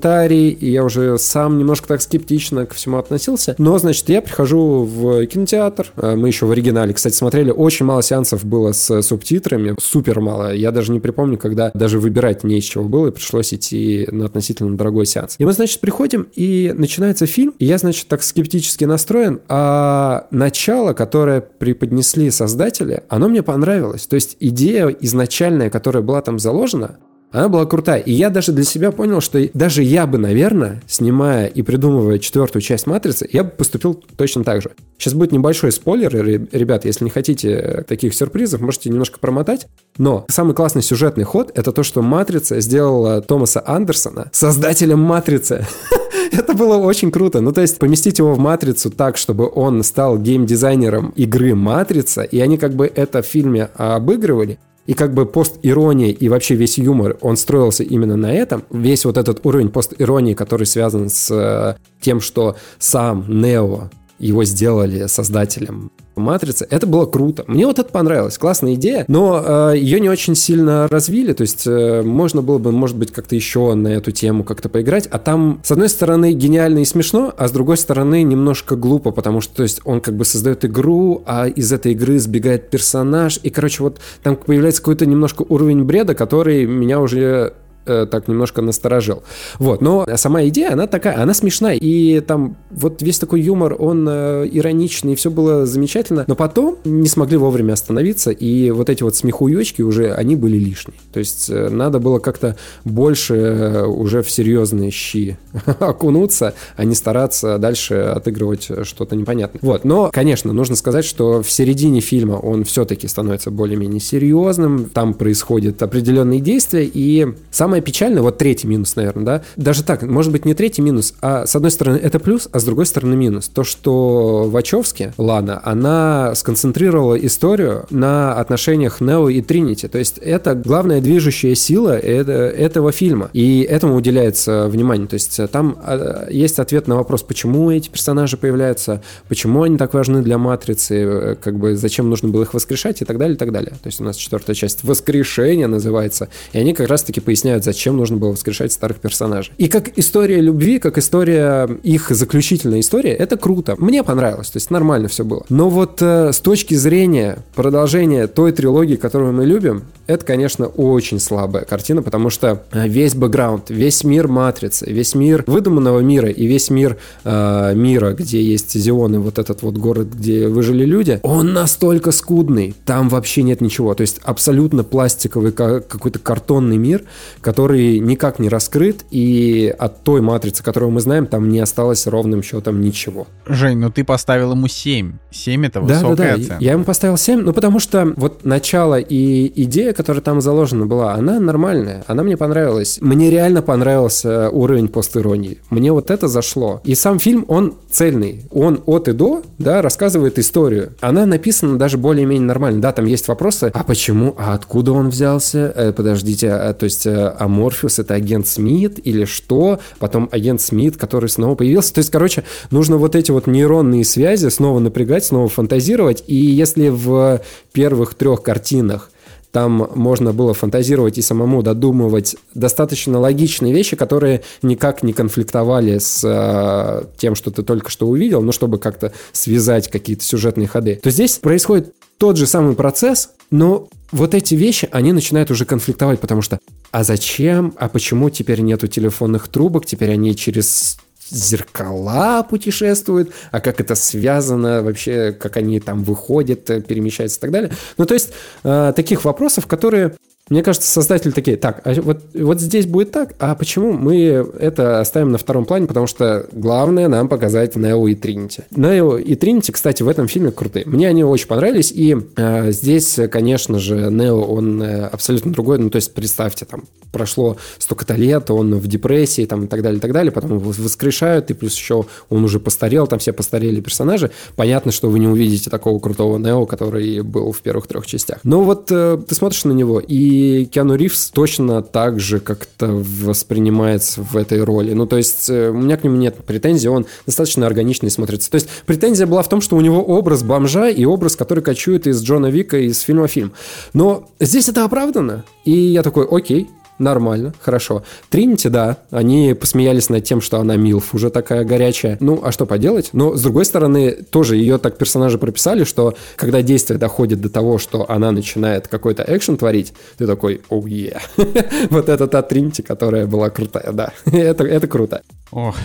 [0.59, 3.55] и я уже сам немножко так скептично ко всему относился.
[3.57, 8.01] Но, значит, я прихожу в кинотеатр, э, мы еще в оригинале, кстати, смотрели, очень мало
[8.01, 10.53] сеансов было с субтитрами, супер мало.
[10.53, 14.25] Я даже не припомню, когда даже выбирать не из чего было, и пришлось идти на
[14.25, 15.35] относительно дорогой сеанс.
[15.37, 20.93] И мы, значит, приходим, и начинается фильм, и я, значит, так скептически настроен, а начало,
[20.93, 24.07] которое преподнесли создатели, оно мне понравилось.
[24.07, 26.97] То есть идея изначальная, которая была там заложена,
[27.35, 27.99] она была крутая.
[27.99, 32.61] И я даже для себя понял, что даже я бы, наверное, снимая и придумывая четвертую
[32.61, 34.71] часть «Матрицы», я бы поступил точно так же.
[34.97, 39.67] Сейчас будет небольшой спойлер, ре- ребята, если не хотите таких сюрпризов, можете немножко промотать.
[39.97, 45.65] Но самый классный сюжетный ход— это то, что «Матрица» сделала Томаса Андерсона создателем «Матрицы».
[46.31, 47.39] Это было очень круто.
[47.39, 52.39] Ну, то есть поместить его в «Матрицу» так, чтобы он стал геймдизайнером игры «Матрица», и
[52.39, 57.17] они как бы это в фильме обыгрывали, и как бы пост-ирония и вообще весь юмор,
[57.21, 58.63] он строился именно на этом.
[58.69, 65.07] Весь вот этот уровень пост-иронии, который связан с э, тем, что сам Нео его сделали
[65.07, 67.43] создателем Матрицы, это было круто.
[67.47, 71.67] Мне вот это понравилось, классная идея, но э, ее не очень сильно развили, то есть
[71.67, 75.61] э, можно было бы, может быть, как-то еще на эту тему как-то поиграть, а там,
[75.63, 79.63] с одной стороны, гениально и смешно, а с другой стороны, немножко глупо, потому что, то
[79.63, 83.99] есть, он как бы создает игру, а из этой игры сбегает персонаж, и, короче, вот
[84.23, 87.53] там появляется какой-то немножко уровень бреда, который меня уже
[87.85, 89.23] э, так немножко насторожил.
[89.59, 94.07] Вот, но сама идея, она такая, она смешная, и там вот весь такой юмор, он
[94.09, 99.03] э, ироничный, и все было замечательно, но потом не смогли вовремя остановиться, и вот эти
[99.03, 100.97] вот смехуёчки уже, они были лишние.
[101.13, 105.37] То есть э, надо было как-то больше э, уже в серьезные щи
[105.79, 109.59] окунуться, а не стараться дальше отыгрывать что-то непонятное.
[109.61, 115.13] Вот, но, конечно, нужно сказать, что в середине фильма он все-таки становится более-менее серьезным, там
[115.13, 120.45] происходят определенные действия, и самое печальное, вот третий минус, наверное, да, даже так, может быть,
[120.45, 123.47] не третий минус, а с одной стороны это плюс, а с другой стороны минус.
[123.47, 130.55] То, что Вачовски, Лана, она сконцентрировала историю на отношениях Нео и Тринити, то есть это
[130.55, 136.59] главная движущая сила это- этого фильма, и этому уделяется внимание, то есть там э, есть
[136.59, 141.75] ответ на вопрос, почему эти персонажи появляются, почему они так важны для Матрицы, как бы
[141.75, 143.71] зачем нужно было их воскрешать и так далее, и так далее.
[143.71, 148.17] То есть у нас четвертая часть «Воскрешение» называется, и они как раз-таки поясняют, зачем нужно
[148.17, 149.53] было воскрешать старых персонажей.
[149.57, 153.75] И как история любви, как история, их заключительная история, это круто.
[153.77, 155.45] Мне понравилось, то есть нормально все было.
[155.49, 161.19] Но вот э, с точки зрения продолжения той трилогии, которую мы любим, это, конечно, очень
[161.19, 166.45] слабая картина, потому что э, весь бэкграунд, весь мир Матрицы, весь мир выдуманного мира и
[166.45, 171.19] весь мир э, мира, где есть Зион и вот этот вот город, где выжили люди,
[171.23, 173.93] он настолько скудный, там вообще нет ничего.
[173.95, 177.03] То есть абсолютно пластиковый ка- какой-то картонный мир,
[177.41, 177.54] который
[177.99, 182.81] никак не раскрыт, и от той матрицы, которую мы знаем, там не осталось ровным счетом
[182.81, 183.27] ничего.
[183.45, 185.13] Жень, ну ты поставил ему 7.
[185.31, 186.33] 7 это Да, да, высокая да.
[186.33, 186.57] оценка.
[186.59, 191.13] Я ему поставил 7, ну потому что вот начало и идея, которая там заложена была,
[191.13, 192.97] она нормальная, она мне понравилась.
[193.01, 195.59] Мне реально понравился уровень постиронии.
[195.69, 196.81] Мне вот это зашло.
[196.83, 198.45] И сам фильм, он цельный.
[198.51, 200.93] Он от и до, да, рассказывает историю.
[201.01, 202.81] Она написана даже более-менее нормально.
[202.81, 205.71] Да, там есть вопросы, а почему, а откуда он взялся?
[205.75, 209.79] Э, подождите, а, то есть э, а Морфеус это агент Смит или что?
[209.99, 211.93] Потом агент Смит, который снова появился.
[211.93, 216.23] То есть, короче, нужно вот эти вот нейронные связи снова напрягать, снова фантазировать.
[216.27, 217.41] И если в
[217.73, 219.09] первых трех картинах
[219.55, 226.25] там можно было фантазировать и самому додумывать достаточно логичные вещи, которые никак не конфликтовали с
[226.25, 230.99] э, тем, что ты только что увидел, но чтобы как-то связать какие-то сюжетные ходы.
[231.01, 236.19] То здесь происходит тот же самый процесс, но вот эти вещи, они начинают уже конфликтовать,
[236.19, 236.59] потому что
[236.91, 240.97] а зачем, а почему теперь нету телефонных трубок, теперь они через
[241.29, 247.71] зеркала путешествуют, а как это связано вообще, как они там выходят, перемещаются и так далее.
[247.97, 248.31] Ну, то есть,
[248.63, 250.15] э, таких вопросов, которые
[250.47, 254.99] мне кажется, создатели такие, так, а вот, вот здесь будет так, а почему мы это
[254.99, 255.87] оставим на втором плане?
[255.87, 258.61] Потому что главное нам показать Нео и Тринити.
[258.69, 260.85] Нео и Тринити, кстати, в этом фильме крутые.
[260.85, 265.79] Мне они очень понравились, и э, здесь, конечно же, Нео, он э, абсолютно другой.
[265.79, 269.97] Ну, то есть, представьте, там, прошло столько-то лет, он в депрессии, там, и так далее,
[269.97, 273.81] и так далее, потом его воскрешают, и плюс еще он уже постарел, там все постарели
[273.81, 274.29] персонажи.
[274.55, 278.41] Понятно, что вы не увидите такого крутого Нео, который был в первых трех частях.
[278.43, 282.87] Но вот э, ты смотришь на него, и и Киану Ривз точно так же как-то
[282.87, 284.93] воспринимается в этой роли.
[284.93, 288.51] Ну, то есть, э, у меня к нему нет претензий, он достаточно органичный смотрится.
[288.51, 292.05] То есть, претензия была в том, что у него образ бомжа и образ, который кочует
[292.07, 293.53] из Джона Вика из фильма фильм.
[293.93, 295.45] Но здесь это оправдано.
[295.63, 298.03] И я такой, окей, Нормально, хорошо.
[298.29, 302.17] Тринити, да, они посмеялись над тем, что она Милф уже такая горячая.
[302.21, 303.09] Ну, а что поделать?
[303.11, 307.77] Но, с другой стороны, тоже ее так персонажи прописали, что когда действие доходит до того,
[307.77, 310.87] что она начинает какой-то экшен творить, ты такой, оу, oh,
[311.37, 311.87] yeah.
[311.89, 314.13] вот это та Тринити, которая была крутая, да.
[314.25, 315.21] это, это круто.
[315.51, 315.75] Ох,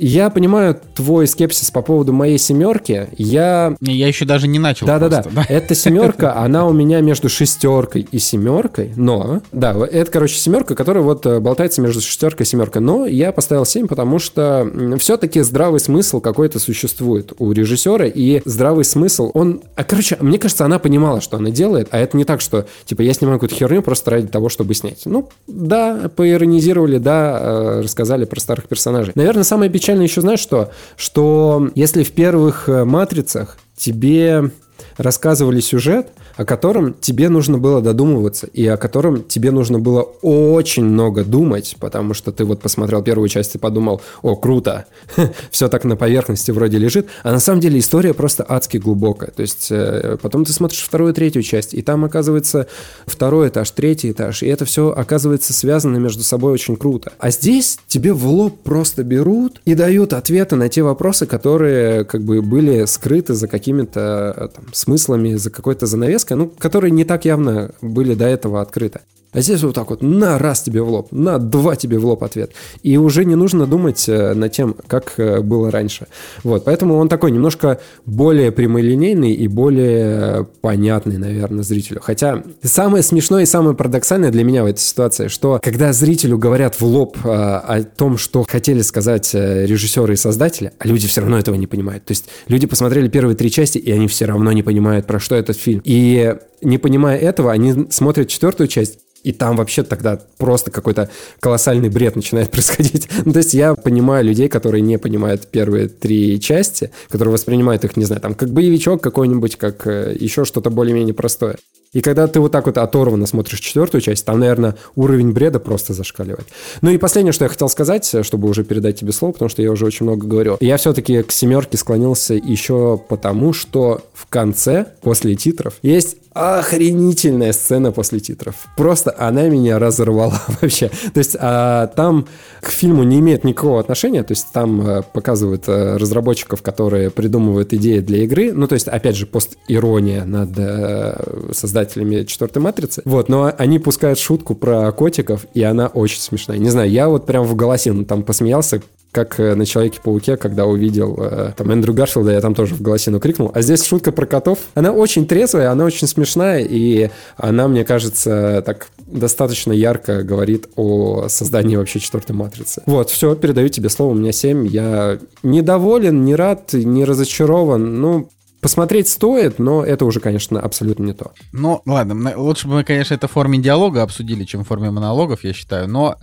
[0.00, 3.08] я понимаю твой скепсис по поводу моей семерки.
[3.16, 3.76] Я...
[3.80, 4.86] Я еще даже не начал.
[4.86, 5.24] Да-да-да.
[5.48, 8.92] Эта семерка, она у меня между шестеркой и семеркой.
[8.96, 12.82] Но, да, это, короче, семерка, которая вот э, болтается между шестеркой и семеркой.
[12.82, 18.06] Но я поставил 7, потому что все-таки здравый смысл какой-то существует у режиссера.
[18.06, 19.62] И здравый смысл, он...
[19.74, 21.88] А, короче, мне кажется, она понимала, что она делает.
[21.90, 25.02] А это не так, что, типа, я снимаю какую-то херню просто ради того, чтобы снять.
[25.04, 29.12] Ну, да, поиронизировали, да, э, рассказали про старых персонажей.
[29.14, 30.70] Наверное, самое печальное печально еще, знаешь что?
[30.96, 34.50] Что если в первых э, «Матрицах» тебе
[34.98, 40.84] рассказывали сюжет, о котором тебе нужно было додумываться, и о котором тебе нужно было очень
[40.84, 44.86] много думать, потому что ты вот посмотрел первую часть и подумал, о, круто,
[45.50, 49.30] все так на поверхности вроде лежит, а на самом деле история просто адски глубокая.
[49.30, 52.66] То есть э, потом ты смотришь вторую, третью часть, и там оказывается
[53.06, 57.12] второй этаж, третий этаж, и это все оказывается связано между собой очень круто.
[57.18, 62.22] А здесь тебе в лоб просто берут и дают ответы на те вопросы, которые как
[62.22, 67.26] бы были скрыты за какими-то э, там, смыслами, за какой-то занавеской, ну, которые не так
[67.26, 69.00] явно были до этого открыты.
[69.32, 72.24] А здесь вот так вот, на раз тебе в лоб, на два тебе в лоб
[72.24, 72.52] ответ.
[72.82, 76.06] И уже не нужно думать э, над тем, как э, было раньше.
[76.44, 82.00] Вот, поэтому он такой немножко более прямолинейный и более понятный, наверное, зрителю.
[82.02, 86.80] Хотя самое смешное и самое парадоксальное для меня в этой ситуации, что когда зрителю говорят
[86.80, 91.38] в лоб э, о том, что хотели сказать режиссеры и создатели, а люди все равно
[91.38, 92.06] этого не понимают.
[92.06, 95.36] То есть люди посмотрели первые три части, и они все равно не понимают, про что
[95.36, 95.82] этот фильм.
[95.84, 98.98] И не понимая этого, они смотрят четвертую часть
[99.28, 103.10] и там вообще тогда просто какой-то колоссальный бред начинает происходить.
[103.26, 107.98] ну, то есть я понимаю людей, которые не понимают первые три части, которые воспринимают их,
[107.98, 111.56] не знаю, там, как боевичок какой-нибудь, как э, еще что-то более-менее простое.
[111.92, 115.92] И когда ты вот так вот оторванно смотришь четвертую часть, там, наверное, уровень бреда просто
[115.92, 116.46] зашкаливает.
[116.82, 119.70] Ну и последнее, что я хотел сказать, чтобы уже передать тебе слово, потому что я
[119.70, 120.56] уже очень много говорю.
[120.60, 127.92] Я все-таки к семерке склонился еще потому, что в конце, после титров, есть охренительная сцена
[127.92, 128.54] после титров.
[128.76, 130.88] Просто она меня разорвала вообще.
[131.12, 132.26] То есть а, там
[132.60, 134.22] к фильму не имеет никакого отношения.
[134.22, 138.52] То есть там а, показывают а, разработчиков, которые придумывают идеи для игры.
[138.52, 143.02] Ну, то есть, опять же, пост-ирония над а, создателями четвертой матрицы.
[143.04, 146.58] Вот, но они пускают шутку про котиков, и она очень смешная.
[146.58, 148.80] Не знаю, я вот прям в голосину там посмеялся,
[149.12, 153.20] как э, на Человеке-пауке, когда увидел э, там Эндрю Гарфилда, я там тоже в голосину
[153.20, 153.50] крикнул.
[153.54, 154.58] А здесь шутка про котов.
[154.74, 161.28] Она очень трезвая, она очень смешная, и она, мне кажется, так достаточно ярко говорит о
[161.28, 162.82] создании вообще четвертой матрицы.
[162.86, 164.66] Вот, все, передаю тебе слово, у меня 7.
[164.66, 168.00] Я недоволен, не рад, не разочарован.
[168.00, 168.28] Ну,
[168.60, 171.32] Посмотреть стоит, но это уже, конечно, абсолютно не то.
[171.52, 175.44] Ну, ладно, лучше бы мы, конечно, это в форме диалога обсудили, чем в форме монологов,
[175.44, 176.16] я считаю, но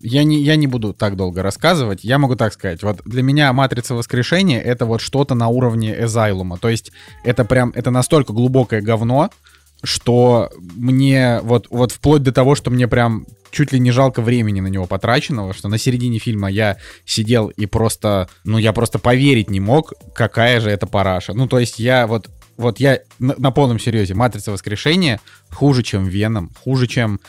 [0.00, 2.02] я не, я не буду так долго рассказывать.
[2.02, 2.82] Я могу так сказать.
[2.82, 6.56] Вот для меня «Матрица воскрешения»— это вот что-то на уровне Эзайлума.
[6.56, 6.90] То есть
[7.22, 9.30] это прям, это настолько глубокое говно,
[9.84, 14.60] что мне вот, вот вплоть до того, что мне прям чуть ли не жалко времени
[14.60, 19.48] на него потраченного, что на середине фильма я сидел и просто, ну, я просто поверить
[19.48, 21.34] не мог, какая же это параша.
[21.34, 25.20] Ну, то есть я вот, вот я на, на полном серьезе, «Матрица воскрешения»
[25.50, 27.20] хуже, чем «Веном», хуже, чем,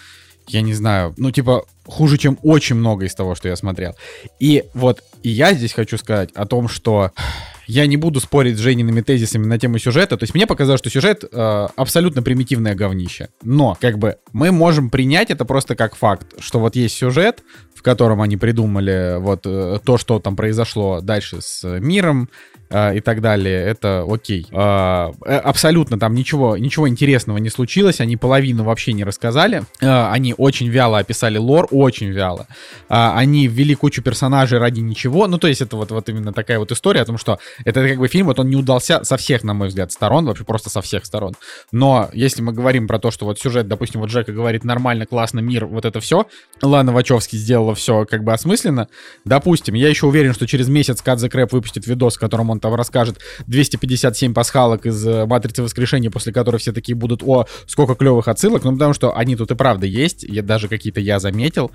[0.47, 3.95] я не знаю, ну, типа, хуже, чем очень много из того, что я смотрел.
[4.39, 7.11] И вот, и я здесь хочу сказать о том, что
[7.67, 10.17] я не буду спорить с Жениными тезисами на тему сюжета.
[10.17, 13.29] То есть мне показалось, что сюжет э, абсолютно примитивное говнище.
[13.43, 17.43] Но, как бы, мы можем принять это просто как факт, что вот есть сюжет,
[17.75, 22.29] в котором они придумали вот э, то, что там произошло дальше с миром,
[22.69, 24.47] э, и так далее, это окей.
[24.51, 29.63] Э, э, абсолютно там ничего, ничего интересного не случилось, они половину вообще не рассказали.
[29.81, 32.47] Э, они очень вяло описали лор, очень вяло.
[32.89, 35.27] Э, они ввели кучу персонажей ради ничего.
[35.27, 37.97] Ну, то есть это вот, вот именно такая вот история о том, что это как
[37.97, 40.81] бы фильм, вот он не удался со всех, на мой взгляд, сторон, вообще просто со
[40.81, 41.33] всех сторон.
[41.71, 45.39] Но если мы говорим про то, что вот сюжет, допустим, вот Джека говорит нормально, классно,
[45.39, 46.27] мир, вот это все,
[46.61, 48.87] Лана Вачовски сделала все как бы осмысленно,
[49.23, 52.73] допустим, я еще уверен, что через месяц the Crap выпустит видос, в котором он там
[52.75, 58.27] расскажет 257 пасхалок из э, Матрицы Воскрешения, после которой все такие будут, о, сколько клевых
[58.27, 61.71] отсылок, ну потому что они тут и правда есть, я даже какие-то я заметил.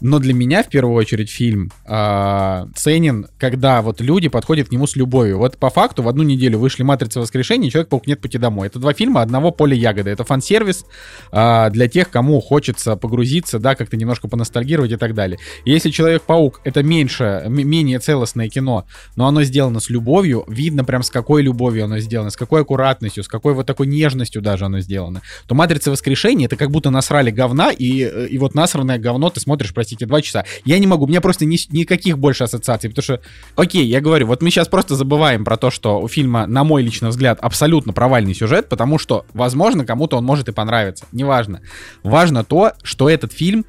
[0.00, 4.86] Но для меня, в первую очередь, фильм э, ценен, когда вот люди подходят к нему
[4.86, 5.38] с любовью.
[5.38, 8.06] Вот по факту в одну неделю вышли «Матрица воскрешения» и «Человек-паук.
[8.06, 8.66] Нет пути домой».
[8.66, 10.10] Это два фильма одного поля ягоды.
[10.10, 10.84] Это фан-сервис
[11.32, 15.38] э, для тех, кому хочется погрузиться, да, как-то немножко поностальгировать и так далее.
[15.64, 18.86] Если «Человек-паук»— это меньше, менее целостное кино,
[19.16, 23.24] но оно сделано с любовью, видно прям с какой любовью оно сделано, с какой аккуратностью,
[23.24, 27.30] с какой вот такой нежностью даже оно сделано, то «Матрица воскрешения»— это как будто насрали
[27.30, 30.44] говна, и, э, и вот насранное говно ты смотришь, простите, два часа.
[30.64, 33.20] Я не могу, у меня просто ни, никаких больше ассоциаций, потому что,
[33.54, 36.82] окей, я говорю, вот мы сейчас просто забываем про то, что у фильма, на мой
[36.82, 41.60] личный взгляд, абсолютно провальный сюжет, потому что, возможно, кому-то он может и понравиться, неважно.
[42.02, 43.64] Важно то, что этот фильм,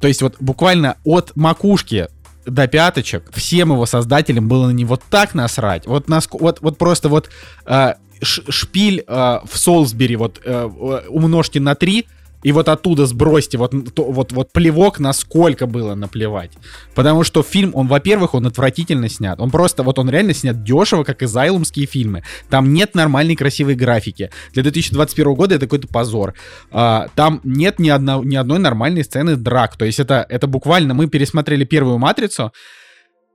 [0.00, 2.06] то есть вот буквально от макушки
[2.46, 6.34] до пяточек всем его создателям было на него так насрать, вот, наск...
[6.34, 7.30] вот, вот просто вот
[7.66, 10.70] э, шпиль э, в Солсбери вот э,
[11.08, 12.06] умножьте на 3,
[12.42, 16.52] и вот оттуда сбросьте вот, то, вот, вот плевок, насколько было наплевать.
[16.94, 19.40] Потому что фильм, он, во-первых, он отвратительно снят.
[19.40, 22.22] Он просто, вот он реально снят дешево, как изайлумские фильмы.
[22.48, 24.30] Там нет нормальной красивой графики.
[24.52, 26.34] Для 2021 года это какой-то позор.
[26.70, 29.76] А, там нет ни, одно, ни одной нормальной сцены драк.
[29.76, 32.52] То есть это, это буквально, мы пересмотрели первую «Матрицу»,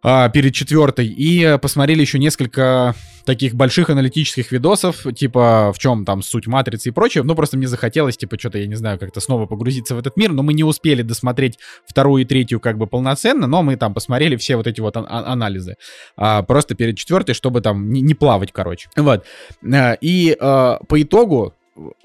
[0.04, 6.22] а, перед четвертой и посмотрели еще несколько таких больших аналитических видосов, типа в чем там
[6.22, 7.24] суть матрицы и прочее.
[7.24, 10.32] Ну, просто мне захотелось, типа, что-то, я не знаю, как-то снова погрузиться в этот мир,
[10.32, 11.58] но мы не успели досмотреть
[11.88, 15.06] вторую и третью как бы полноценно, но мы там посмотрели все вот эти вот а-
[15.08, 15.76] анализы.
[16.18, 18.90] А, просто перед четвертой, чтобы там не, не плавать, короче.
[18.96, 19.26] Вот.
[19.74, 21.54] А, и а, по итогу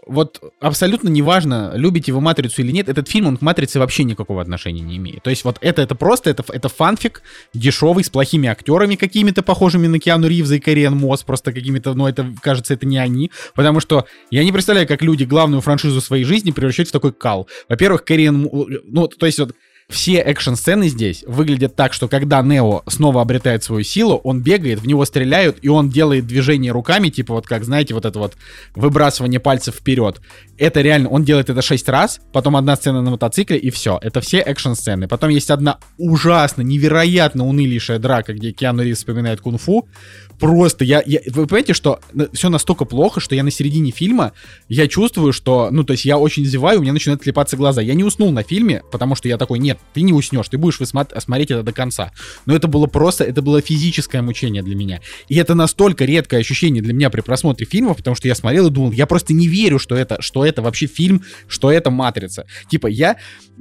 [0.07, 4.40] вот абсолютно неважно, любите вы «Матрицу» или нет, этот фильм, он к «Матрице» вообще никакого
[4.40, 5.23] отношения не имеет.
[5.23, 7.23] То есть вот это, это просто, это, это фанфик
[7.53, 12.07] дешевый, с плохими актерами какими-то, похожими на Киану Ривза и Кориан Мосс, просто какими-то, ну
[12.07, 16.24] это, кажется, это не они, потому что я не представляю, как люди главную франшизу своей
[16.24, 17.47] жизни превращают в такой кал.
[17.69, 18.49] Во-первых, Кориан,
[18.85, 19.55] ну, то есть вот
[19.90, 24.86] все экшн-сцены здесь выглядят так, что когда Нео снова обретает свою силу, он бегает, в
[24.86, 28.36] него стреляют, и он делает движение руками, типа вот как, знаете, вот это вот
[28.74, 30.20] выбрасывание пальцев вперед.
[30.59, 33.98] Это реально, он делает это шесть раз, потом одна сцена на мотоцикле, и все.
[34.02, 35.06] Это все экшн-сцены.
[35.06, 39.89] Потом есть одна ужасно, невероятно унылейшая драка, где Киану Ривз вспоминает кунг-фу.
[40.39, 41.20] Просто я, я...
[41.26, 42.01] Вы понимаете, что
[42.32, 44.32] все настолько плохо, что я на середине фильма,
[44.68, 47.80] я чувствую, что, ну, то есть я очень зеваю, у меня начинают клепаться глаза.
[47.82, 50.80] Я не уснул на фильме, потому что я такой, нет, ты не уснешь, ты будешь
[50.80, 52.12] высмат- смотреть это до конца.
[52.47, 55.01] Но это было просто, это было физическое мучение для меня.
[55.28, 58.70] И это настолько редкое ощущение для меня при просмотре фильмов, потому что я смотрел и
[58.70, 62.47] думал, я просто не верю, что это, что это вообще фильм, что это матрица.
[62.69, 63.16] Типа, я,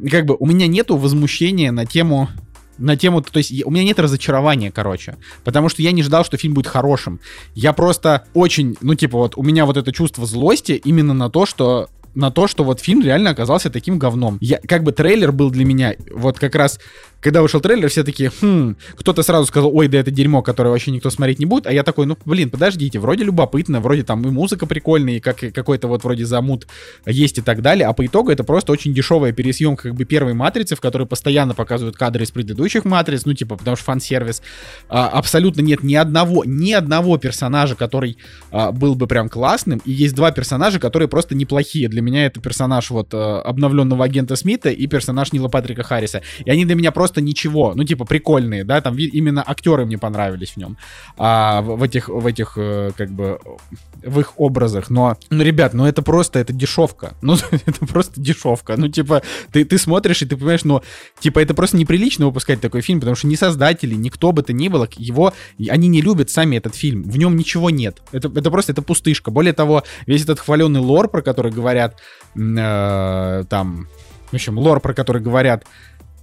[0.10, 2.30] как бы, у меня нету возмущения на тему
[2.78, 6.38] на тему, то есть у меня нет разочарования, короче, потому что я не ждал, что
[6.38, 7.20] фильм будет хорошим.
[7.56, 11.48] Я просто очень, ну типа вот у меня вот это чувство злости именно на то,
[11.48, 14.40] что на то, что вот фильм реально оказался таким говном.
[14.42, 16.80] Я, как бы трейлер был для меня вот как раз
[17.22, 20.92] когда вышел трейлер, все такие, хм, кто-то сразу сказал, ой, да это дерьмо, которое вообще
[20.92, 24.30] никто смотреть не будет, а я такой, ну, блин, подождите, вроде любопытно, вроде там и
[24.30, 26.68] музыка прикольная, и как, какой-то вот вроде замут
[27.06, 30.34] есть и так далее, а по итогу это просто очень дешевая пересъемка как бы первой
[30.34, 34.42] матрицы, в которой постоянно показывают кадры из предыдущих матриц, ну, типа, потому что фан-сервис.
[34.90, 38.18] А, абсолютно нет ни одного, ни одного персонажа, который
[38.52, 41.90] а, был бы прям классным, и есть два персонажа, которые просто неплохие.
[41.90, 46.22] Для меня это персонаж вот а, обновленного агента Смита и персонаж Нила Патрика Харриса.
[46.46, 47.74] И они для меня просто просто ничего.
[47.74, 50.78] Ну, типа, прикольные, да, там именно актеры мне понравились в нем.
[51.18, 53.40] А, в, в этих, в этих, э, как бы,
[54.04, 54.90] в их образах.
[54.90, 57.14] Но, ну, ребят, ну это просто, это дешевка.
[57.28, 57.36] Ну,
[57.66, 58.76] это просто дешевка.
[58.78, 59.22] Ну, типа,
[59.52, 60.82] ты, ты смотришь, и ты понимаешь, ну,
[61.20, 64.54] типа, это просто неприлично выпускать такой фильм, потому что ни создатели, ни кто бы то
[64.54, 65.34] ни было, его,
[65.70, 67.04] они не любят сами этот фильм.
[67.04, 68.02] В нем ничего нет.
[68.12, 69.32] Это, это просто, это пустышка.
[69.32, 71.96] Более того, весь этот хваленый лор, про который говорят,
[72.36, 73.88] э, там,
[74.32, 75.64] в общем, лор, про который говорят,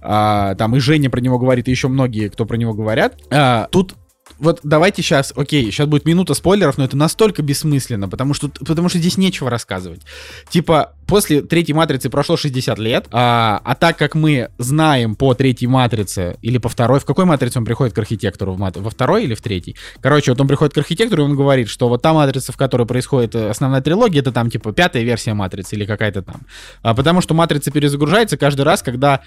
[0.05, 3.19] а, там и Женя про него говорит, и еще многие, кто про него говорят.
[3.31, 3.95] А, тут
[4.39, 8.89] вот давайте сейчас, окей, сейчас будет минута спойлеров, но это настолько бессмысленно, потому что, потому
[8.89, 10.01] что здесь нечего рассказывать.
[10.49, 15.67] Типа, после третьей матрицы прошло 60 лет, а, а так как мы знаем по третьей
[15.67, 18.53] матрице или по второй, в какой матрице он приходит к архитектору?
[18.53, 18.75] В мат...
[18.75, 19.77] Во второй или в третьей?
[20.01, 22.85] Короче, вот он приходит к архитектору, и он говорит, что вот та матрица, в которой
[22.85, 26.41] происходит э, основная трилогия, это там типа пятая версия матрицы или какая-то там.
[26.81, 29.21] А, потому что матрица перезагружается каждый раз, когда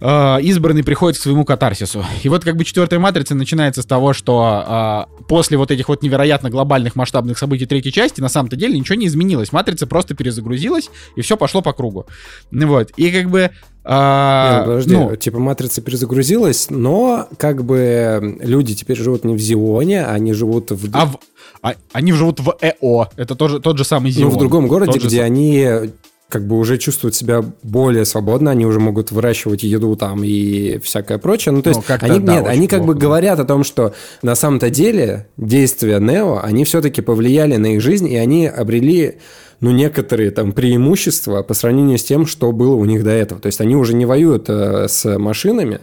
[0.00, 2.04] избранный приходит к своему катарсису.
[2.22, 6.02] И вот как бы четвертая матрица начинается с того, что э, после вот этих вот
[6.02, 9.52] невероятно глобальных масштабных событий третьей части на самом-то деле ничего не изменилось.
[9.52, 12.06] Матрица просто перезагрузилась, и все пошло по кругу.
[12.50, 12.92] Ну вот.
[12.96, 13.50] И как бы
[13.82, 19.34] а, не, ну, подожди, ну, типа матрица перезагрузилась, но как бы люди теперь живут не
[19.34, 20.90] в Зионе, они живут в...
[20.92, 21.18] А в...
[21.62, 24.30] А, они живут в ЭО, это тоже тот же самый Зион.
[24.30, 25.22] Ну, в другом городе, где же...
[25.22, 25.90] они
[26.30, 31.18] как бы уже чувствуют себя более свободно, они уже могут выращивать еду там и всякое
[31.18, 31.52] прочее.
[31.52, 33.92] Ну, то есть, ну, они, да, нет, они как бы говорят о том, что
[34.22, 39.18] на самом-то деле действия Нео, они все-таки повлияли на их жизнь, и они обрели
[39.60, 43.40] ну, некоторые там преимущества по сравнению с тем, что было у них до этого.
[43.40, 45.80] То есть они уже не воюют э, с машинами,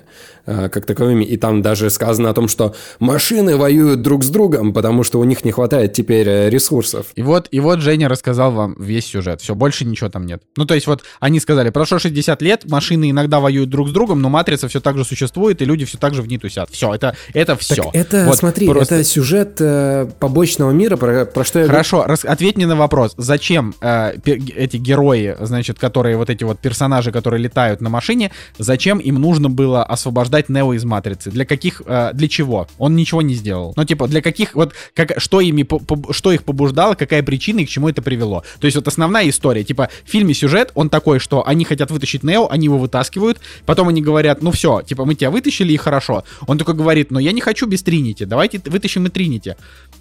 [0.50, 1.26] Э, как таковыми.
[1.26, 5.26] И там даже сказано о том, что машины воюют друг с другом, потому что у
[5.26, 7.08] них не хватает теперь э, ресурсов.
[7.16, 9.42] И вот, и вот Женя рассказал вам весь сюжет.
[9.42, 10.42] Все, больше ничего там нет.
[10.56, 14.22] Ну, то есть вот они сказали, прошло 60 лет, машины иногда воюют друг с другом,
[14.22, 16.70] но матрица все так же существует, и люди все так же в ней тусят.
[16.72, 17.84] Все, это, это все.
[17.84, 18.96] Так это, вот, смотри, просто...
[18.96, 22.24] это сюжет э, побочного мира, про, про что я Хорошо, рас...
[22.24, 23.16] ответь мне на вопрос.
[23.18, 29.00] Зачем э, эти герои, значит, которые вот эти вот персонажи, которые летают на машине, зачем
[29.00, 31.32] им нужно было освобождать Нео из Матрицы?
[31.32, 32.68] Для каких, э, для чего?
[32.78, 33.74] Он ничего не сделал.
[33.76, 37.60] Ну, типа, для каких, вот, как, что ими, по, по, что их побуждало, какая причина
[37.60, 38.44] и к чему это привело?
[38.60, 42.24] То есть вот основная история, типа, в фильме сюжет, он такой, что они хотят вытащить
[42.24, 46.24] Нео, они его вытаскивают, потом они говорят, ну все, типа, мы тебя вытащили и хорошо.
[46.48, 49.56] Он такой говорит, но я не хочу без Тринити, давайте вытащим и Тринити.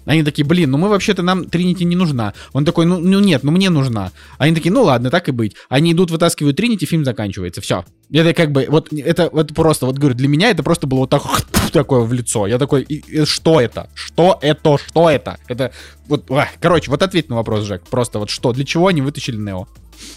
[0.05, 2.33] Они такие, блин, ну мы вообще-то нам Тринити не нужна.
[2.53, 4.11] Он такой, ну, ну нет, ну мне нужна.
[4.37, 5.55] Они такие, ну ладно, так и быть.
[5.69, 7.83] Они идут, вытаскивают Тринити, фильм заканчивается, все.
[8.11, 11.09] Это как бы, вот это вот просто, вот говорю, для меня это просто было вот
[11.09, 11.23] так,
[11.73, 12.47] такое в лицо.
[12.47, 13.89] Я такой, и, и, что это?
[13.93, 14.77] Что это?
[14.77, 15.39] Что это?
[15.47, 15.71] Это,
[16.07, 17.83] вот, ах, короче, вот ответь на вопрос, Жек.
[17.89, 19.67] Просто вот что, для чего они вытащили Нео?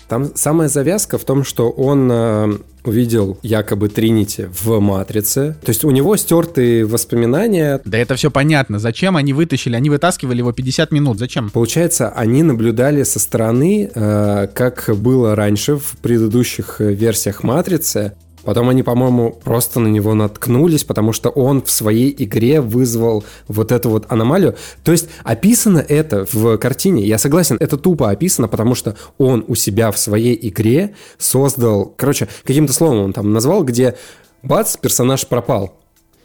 [0.08, 5.56] Там самая завязка в том, что он э, увидел якобы Тринити в Матрице.
[5.64, 7.80] То есть у него стертые воспоминания.
[7.84, 8.78] Да это все понятно.
[8.78, 9.76] Зачем они вытащили?
[9.76, 11.18] Они вытаскивали его 50 минут.
[11.18, 11.50] Зачем?
[11.50, 18.12] Получается, они наблюдали со стороны, э, как было раньше в предыдущих э, версиях Матрицы.
[18.44, 23.72] Потом они, по-моему, просто на него наткнулись, потому что он в своей игре вызвал вот
[23.72, 24.56] эту вот аномалию.
[24.84, 29.54] То есть описано это в картине, я согласен, это тупо описано, потому что он у
[29.54, 33.96] себя в своей игре создал, короче, каким-то словом он там назвал, где
[34.42, 35.79] бац, персонаж пропал.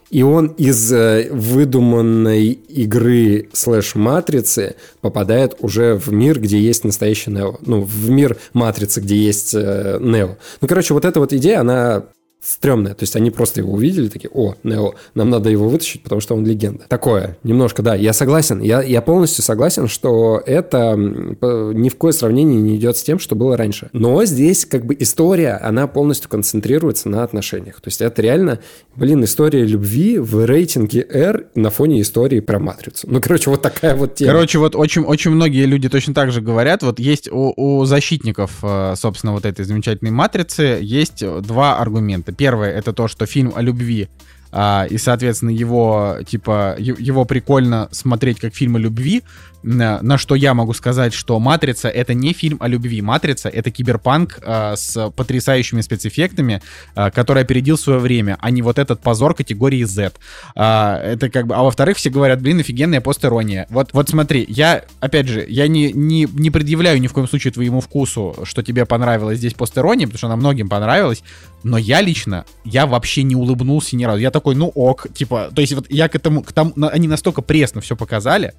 [0.10, 7.58] И он из э, выдуманной игры слэш-матрицы попадает уже в мир, где есть настоящий Нео.
[7.62, 10.38] Ну, в мир матрицы, где есть э, Нео.
[10.62, 12.06] Ну, короче, вот эта вот идея, она
[12.46, 12.94] стрёмное.
[12.94, 16.36] То есть они просто его увидели, такие, о, Нео, нам надо его вытащить, потому что
[16.36, 16.86] он легенда.
[16.88, 18.62] Такое, немножко, да, я согласен.
[18.62, 23.36] Я, я полностью согласен, что это ни в кое сравнение не идет с тем, что
[23.36, 23.90] было раньше.
[23.94, 27.82] Но здесь как бы история, она полностью концентрируется на отношениях.
[27.82, 28.60] То есть это реально,
[28.96, 33.08] блин, история любви в рейтинге R на фоне истории про Матрицу.
[33.10, 34.34] Ну, короче, вот такая вот тема.
[34.34, 36.84] Короче, вот очень, очень многие люди точно так же говорят.
[36.84, 42.35] Вот есть у, у защитников, э, собственно, вот этой замечательной Матрицы, есть два аргумента.
[42.38, 44.10] Первое, это то, что фильм о любви
[44.58, 49.24] а, и, соответственно, его, типа, его прикольно смотреть как фильм о любви,
[49.66, 53.02] на что я могу сказать, что «Матрица»— это не фильм о любви.
[53.02, 56.62] «Матрица»— это киберпанк а, с потрясающими спецэффектами,
[56.94, 60.14] а, который опередил свое время, а не вот этот позор категории Z.
[60.56, 61.56] А, это как бы...
[61.56, 63.66] А во-вторых, все говорят, блин, офигенная постерония.
[63.70, 67.52] Вот, вот смотри, я, опять же, я не, не, не предъявляю ни в коем случае
[67.52, 71.24] твоему вкусу, что тебе понравилась здесь постерония, потому что она многим понравилась,
[71.64, 74.20] но я лично, я вообще не улыбнулся ни разу.
[74.20, 77.42] Я такой, ну ок, типа, то есть вот я к этому, к тому, они настолько
[77.42, 78.54] пресно все показали,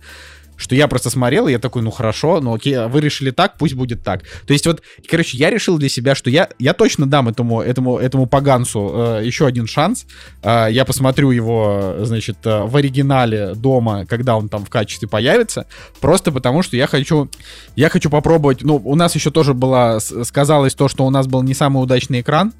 [0.56, 3.56] что я просто смотрел, и я такой, ну хорошо, ну окей, а вы решили так,
[3.58, 4.22] пусть будет так.
[4.46, 7.98] То есть вот, короче, я решил для себя, что я, я точно дам этому, этому,
[7.98, 10.06] этому поганцу э, еще один шанс.
[10.42, 15.66] Э, я посмотрю его, значит, э, в оригинале дома, когда он там в качестве появится,
[16.00, 17.28] просто потому что я хочу,
[17.76, 21.42] я хочу попробовать, ну, у нас еще тоже было, сказалось то, что у нас был
[21.42, 22.52] не самый удачный экран,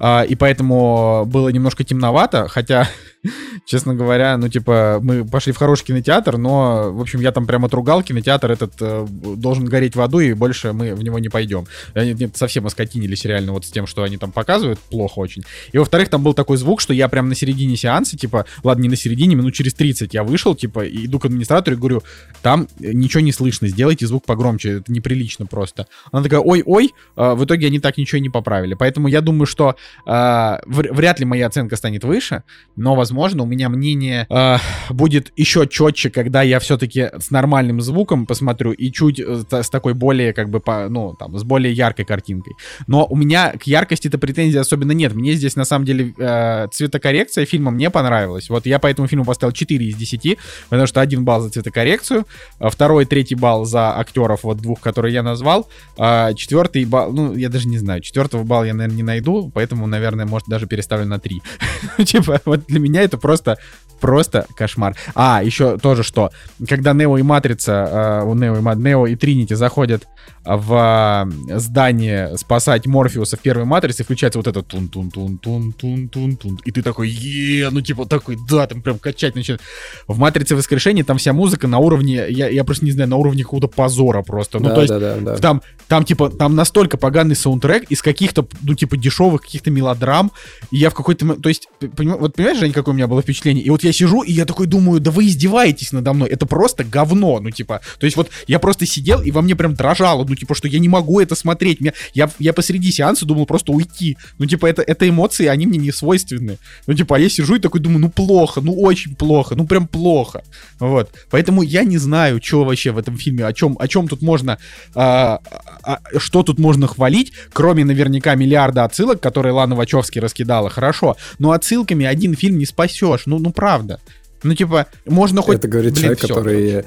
[0.00, 2.88] а, и поэтому было немножко темновато, хотя,
[3.66, 7.66] честно говоря, ну, типа, мы пошли в хороший кинотеатр, но, в общем, я там прямо
[7.66, 9.06] отругал кинотеатр этот э,
[9.36, 11.66] должен гореть в аду, и больше мы в него не пойдем.
[11.92, 15.42] Они нет, совсем оскотинились реально вот с тем, что они там показывают, плохо очень.
[15.72, 18.88] И, во-вторых, там был такой звук, что я прям на середине сеанса, типа, ладно, не
[18.88, 22.02] на середине, минут через 30 я вышел, типа, иду к администратору и говорю,
[22.40, 25.86] там ничего не слышно, сделайте звук погромче, это неприлично просто.
[26.10, 28.72] Она такая, ой-ой, а, в итоге они так ничего и не поправили.
[28.72, 32.42] Поэтому я думаю, что э, вряд ли моя оценка станет выше,
[32.76, 34.56] но, возможно, у меня мнение э,
[34.90, 39.94] будет еще четче, когда я все-таки с нормальным звуком посмотрю и чуть э, с такой
[39.94, 42.54] более, как бы, по, ну, там, с более яркой картинкой.
[42.86, 45.14] Но у меня к яркости-то претензий особенно нет.
[45.14, 48.48] Мне здесь, на самом деле, э, цветокоррекция фильма мне понравилась.
[48.50, 50.38] Вот я по этому фильму поставил 4 из 10,
[50.68, 52.26] потому что один балл за цветокоррекцию,
[52.58, 55.68] а второй, третий балл за актеров, вот двух, которые я назвал,
[55.98, 59.79] а четвертый балл, ну, я даже не знаю, четвертого балла я, наверное, не найду, поэтому,
[59.86, 61.42] наверное, может, даже переставлю на 3.
[62.04, 63.58] Типа, вот для меня это просто
[64.00, 64.96] просто кошмар.
[65.14, 66.30] А, еще тоже что,
[66.68, 70.08] когда Нео и Матрица, э, Нео, и, Нео и Тринити заходят
[70.44, 76.08] в здание спасать Морфеуса в первой матрице, включается вот это тун тун тун тун тун
[76.08, 79.60] тун тун и ты такой, е, ну типа такой, да, там прям качать начинает.
[80.06, 83.42] В матрице воскрешения там вся музыка на уровне, я, я просто не знаю, на уровне
[83.42, 84.58] какого-то позора просто.
[84.58, 85.36] Ну, да, то есть, да, да, да.
[85.36, 90.32] там, там типа, там настолько поганый саундтрек из каких-то, ну типа дешевых каких-то мелодрам,
[90.70, 93.62] и я в какой-то, то есть, поним, вот понимаешь, Жень, какое у меня было впечатление?
[93.62, 96.84] И вот я сижу, и я такой думаю, да вы издеваетесь надо мной, это просто
[96.84, 100.36] говно, ну типа, то есть вот я просто сидел, и во мне прям дрожало, ну,
[100.36, 101.80] типа, что я не могу это смотреть.
[101.80, 104.16] Меня, я, я посреди сеанса думал просто уйти.
[104.38, 106.58] Ну, типа, это, это эмоции, они мне не свойственны.
[106.86, 109.86] Ну, типа, а я сижу и такой думаю, ну, плохо, ну, очень плохо, ну, прям
[109.86, 110.42] плохо.
[110.78, 111.10] Вот.
[111.30, 114.58] Поэтому я не знаю, что вообще в этом фильме, о чем, о чем тут можно,
[114.94, 115.40] а,
[115.82, 121.16] а, что тут можно хвалить, кроме наверняка миллиарда отсылок, которые Лана Вачовски раскидала, хорошо.
[121.38, 124.00] Но отсылками один фильм не спасешь, ну, ну, правда.
[124.42, 125.58] Ну, типа, можно хоть...
[125.58, 126.28] Это говорит блин, человек, все.
[126.28, 126.84] который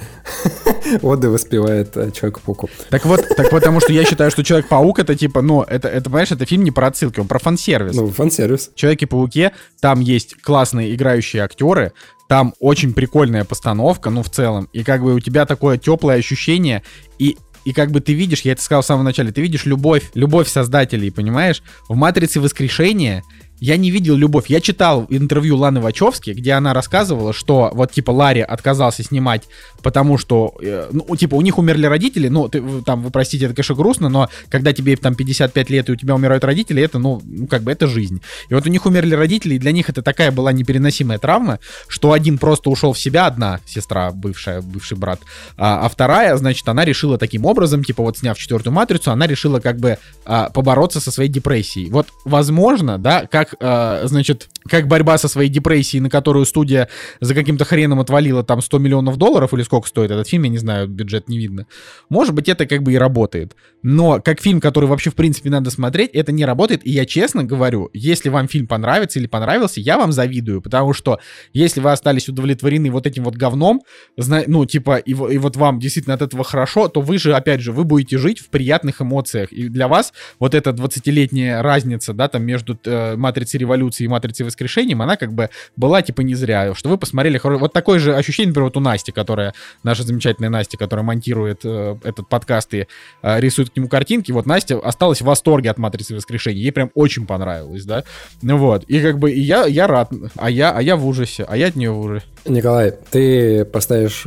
[1.01, 2.69] оды воспевает э, Человека-пауку.
[2.89, 6.31] Так вот, так потому что я считаю, что Человек-паук это типа, ну, это, это, понимаешь,
[6.31, 7.95] это фильм не про отсылки, он про фан-сервис.
[7.95, 8.71] Ну, фан-сервис.
[8.75, 9.51] Человеке-пауке
[9.81, 11.93] там есть классные играющие актеры,
[12.27, 16.81] там очень прикольная постановка, ну, в целом, и как бы у тебя такое теплое ощущение,
[17.19, 20.11] и и как бы ты видишь, я это сказал в самом начале, ты видишь любовь,
[20.13, 21.63] любовь создателей, понимаешь?
[21.87, 23.23] В «Матрице воскрешения»
[23.59, 24.45] я не видел любовь.
[24.47, 29.43] Я читал интервью Ланы Вачовски, где она рассказывала, что вот типа Ларри отказался снимать,
[29.81, 33.53] потому что, э, ну, типа, у них умерли родители, ну, ты, там, вы простите, это,
[33.53, 37.21] конечно, грустно, но когда тебе там 55 лет и у тебя умирают родители, это, ну,
[37.23, 38.21] ну, как бы это жизнь.
[38.49, 42.13] И вот у них умерли родители, и для них это такая была непереносимая травма, что
[42.13, 45.19] один просто ушел в себя, одна сестра, бывшая, бывший брат,
[45.57, 49.59] а, а вторая, значит, она решила таким образом, типа, вот сняв четвертую матрицу, она решила
[49.59, 51.89] как бы а, побороться со своей депрессией.
[51.91, 57.33] Вот, возможно, да, как э, значит, как борьба со своей депрессией, на которую студия за
[57.33, 60.87] каким-то хреном отвалила там 100 миллионов долларов, или сколько стоит этот фильм, я не знаю,
[60.87, 61.67] бюджет не видно.
[62.09, 63.55] Может быть, это как бы и работает.
[63.81, 66.85] Но как фильм, который вообще, в принципе, надо смотреть, это не работает.
[66.85, 71.19] И я честно говорю, если вам фильм понравится или понравился, я вам завидую, потому что
[71.51, 73.81] если вы остались удовлетворены вот этим вот говном,
[74.17, 77.71] ну, типа, и, и вот вам действительно от этого хорошо, то вы же, опять же,
[77.71, 79.51] вы будете жить в приятных эмоциях.
[79.51, 84.45] И для вас вот эта 20-летняя разница, да, там между э, «Матрицей революции» и «Матрицей
[84.53, 88.49] воскрешением», она как бы была типа не зря, что вы посмотрели вот такое же ощущение,
[88.49, 89.53] например, вот у Насти, которая,
[89.83, 92.87] наша замечательная Настя, которая монтирует э, этот подкаст и
[93.21, 96.91] э, рисует к нему картинки, вот Настя осталась в восторге от «Матрицы воскрешения», ей прям
[96.93, 98.03] очень понравилось, да,
[98.41, 101.57] ну вот, и как бы я, я рад, а я, а я в ужасе, а
[101.57, 102.25] я от нее в ужасе.
[102.45, 104.25] Николай, ты поставишь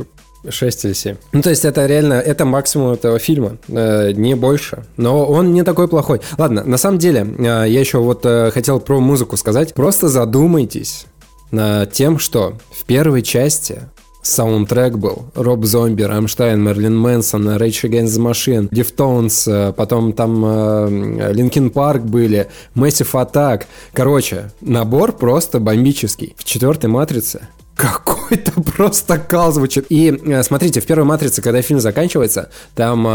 [0.49, 1.15] 6 или 7.
[1.33, 4.83] Ну, то есть это реально, это максимум этого фильма, э, не больше.
[4.97, 6.21] Но он не такой плохой.
[6.37, 9.73] Ладно, на самом деле, э, я еще вот э, хотел про музыку сказать.
[9.73, 11.05] Просто задумайтесь
[11.51, 13.83] над тем, что в первой части
[14.21, 15.27] саундтрек был.
[15.35, 22.49] Роб Зомби, Рамштайн, Мэрилин Мэнсон, Rage Against the Machine, Deftones, потом там Линкин Парк были,
[22.75, 23.63] Massive Attack.
[23.93, 26.35] Короче, набор просто бомбический.
[26.37, 29.85] В четвертой матрице какой-то просто кал звучит.
[29.89, 33.11] И э, смотрите, в первой «Матрице», когда фильм заканчивается, там э,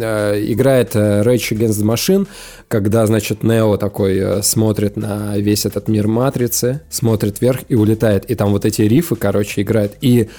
[0.00, 2.26] э, играет э, Rage Against the Machine,
[2.68, 8.30] когда, значит, Нео такой смотрит на весь этот мир «Матрицы», смотрит вверх и улетает.
[8.30, 9.94] И там вот эти риффы, короче, играют.
[10.00, 10.30] И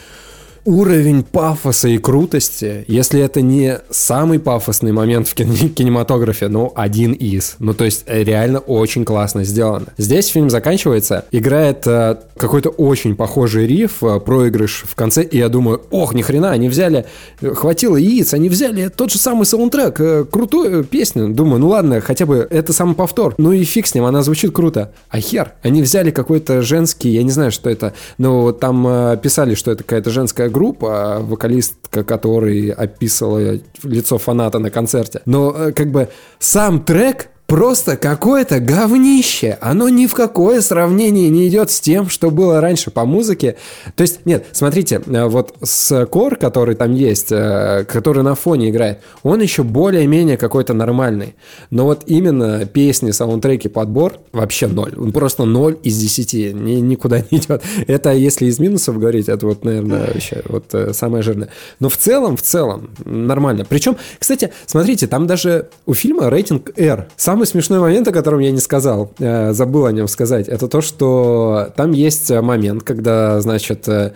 [0.65, 5.33] уровень пафоса и крутости, если это не самый пафосный момент в
[5.73, 7.55] кинематографе, но один из.
[7.59, 9.87] Ну, то есть, реально очень классно сделано.
[9.97, 15.49] Здесь фильм заканчивается, играет э, какой-то очень похожий риф, э, проигрыш в конце, и я
[15.49, 17.05] думаю, ох, ни хрена, они взяли,
[17.41, 21.29] э, хватило яиц, они взяли тот же самый саундтрек, э, крутую песню.
[21.29, 23.35] Думаю, ну ладно, хотя бы это самый повтор.
[23.37, 24.91] Ну и фиг с ним, она звучит круто.
[25.09, 29.55] А хер, они взяли какой-то женский, я не знаю, что это, но там э, писали,
[29.55, 35.21] что это какая-то женская группа, вокалистка, который описывала лицо фаната на концерте.
[35.25, 36.09] Но э, как бы
[36.39, 39.57] сам трек просто какое-то говнище.
[39.59, 43.55] Оно ни в какое сравнение не идет с тем, что было раньше по музыке.
[43.95, 48.69] То есть, нет, смотрите, э, вот с кор, который там есть, э, который на фоне
[48.69, 51.35] играет, он еще более-менее какой-то нормальный.
[51.71, 54.93] Но вот именно песни, саундтреки, подбор вообще ноль.
[54.95, 56.53] Он просто ноль из десяти.
[56.53, 57.63] Ни, никуда не идет.
[57.87, 61.49] Это если из минусов говорить, это вот, наверное, вообще вот э, самое жирное.
[61.79, 63.65] Но в целом, в целом, нормально.
[63.67, 67.07] Причем, кстати, смотрите, там даже у фильма рейтинг R.
[67.17, 70.67] Сам самый смешной момент, о котором я не сказал, э, забыл о нем сказать, это
[70.67, 74.11] то, что там есть момент, когда, значит, э,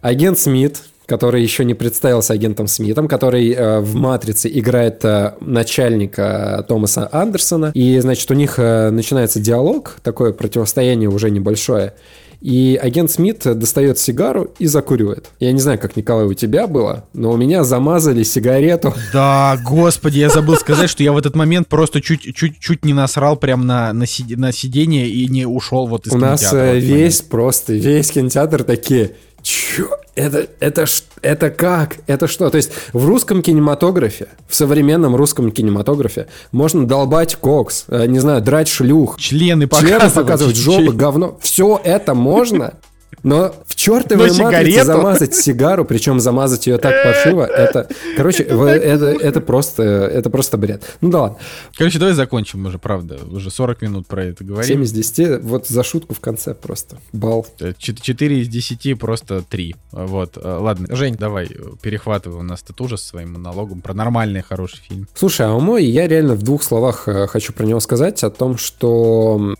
[0.00, 6.64] агент Смит, который еще не представился агентом Смитом, который э, в «Матрице» играет э, начальника
[6.68, 7.72] Томаса Андерсона.
[7.74, 11.94] И, значит, у них э, начинается диалог, такое противостояние уже небольшое.
[12.40, 15.30] И агент Смит достает сигару и закуривает.
[15.40, 18.94] Я не знаю, как, Николай, у тебя было, но у меня замазали сигарету.
[19.12, 23.66] Да, господи, я забыл сказать, что я в этот момент просто чуть-чуть не насрал прям
[23.66, 27.72] на, на, сид, на сиденье и не ушел вот из У нас э, весь просто,
[27.72, 29.12] весь кинотеатр такие,
[29.42, 30.86] чё, это, это,
[31.22, 31.96] это как?
[32.06, 32.50] Это что?
[32.50, 38.40] То есть в русском кинематографе, в современном русском кинематографе можно долбать кокс, э, не знаю,
[38.42, 39.18] драть шлюх.
[39.18, 40.00] Члены показывать.
[40.00, 41.38] Члены показывать, жопы, говно.
[41.40, 42.74] Все это можно,
[43.22, 49.06] но в чертовой Но матрице замазать сигару, причем замазать ее так паршиво, это, короче, это,
[49.06, 50.84] это, просто, это просто бред.
[51.00, 51.38] Ну да ладно.
[51.76, 53.18] Короче, давай закончим уже, правда.
[53.30, 54.68] Уже 40 минут про это говорим.
[54.68, 56.98] 7 из 10, вот за шутку в конце просто.
[57.12, 57.46] Бал.
[57.78, 59.76] 4 из 10, просто 3.
[59.92, 60.94] Вот, э, ладно.
[60.94, 61.50] Жень, давай,
[61.82, 65.08] перехватывай у нас тут ужас своим монологом про нормальный, хороший фильм.
[65.14, 68.56] Слушай, а мой, я реально в двух словах э, хочу про него сказать, о том,
[68.56, 69.54] что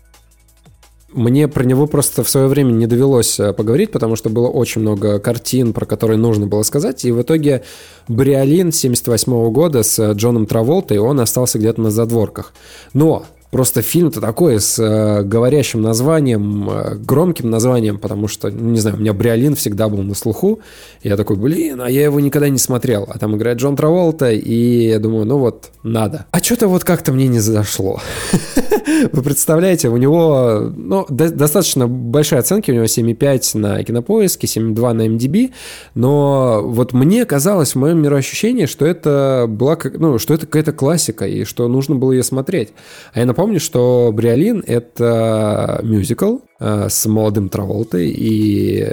[1.11, 4.81] мне про него просто в свое время не довелось э, поговорить, потому что было очень
[4.81, 7.03] много картин, про которые нужно было сказать.
[7.05, 7.63] И в итоге
[8.07, 12.53] Бриолин 78 года с э, Джоном Траволтой, он остался где-то на задворках.
[12.93, 18.79] Но Просто фильм-то такой с э, говорящим названием, э, громким названием, потому что, ну, не
[18.79, 20.59] знаю, у меня Бриолин всегда был на слуху.
[21.01, 23.07] Я такой, блин, а я его никогда не смотрел.
[23.09, 26.25] А там играет Джон Траволта, и я думаю, ну вот, надо.
[26.29, 27.99] А что-то вот как-то мне не зашло.
[29.11, 34.93] Вы представляете, у него, ну, до- достаточно большие оценки, у него 7,5 на Кинопоиске, 7,2
[34.93, 35.51] на MDB,
[35.95, 41.25] но вот мне казалось в моем мироощущении, что это была, ну, что это какая-то классика,
[41.25, 42.69] и что нужно было ее смотреть.
[43.13, 48.85] А я напомню, что Бриолин— это мюзикл э, с молодым Траволтой, и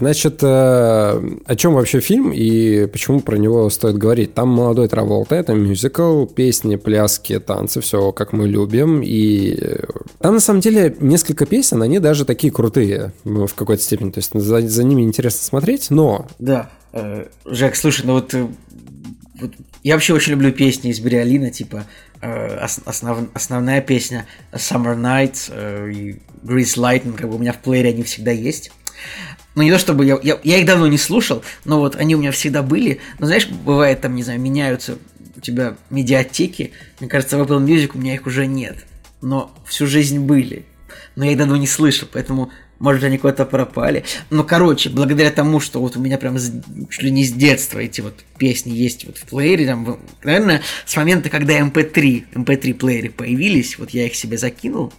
[0.00, 4.34] Значит, э, о чем вообще фильм и почему про него стоит говорить?
[4.34, 9.02] Там молодой Траволта, это мюзикл, песни, пляски, танцы, все как мы любим.
[9.04, 9.56] И
[10.18, 14.10] там на самом деле несколько песен, они даже такие крутые в какой-то степени.
[14.10, 16.26] То есть за, за ними интересно смотреть, но...
[16.40, 18.34] Да, э, Жек, слушай, ну вот,
[19.40, 19.52] вот
[19.84, 25.90] я вообще очень люблю песни из Бриолина, типа Э, основ, основная песня Summer Night э,
[25.90, 28.70] и Grease Lightning, как бы у меня в плеере они всегда есть.
[29.54, 32.18] Ну, не то чтобы я, я, я их давно не слушал, но вот они у
[32.18, 33.00] меня всегда были.
[33.18, 34.98] Но знаешь, бывает там, не знаю, меняются
[35.36, 36.72] у тебя медиатеки.
[37.00, 38.86] Мне кажется, в Apple Music у меня их уже нет.
[39.20, 40.64] Но всю жизнь были.
[41.16, 42.50] Но я их давно не слышал, поэтому
[42.82, 44.04] может, они куда-то пропали.
[44.28, 46.36] Но, короче, благодаря тому, что вот у меня прям
[46.90, 50.96] чуть ли не с детства эти вот песни есть вот в плеере, там, наверное, с
[50.96, 54.92] момента, когда MP3, MP3 плееры появились, вот я их себе закинул,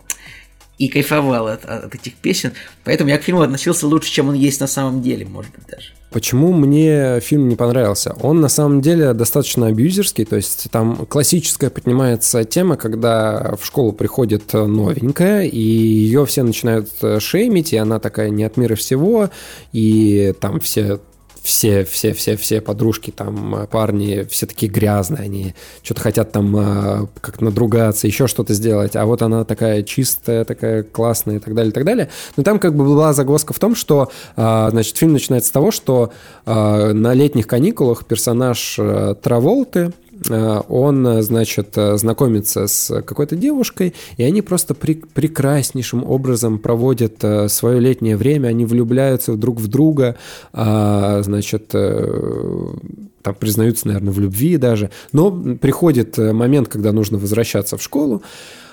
[0.78, 2.54] и кайфовал от, от этих песен.
[2.84, 5.91] Поэтому я к фильму относился лучше, чем он есть на самом деле, может быть, даже.
[6.12, 8.16] Почему мне фильм не понравился?
[8.22, 13.94] Он на самом деле достаточно абьюзерский, то есть там классическая поднимается тема, когда в школу
[13.94, 16.90] приходит новенькая, и ее все начинают
[17.20, 19.32] шеймить, и она такая не от мира всего,
[19.72, 21.00] и там все
[21.44, 26.56] все, все, все, все подружки, там, э, парни, все такие грязные, они что-то хотят там
[26.56, 31.53] э, как надругаться, еще что-то сделать, а вот она такая чистая, такая классная и так
[31.53, 32.10] далее, и так далее.
[32.38, 35.72] Но там как бы была загвоздка в том, что, э, значит, фильм начинается с того,
[35.72, 36.11] что
[36.45, 38.78] на летних каникулах персонаж
[39.22, 39.91] Траволты,
[40.30, 48.15] он, значит, знакомится с какой-то девушкой, и они просто при прекраснейшим образом проводят свое летнее
[48.15, 50.15] время, они влюбляются друг в друга,
[50.53, 54.91] а, значит, там признаются, наверное, в любви даже.
[55.11, 58.22] Но приходит момент, когда нужно возвращаться в школу,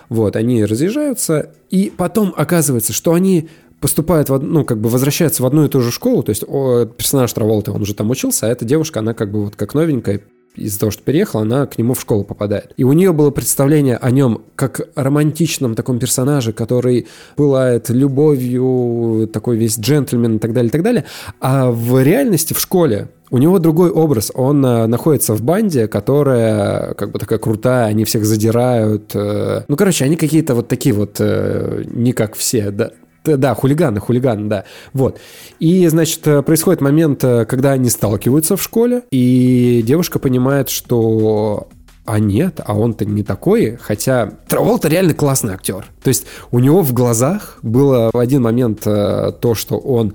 [0.08, 3.48] вот, они разъезжаются, и потом оказывается, что они
[3.80, 6.84] поступают, в, ну, как бы возвращаются в одну и ту же школу, то есть о,
[6.84, 10.20] персонаж Траволта, он уже там учился, а эта девушка, она как бы вот как новенькая,
[10.54, 12.72] из-за того, что переехала, она к нему в школу попадает.
[12.76, 17.06] И у нее было представление о нем как романтичном таком персонаже, который
[17.36, 21.04] пылает любовью, такой весь джентльмен и так далее, и так далее.
[21.40, 24.32] А в реальности в школе у него другой образ.
[24.34, 29.12] Он э, находится в банде, которая как бы такая крутая, они всех задирают.
[29.14, 32.90] Э, ну, короче, они какие-то вот такие вот, э, не как все, да,
[33.36, 34.64] да, хулиганы, хулиганы, да.
[34.92, 35.18] Вот.
[35.58, 41.68] И, значит, э, происходит момент, э, когда они сталкиваются в школе, и девушка понимает, что
[42.04, 45.86] а нет, а он-то не такой, хотя Траволта реально классный актер.
[46.02, 50.14] То есть у него в глазах было в один момент э, то, что он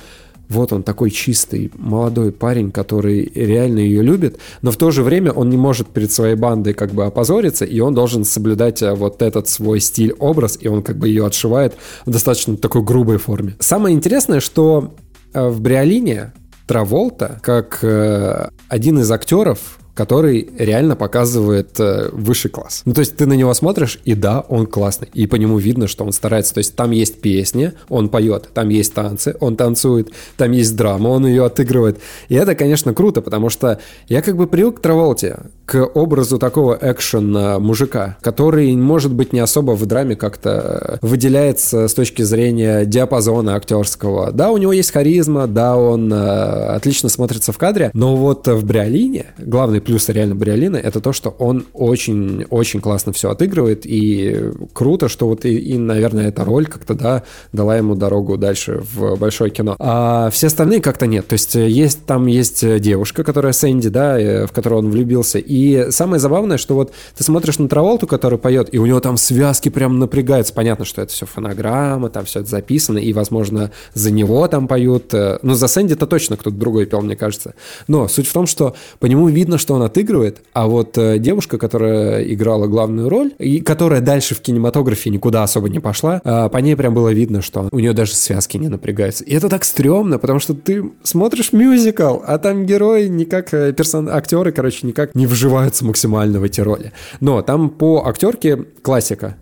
[0.49, 5.31] вот он такой чистый, молодой парень, который реально ее любит, но в то же время
[5.31, 9.21] он не может перед своей бандой как бы опозориться, и он должен соблюдать э, вот
[9.21, 13.55] этот свой стиль, образ, и он как бы ее отшивает в достаточно такой грубой форме.
[13.59, 14.95] Самое интересное, что
[15.33, 16.33] э, в Бриолине
[16.67, 22.81] Траволта, как э, один из актеров, который реально показывает э, высший класс.
[22.85, 25.87] Ну, то есть ты на него смотришь, и да, он классный, и по нему видно,
[25.87, 26.53] что он старается.
[26.53, 31.07] То есть там есть песни, он поет, там есть танцы, он танцует, там есть драма,
[31.07, 31.99] он ее отыгрывает.
[32.27, 36.77] И это, конечно, круто, потому что я как бы привык к Траволте, к образу такого
[36.79, 43.55] экшен мужика, который, может быть, не особо в драме как-то выделяется с точки зрения диапазона
[43.55, 44.31] актерского.
[44.31, 48.65] Да, у него есть харизма, да, он э, отлично смотрится в кадре, но вот в
[48.65, 55.09] Бриолине главный плюс реально Бриолина, это то, что он очень-очень классно все отыгрывает, и круто,
[55.09, 57.23] что вот и, и, наверное, эта роль как-то, да,
[57.53, 59.75] дала ему дорогу дальше в большое кино.
[59.79, 61.27] А все остальные как-то нет.
[61.27, 65.39] То есть э, есть, там есть девушка, которая Сэнди, да, э, в которую он влюбился,
[65.39, 65.54] и
[65.89, 69.69] самое забавное, что вот ты смотришь на Траволту, который поет, и у него там связки
[69.69, 70.53] прям напрягаются.
[70.53, 75.13] Понятно, что это все фонограмма, там все это записано, и, возможно, за него там поют.
[75.13, 77.55] Э, ну, за Сэнди-то точно кто-то другой пел, мне кажется.
[77.87, 81.57] Но суть в том, что по нему видно, что он отыгрывает, а вот э, девушка,
[81.57, 86.57] которая играла главную роль, и которая дальше в кинематографе никуда особо не пошла, э, по
[86.57, 89.23] ней прям было видно, что у нее даже связки не напрягаются.
[89.23, 94.09] И это так стрёмно, потому что ты смотришь мюзикл, а там герои никак, персон...
[94.09, 95.44] актеры, короче, никак не вживаются
[95.85, 96.91] максимально в эти роли.
[97.19, 99.35] Но там по актерке классика.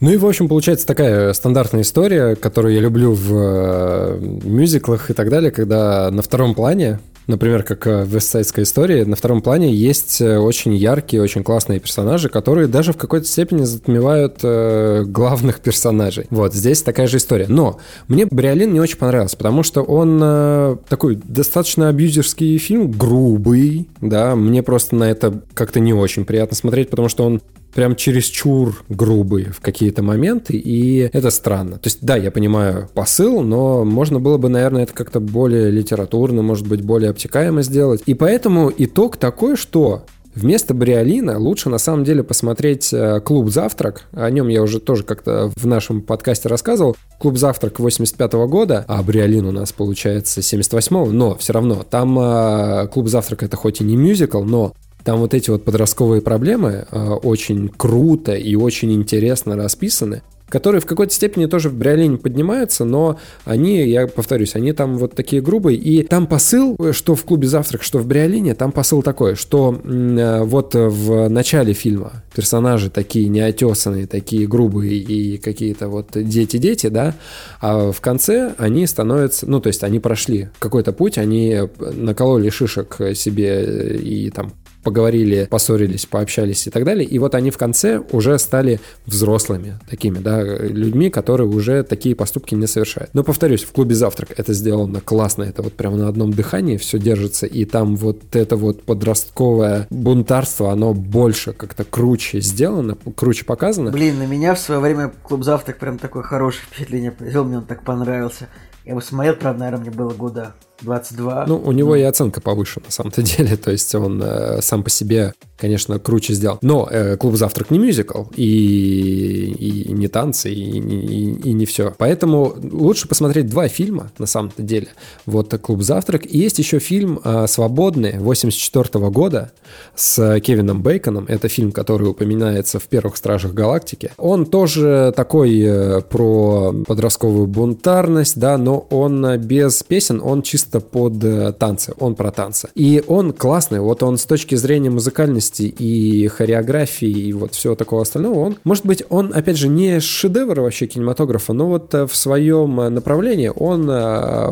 [0.00, 5.14] Ну и, в общем, получается такая стандартная история, которую я люблю в э, мюзиклах и
[5.14, 9.74] так далее, когда на втором плане например, как э, в «Вестсайдской истории», на втором плане
[9.74, 15.60] есть э, очень яркие, очень классные персонажи, которые даже в какой-то степени затмевают э, главных
[15.60, 16.26] персонажей.
[16.30, 17.46] Вот, здесь такая же история.
[17.48, 17.78] Но
[18.08, 24.34] мне Бриолин не очень понравился, потому что он э, такой достаточно абьюзерский фильм, грубый, да,
[24.36, 27.40] мне просто на это как-то не очень приятно смотреть, потому что он
[27.74, 31.78] прям чересчур грубые в какие-то моменты, и это странно.
[31.78, 36.42] То есть, да, я понимаю посыл, но можно было бы, наверное, это как-то более литературно,
[36.42, 38.02] может быть, более обтекаемо сделать.
[38.06, 40.04] И поэтому итог такой, что
[40.34, 44.04] Вместо Бриолина лучше на самом деле посмотреть э, «Клуб Завтрак».
[44.12, 46.96] О нем я уже тоже как-то в нашем подкасте рассказывал.
[47.18, 52.18] «Клуб Завтрак» 85 -го года, а Бриолин у нас получается 78-го, но все равно там
[52.18, 54.72] э, «Клуб Завтрак» это хоть и не мюзикл, но
[55.04, 60.22] там вот эти вот подростковые проблемы э, очень круто и очень интересно расписаны
[60.52, 65.14] которые в какой-то степени тоже в Бриолине поднимаются, но они, я повторюсь, они там вот
[65.14, 65.78] такие грубые.
[65.78, 70.42] И там посыл, что в клубе «Завтрак», что в Бриолине, там посыл такой, что э,
[70.42, 77.14] вот в начале фильма персонажи такие неотесанные, такие грубые и какие-то вот дети-дети, да,
[77.62, 82.98] а в конце они становятся, ну, то есть они прошли какой-то путь, они накололи шишек
[83.14, 84.52] себе и там
[84.82, 87.06] поговорили, поссорились, пообщались и так далее.
[87.06, 92.54] И вот они в конце уже стали взрослыми такими, да, людьми, которые уже такие поступки
[92.54, 93.14] не совершают.
[93.14, 96.98] Но повторюсь, в клубе «Завтрак» это сделано классно, это вот прямо на одном дыхании все
[96.98, 103.90] держится, и там вот это вот подростковое бунтарство, оно больше как-то круче сделано, круче показано.
[103.90, 107.64] Блин, на меня в свое время клуб «Завтрак» прям такое хорошее впечатление произвел, мне он
[107.64, 108.48] так понравился.
[108.84, 111.46] Я бы смотрел, правда, наверное, мне было года 22.
[111.46, 113.56] Ну, у него и оценка повыше, на самом-то деле.
[113.56, 116.58] То есть он э, сам по себе, конечно, круче сделал.
[116.62, 121.94] Но э, «Клуб завтрак» не мюзикл, и, и не танцы, и, и, и не все.
[121.96, 124.88] Поэтому лучше посмотреть два фильма, на самом-то деле.
[125.26, 126.26] Вот «Клуб завтрак».
[126.26, 129.52] И есть еще фильм э, «Свободный» 84 года
[129.94, 131.26] с Кевином Бейконом.
[131.28, 134.10] Это фильм, который упоминается в «Первых стражах галактики».
[134.16, 141.22] Он тоже такой э, про подростковую бунтарность, да, но он без песен, он чисто под
[141.24, 142.68] э, танцы, он про танцы.
[142.74, 148.02] И он классный, вот он с точки зрения музыкальности и хореографии и вот всего такого
[148.02, 152.14] остального, он, может быть, он, опять же, не шедевр вообще кинематографа, но вот э, в
[152.14, 153.82] своем направлении он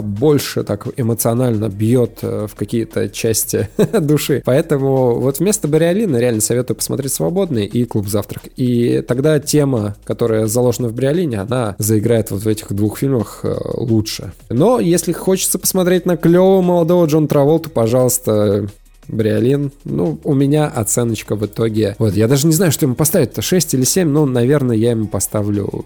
[0.02, 3.68] больше так эмоционально бьет в какие-то части
[4.00, 4.42] души.
[4.44, 8.44] Поэтому вот вместо Бориолина реально советую посмотреть «Свободный» и «Клуб завтрак».
[8.56, 13.54] И тогда тема, которая заложена в Бриолине, она заиграет вот в этих двух фильмах э,
[13.74, 14.32] лучше.
[14.48, 18.66] Но если хочется посмотреть на клевого молодого Джон Траволта, пожалуйста,
[19.06, 19.70] Бриолин.
[19.84, 21.94] Ну, у меня оценочка в итоге...
[21.98, 25.06] Вот, я даже не знаю, что ему поставить-то, 6 или 7, но, наверное, я ему
[25.06, 25.84] поставлю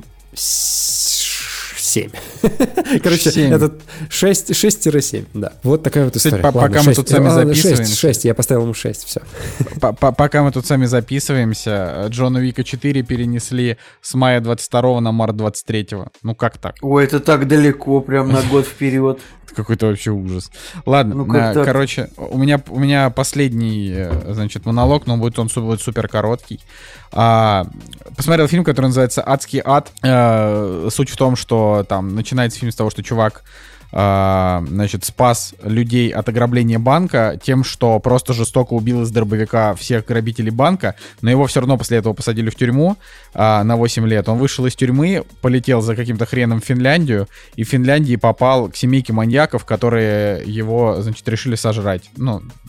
[1.94, 2.10] 7.
[3.02, 3.52] Короче, 7.
[3.52, 3.72] это
[4.08, 5.52] 6, 6-7, да.
[5.62, 6.38] Вот такая вот история.
[6.38, 6.86] Кстати, Ладно, пока 6.
[6.86, 7.84] мы тут сами записываемся...
[7.84, 9.20] 6, 6, я поставил ему 6, все.
[9.80, 15.88] Пока мы тут сами записываемся, Джона Вика 4 перенесли с мая 22 на март 23.
[16.22, 16.74] Ну как так?
[16.82, 19.20] Ой, это так далеко, прям на год вперед.
[19.54, 20.50] Какой-то вообще ужас.
[20.86, 25.48] Ладно, ну, а, короче, у меня, у меня последний, э, значит, монолог, но будет он
[25.54, 26.60] будет супер короткий.
[27.14, 27.66] А,
[28.16, 29.92] посмотрел фильм, который называется «Адский ад».
[30.02, 33.44] А, суть в том, что там начинается фильм с того, что чувак
[33.96, 40.06] а, значит, спас людей от ограбления банка тем, что просто жестоко убил из дробовика всех
[40.06, 42.96] грабителей банка, но его все равно после этого посадили в тюрьму
[43.34, 44.28] а, на 8 лет.
[44.28, 48.74] Он вышел из тюрьмы, полетел за каким-то хреном в Финляндию, и в Финляндии попал к
[48.74, 52.10] семейке маньяков, которые его, значит, решили сожрать.
[52.16, 52.63] Ну, Э,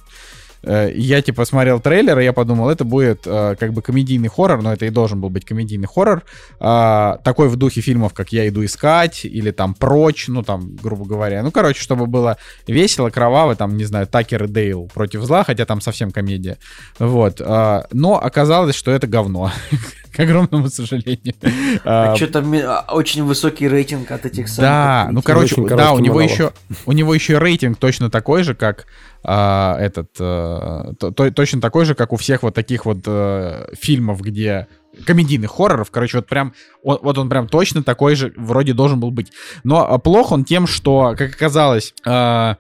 [0.96, 4.74] я, типа, смотрел трейлер, и я подумал, это будет э, как бы комедийный хоррор, но
[4.74, 6.24] это и должен был быть комедийный хоррор.
[6.60, 11.06] Э, такой в духе фильмов, как «Я иду искать», или там «Прочь», ну, там, грубо
[11.06, 11.44] говоря.
[11.44, 12.38] Ну, короче, чтобы было
[12.68, 16.58] весело, кроваво, там, не знаю, Такер и Дейл против зла, хотя там совсем комедия.
[17.00, 17.40] Вот.
[17.40, 19.52] Э, но оказалось, что это говно.
[20.16, 21.36] к огромному сожалению.
[21.84, 24.62] А, что-то а, очень высокий рейтинг от этих самых.
[24.62, 26.54] Да, ну короче, да, у него еще
[26.86, 28.86] у него еще рейтинг точно такой же, как
[29.28, 33.68] а, этот а, то, то, точно такой же, как у всех вот таких вот а,
[33.74, 34.68] фильмов, где
[35.06, 36.54] комедийных хорроров, короче, вот прям,
[36.84, 39.32] вот, вот он прям точно такой же вроде должен был быть.
[39.64, 42.58] Но а, плох он тем, что, как оказалось, а,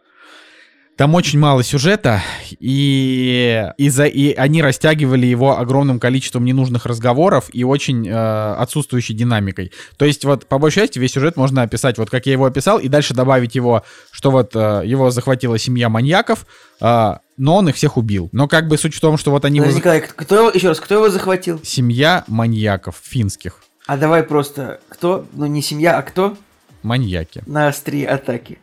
[0.95, 2.21] там очень мало сюжета,
[2.59, 9.13] и, и, за, и они растягивали его огромным количеством ненужных разговоров и очень э, отсутствующей
[9.13, 9.73] динамикой.
[9.97, 12.79] То есть вот по большей части весь сюжет можно описать вот как я его описал,
[12.79, 16.45] и дальше добавить его, что вот э, его захватила семья маньяков,
[16.79, 18.29] э, но он их всех убил.
[18.31, 19.59] Но как бы суть в том, что вот они...
[19.59, 19.79] Подожди, его...
[19.79, 21.59] Николай, кто, еще раз, кто его захватил?
[21.63, 23.61] Семья маньяков финских.
[23.85, 25.27] А давай просто, кто?
[25.33, 26.37] Ну не семья, а кто?
[26.83, 27.43] Маньяки.
[27.45, 28.59] На острие атаки.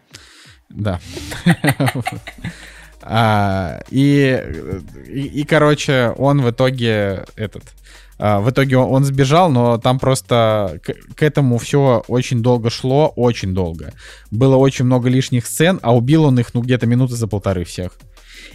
[0.73, 1.01] Да.
[3.03, 4.43] а, и,
[5.07, 7.63] и, и, короче, он в итоге этот...
[8.19, 12.71] А, в итоге он, он сбежал, но там просто к, к этому все очень долго
[12.71, 13.93] шло, очень долго.
[14.31, 17.99] Было очень много лишних сцен, а убил он их, ну, где-то минуты за полторы всех.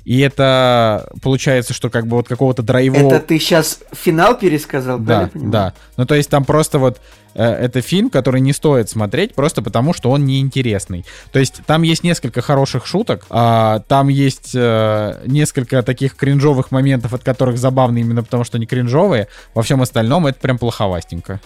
[0.08, 3.14] И это получается, что как бы вот какого-то драйвового...
[3.14, 5.30] Это ты сейчас финал пересказал, да?
[5.34, 7.02] Да, Ну, то есть там просто вот
[7.36, 11.04] э, это фильм, который не стоит смотреть просто потому, что он неинтересный.
[11.34, 17.14] То есть там есть несколько хороших шуток, а, там есть э, несколько таких кринжовых моментов,
[17.14, 19.28] от которых забавно именно потому, что они кринжовые.
[19.54, 21.42] Во всем остальном это прям плоховастенько.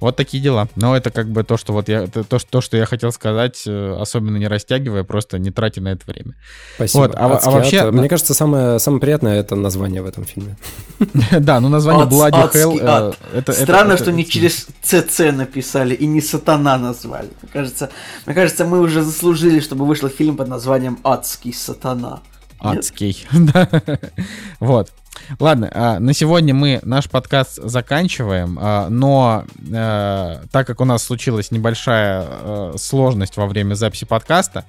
[0.00, 0.68] Вот такие дела.
[0.76, 3.96] Но это как бы то, что вот я то, то, что я хотел сказать, э,
[3.98, 6.34] особенно не растягивая, просто не тратя на это время.
[6.74, 7.02] Спасибо.
[7.02, 7.94] Вот, а, а вообще, ад.
[7.94, 10.56] мне кажется, самое самое приятное это название в этом фильме.
[11.40, 13.16] Да, ну название Bloody Hell.
[13.32, 17.30] Э, Странно, что не через ЦЦ написали и не Сатана назвали.
[17.42, 17.90] Мне кажется,
[18.26, 22.22] мне кажется, мы уже заслужили, чтобы вышел фильм под названием Адский Сатана.
[22.64, 23.26] Адский.
[24.60, 24.92] Вот.
[25.38, 31.02] Ладно, а, на сегодня мы наш подкаст заканчиваем, а, но а, так как у нас
[31.02, 34.64] случилась небольшая сложность во время записи подкаста,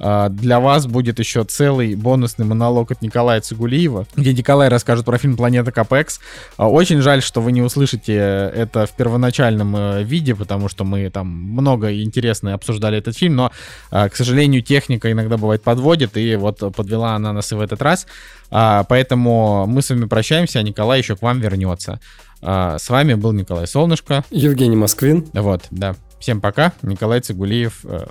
[0.00, 5.36] для вас будет еще целый бонусный монолог от Николая Цигулиева, где Николай расскажет про фильм
[5.36, 6.20] «Планета Капекс».
[6.56, 11.28] Очень жаль, что вы не услышите это в первоначальном э, виде, потому что мы там
[11.28, 13.52] много и интересно обсуждали этот фильм, но,
[13.90, 18.06] к сожалению, техника иногда бывает подводит, и вот подвела она нас и в этот раз.
[18.50, 22.00] А, поэтому мы с вами прощаемся, а Николай еще к вам вернется.
[22.42, 24.24] А, с вами был Николай Солнышко.
[24.30, 25.26] Евгений Москвин.
[25.32, 25.94] Вот, да.
[26.18, 26.72] Всем пока.
[26.82, 28.06] Николай Цигулиев э,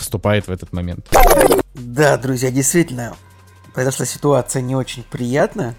[0.00, 1.08] вступает в этот момент.
[1.74, 3.16] Да, друзья, действительно,
[3.72, 5.76] произошла ситуация не очень приятная.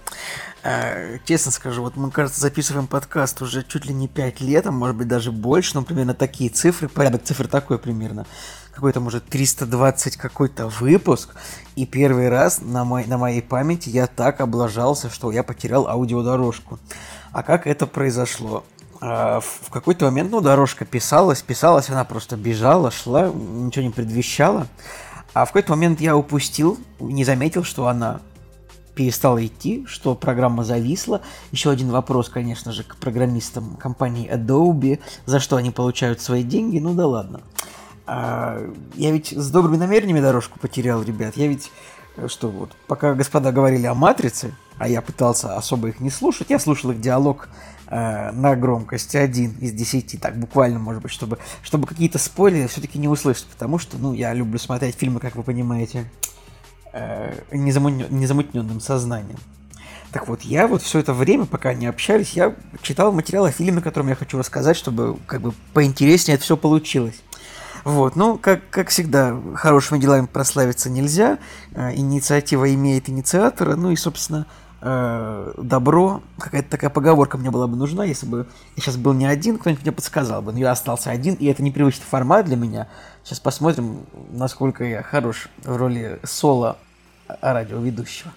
[0.64, 4.72] Э, честно скажу, вот мы, кажется, записываем подкаст уже чуть ли не 5 лет, а
[4.72, 8.28] может быть даже больше, но примерно такие цифры, порядок цифр такой примерно.
[8.72, 11.36] Какой-то, может, 320 какой-то выпуск,
[11.76, 16.80] и первый раз на, мой, на моей памяти я так облажался, что я потерял аудиодорожку.
[17.32, 18.64] А как это произошло?
[19.02, 24.68] А, в какой-то момент, ну, дорожка писалась, писалась, она просто бежала, шла, ничего не предвещала.
[25.34, 28.22] А в какой-то момент я упустил, не заметил, что она
[28.94, 31.22] перестала идти, что программа зависла.
[31.52, 36.78] Еще один вопрос, конечно же, к программистам компании Adobe, за что они получают свои деньги,
[36.78, 37.42] ну да ладно.
[38.06, 38.62] А,
[38.96, 41.38] я ведь с добрыми намерениями дорожку потерял, ребят.
[41.38, 41.72] Я ведь,
[42.18, 46.50] э, что вот, пока господа говорили о «Матрице», а я пытался особо их не слушать,
[46.50, 47.48] я слушал их диалог
[47.92, 52.98] э, на громкости 1 из 10, так буквально, может быть, чтобы, чтобы какие-то спойлеры все-таки
[52.98, 56.10] не услышать, потому что, ну, я люблю смотреть фильмы, как вы понимаете,
[56.94, 59.38] э, незамутненным сознанием.
[60.12, 63.80] Так вот, я вот все это время, пока они общались, я читал материал о фильме,
[63.80, 67.22] о котором я хочу рассказать, чтобы как бы поинтереснее это все получилось.
[67.84, 71.40] Вот, ну, как, как всегда, хорошими делами прославиться нельзя.
[71.74, 74.46] Э, инициатива имеет инициатора, ну и, собственно,
[74.82, 79.26] э, добро, какая-то такая поговорка мне была бы нужна, если бы я сейчас был не
[79.26, 82.88] один, кто-нибудь мне подсказал бы, но я остался один, и это непривычный формат для меня.
[83.24, 86.78] Сейчас посмотрим, насколько я хорош в роли соло
[87.42, 88.32] радиоведущего.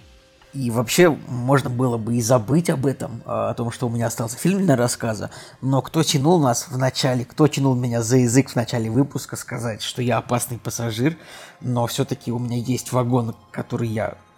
[0.53, 4.07] И вообще можно было бы и забыть об этом, а, о том, что у меня
[4.07, 5.31] остался фильм для рассказа.
[5.61, 9.83] Но кто тянул нас в начале, кто тянул меня за язык в начале выпуска сказать,
[9.83, 11.16] что я опасный пассажир,
[11.61, 14.34] но все-таки у меня есть вагон, который я Э,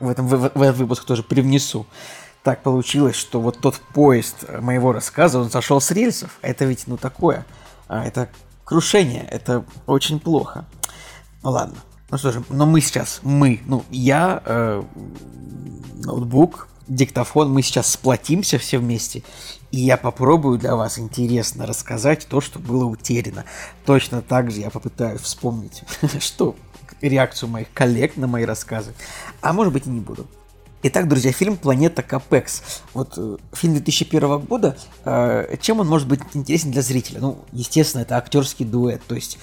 [0.00, 1.86] в, этом, в, в этот выпуск тоже привнесу.
[2.42, 6.38] Так получилось, что вот тот поезд моего рассказа, он сошел с рельсов.
[6.40, 7.44] Это ведь, ну, такое.
[7.88, 8.28] А, это
[8.64, 10.64] крушение, это очень плохо.
[11.42, 11.76] Ну ладно.
[12.10, 14.82] Ну что же, но мы сейчас, мы, ну, я, э,
[16.04, 19.22] ноутбук, диктофон, мы сейчас сплотимся все вместе,
[19.70, 23.44] и я попробую для вас интересно рассказать то, что было утеряно.
[23.86, 25.82] Точно так же я попытаюсь вспомнить,
[26.20, 26.56] что
[27.00, 28.92] реакцию моих коллег на мои рассказы,
[29.40, 30.26] а может быть и не буду.
[30.82, 32.82] Итак, друзья, фильм «Планета Капекс».
[32.94, 37.20] Вот э, фильм 2001 года, э, чем он может быть интересен для зрителя?
[37.20, 39.38] Ну, естественно, это актерский дуэт, то есть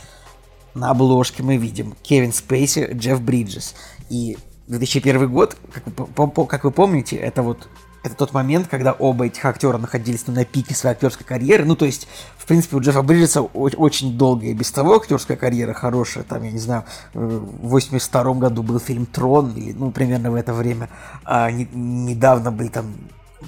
[0.73, 3.75] на обложке мы видим Кевин Спейси, Джефф Бриджес.
[4.09, 4.37] И
[4.67, 7.67] 2001 год, как вы, как вы помните, это вот
[8.07, 11.65] это тот момент, когда оба этих актера находились ну, на пике своей актерской карьеры.
[11.65, 12.07] Ну, то есть,
[12.37, 16.23] в принципе, у Джеффа Бриджеса очень долгая без того актерская карьера хорошая.
[16.23, 20.53] Там, я не знаю, в 82 году был фильм «Трон», или, ну, примерно в это
[20.53, 20.89] время.
[21.23, 22.95] А не, недавно были там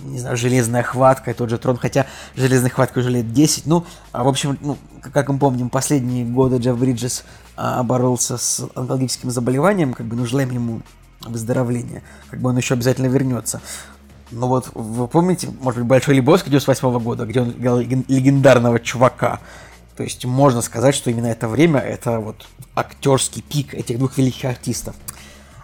[0.03, 2.05] не знаю, железная хватка, и тот же трон, хотя
[2.35, 3.65] железная хватка уже лет 10.
[3.65, 7.23] Ну, а, в общем, ну, как мы помним, последние годы Джефф Бриджес
[7.57, 10.81] а, боролся с онкологическим заболеванием, как бы, ну, желаем ему
[11.21, 13.61] выздоровления, как бы он еще обязательно вернется.
[14.31, 19.39] Ну вот, вы помните, может быть, Большой Лебовский 98 года, где он играл легендарного чувака.
[19.97, 24.45] То есть можно сказать, что именно это время это вот актерский пик этих двух великих
[24.45, 24.95] артистов.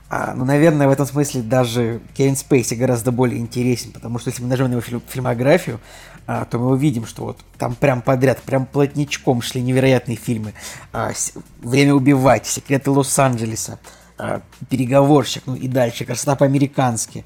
[0.10, 4.44] А, ну, наверное, в этом смысле даже Кевин Спейси гораздо более интересен, потому что если
[4.44, 5.80] мы нажмем на его фильм, фильмографию,
[6.28, 10.54] а, то мы увидим, что вот там прям подряд, прям плотничком шли невероятные фильмы.
[10.92, 11.12] А,
[11.60, 13.80] «Время убивать», «Секреты Лос-Анджелеса»,
[14.18, 17.26] а, «Переговорщик», ну и дальше «Красота по-американски»,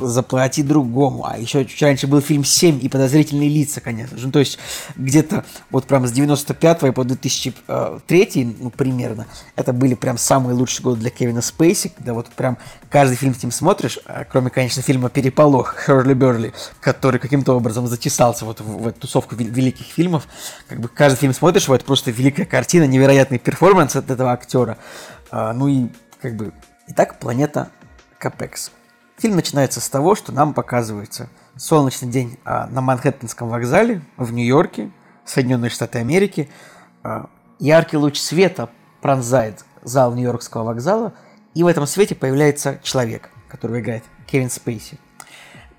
[0.00, 1.26] заплати другому.
[1.26, 4.26] А еще чуть раньше был фильм «Семь» и «Подозрительные лица», конечно же.
[4.26, 4.58] Ну, то есть
[4.96, 11.00] где-то вот прям с 95 по 2003, ну, примерно, это были прям самые лучшие годы
[11.00, 15.08] для Кевина Спейси, когда вот прям каждый фильм с ним смотришь, а, кроме, конечно, фильма
[15.08, 20.26] «Переполох» Херли Берли, который каким-то образом затесался вот в, в эту тусовку великих фильмов.
[20.68, 24.78] Как бы каждый фильм смотришь, вот просто великая картина, невероятный перформанс от этого актера.
[25.30, 25.86] А, ну и
[26.20, 26.52] как бы...
[26.88, 27.68] Итак, планета
[28.18, 28.72] Капекс.
[29.20, 34.90] Фильм начинается с того, что нам показывается солнечный день а, на Манхэттенском вокзале в Нью-Йорке,
[35.26, 36.48] Соединенные Штаты Америки.
[37.02, 37.28] А,
[37.58, 38.70] яркий луч света
[39.02, 41.12] пронзает зал Нью-Йоркского вокзала,
[41.52, 44.98] и в этом свете появляется человек, который играет Кевин Спейси.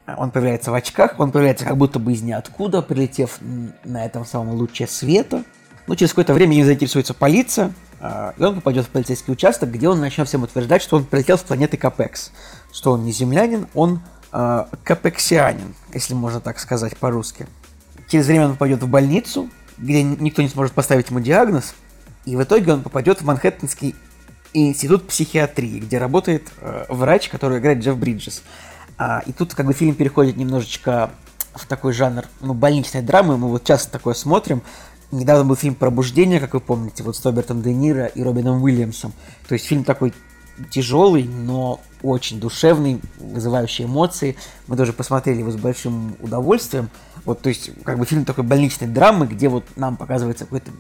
[0.05, 3.39] А, он появляется в очках, он появляется как будто бы из ниоткуда, прилетев
[3.84, 5.43] на этом самом луче света.
[5.88, 7.73] Но через какое-то время им заинтересуется полиция,
[8.38, 11.41] и он попадет в полицейский участок, где он начнет всем утверждать, что он прилетел с
[11.41, 12.31] планеты Капекс
[12.72, 17.48] что он не землянин, он э, капексианин, если можно так сказать по-русски.
[18.07, 21.73] Через время он попадет в больницу, где никто не сможет поставить ему диагноз,
[22.26, 23.95] и в итоге он попадет в Манхэттенский
[24.53, 28.43] институт психиатрии, где работает э, врач, который играет Джефф Бриджес.
[28.98, 31.11] А, и тут как бы фильм переходит немножечко
[31.56, 33.38] в такой жанр ну, больничной драмы.
[33.38, 34.61] Мы вот часто такое смотрим,
[35.11, 39.14] недавно был фильм «Пробуждение», как вы помните, вот с Робертом Де Ниро и Робином Уильямсом.
[39.48, 40.14] То есть фильм такой
[40.69, 44.36] тяжелый, но очень душевный, вызывающий эмоции.
[44.68, 46.90] Мы тоже посмотрели его с большим удовольствием.
[47.26, 50.72] Вот, то есть, как бы фильм такой больничной драмы, где вот нам показывается какое-то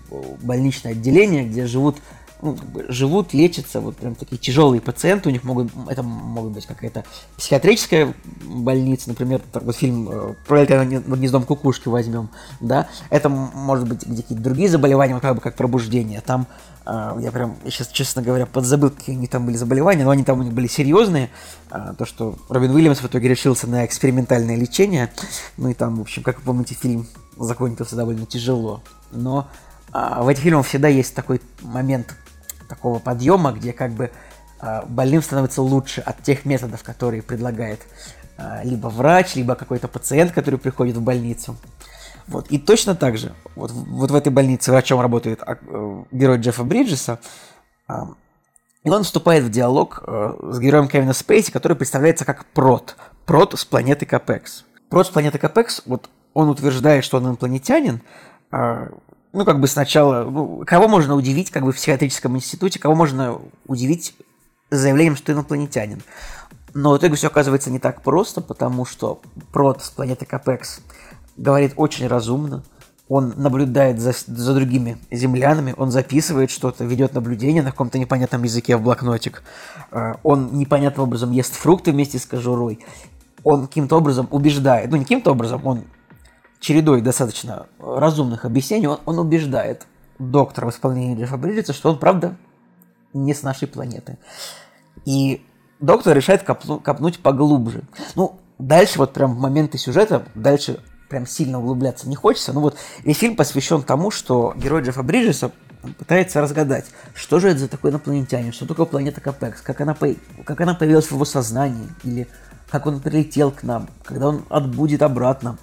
[0.41, 1.97] больничное отделение, где живут
[2.41, 6.53] ну, как бы живут, лечатся, вот прям такие тяжелые пациенты, у них могут, это могут
[6.53, 7.03] быть какая-то
[7.37, 8.13] психиатрическая
[8.43, 14.43] больница, например, вот фильм э, «Пролетая над гнездом кукушки» возьмем, да, это может быть какие-то
[14.43, 16.47] другие заболевания, как бы как пробуждение, там
[16.85, 20.23] э, я прям, сейчас, честно говоря, подзабыл, какие у них там были заболевания, но они
[20.23, 21.29] там у них были серьезные.
[21.69, 25.11] Э, то, что Робин Уильямс в итоге решился на экспериментальное лечение.
[25.57, 27.07] Ну и там, в общем, как вы помните, фильм
[27.37, 28.81] закончился довольно тяжело.
[29.11, 29.47] Но
[29.93, 32.15] в этих фильмах всегда есть такой момент
[32.71, 34.09] такого подъема, где как бы
[34.61, 37.81] э, больным становится лучше от тех методов, которые предлагает
[38.37, 41.55] э, либо врач, либо какой-то пациент, который приходит в больницу.
[42.27, 42.47] Вот.
[42.47, 45.55] И точно так же, вот, вот в этой больнице врачом работает э,
[46.11, 47.19] герой Джеффа Бриджеса,
[48.83, 52.95] и он вступает в диалог э, с героем Кевина Спейси, который представляется как Прот.
[53.25, 54.65] Прот с планеты Капекс.
[54.89, 58.01] Прот с планеты Капекс, вот он утверждает, что он инопланетянин,
[59.33, 63.39] ну, как бы сначала, ну, кого можно удивить, как бы в психиатрическом институте, кого можно
[63.65, 64.15] удивить
[64.69, 66.01] заявлением, что инопланетянин.
[66.73, 69.21] Но в итоге все оказывается не так просто, потому что
[69.51, 70.81] Прот с планеты Капекс
[71.37, 72.63] говорит очень разумно,
[73.09, 78.77] он наблюдает за, за другими землянами, он записывает что-то, ведет наблюдение на каком-то непонятном языке
[78.77, 79.43] в блокнотик,
[79.91, 82.79] э, он непонятным образом ест фрукты вместе с кожурой,
[83.43, 85.83] он каким-то образом убеждает, ну не каким-то образом, он
[86.61, 89.87] чередой достаточно разумных объяснений, он, он убеждает
[90.19, 92.37] доктора в исполнении Джеффа Бриджеса, что он, правда,
[93.13, 94.17] не с нашей планеты.
[95.03, 95.43] И
[95.79, 97.83] доктор решает копну, копнуть поглубже.
[98.15, 100.79] Ну, дальше вот прям в моменты сюжета, дальше
[101.09, 102.53] прям сильно углубляться не хочется.
[102.53, 105.51] Ну вот весь фильм посвящен тому, что герой Джеффа Бриджеса
[105.97, 106.85] пытается разгадать,
[107.15, 109.97] что же это за такой инопланетянин, что такое планета Капекс, как она,
[110.45, 112.27] как она появилась в его сознании, или
[112.69, 115.57] как он прилетел к нам, когда он отбудет обратно,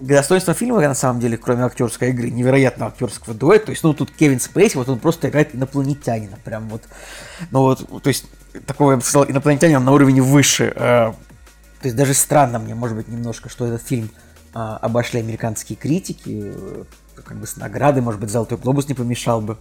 [0.00, 3.66] достоинство фильма, на самом деле, кроме актерской игры, невероятно актерского дуэта.
[3.66, 6.38] То есть, ну, тут Кевин Спейси, вот он просто играет инопланетянина.
[6.44, 6.82] Прям вот.
[7.50, 8.26] Ну, вот, то есть,
[8.66, 10.72] такого, я бы сказал, инопланетянина на уровне выше.
[10.74, 11.12] Э,
[11.80, 14.10] то есть, даже странно мне, может быть, немножко, что этот фильм
[14.54, 16.52] э, обошли американские критики.
[16.54, 16.84] Э,
[17.22, 19.58] как бы с наградой, может быть, Золотой глобус не помешал бы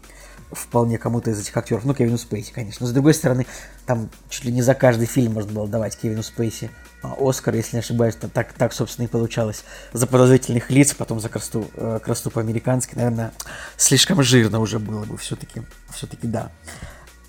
[0.51, 1.85] вполне кому-то из этих актеров.
[1.85, 2.85] Ну, Кевину Спейси, конечно.
[2.85, 3.45] Но, с другой стороны,
[3.85, 6.71] там чуть ли не за каждый фильм можно было давать Кевину Спейси
[7.01, 9.63] а, Оскар, если не ошибаюсь, так, так, собственно, и получалось.
[9.93, 13.31] За подозрительных лиц, потом за красту, э, красту по-американски, наверное,
[13.77, 15.61] слишком жирно уже было бы все-таки,
[15.93, 16.51] все-таки да.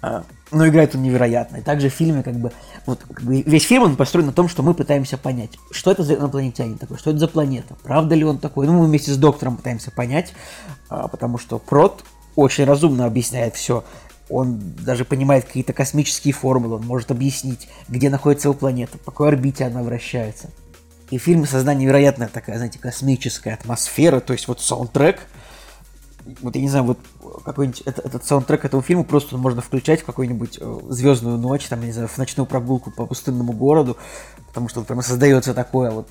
[0.03, 1.59] А, но играет он невероятно.
[1.59, 2.53] И также в фильме, как бы,
[2.87, 6.03] вот, как бы, весь фильм он построен на том, что мы пытаемся понять, что это
[6.03, 8.67] за инопланетянин такой, что это за планета, правда ли он такой.
[8.67, 10.33] Ну, мы вместе с доктором пытаемся понять,
[10.89, 12.03] а, потому что Прот
[12.37, 13.85] очень разумно объясняет все.
[14.29, 19.29] Он даже понимает какие-то космические формулы, он может объяснить, где находится его планета, по какой
[19.29, 20.51] орбите она вращается.
[21.11, 25.21] И в фильме создана невероятная такая, знаете, космическая атмосфера, то есть вот саундтрек,
[26.41, 26.99] вот я не знаю, вот
[27.45, 31.81] какой-нибудь этот, этот саундтрек этого фильма просто можно включать в какую-нибудь э, звездную ночь, там,
[31.81, 33.97] я не знаю, в ночную прогулку по пустынному городу,
[34.47, 36.09] потому что вот прямо создается такое вот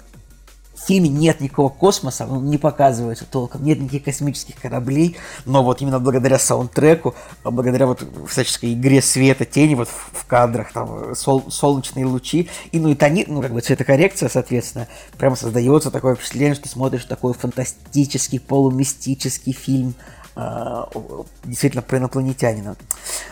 [0.90, 6.00] фильме нет никакого космоса, он не показывается толком, нет никаких космических кораблей, но вот именно
[6.00, 7.14] благодаря саундтреку,
[7.44, 12.90] благодаря вот всяческой игре света, тени вот в, кадрах, там сол, солнечные лучи, и ну
[12.90, 14.88] и тони, ну как бы цветокоррекция, соответственно,
[15.20, 19.94] прямо создается такое впечатление, что ты смотришь такой фантастический, полумистический фильм,
[20.36, 20.84] э,
[21.44, 22.76] действительно про инопланетянина.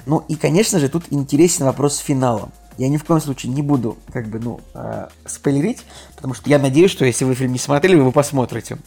[0.05, 2.51] Ну и, конечно же, тут интересен вопрос с финалом.
[2.77, 5.83] Я ни в коем случае не буду, как бы, ну, э, спойлерить,
[6.15, 8.77] потому что я надеюсь, что если вы фильм не смотрели, вы его посмотрите.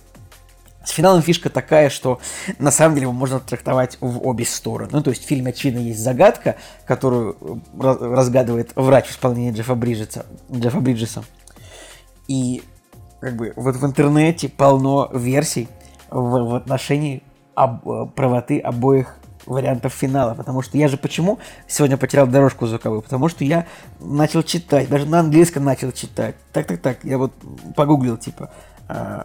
[0.85, 2.21] С финалом фишка такая, что
[2.59, 4.91] на самом деле его можно трактовать в обе стороны.
[4.93, 6.57] Ну, то есть в фильме, очевидно, есть загадка,
[6.87, 10.25] которую разгадывает врач в исполнении Джеффа Бриджеса.
[10.51, 11.25] Джеффа Бриджеса.
[12.29, 12.62] И
[13.21, 15.69] как бы вот в интернете полно версий
[16.11, 17.23] в, в отношении
[17.55, 19.17] об, э, правоты обоих
[19.51, 23.02] вариантов финала, потому что я же почему сегодня потерял дорожку звуковую?
[23.02, 23.66] Потому что я
[23.98, 26.36] начал читать, даже на английском начал читать.
[26.52, 27.32] Так, так, так, я вот
[27.74, 28.51] погуглил, типа,
[28.89, 29.22] э,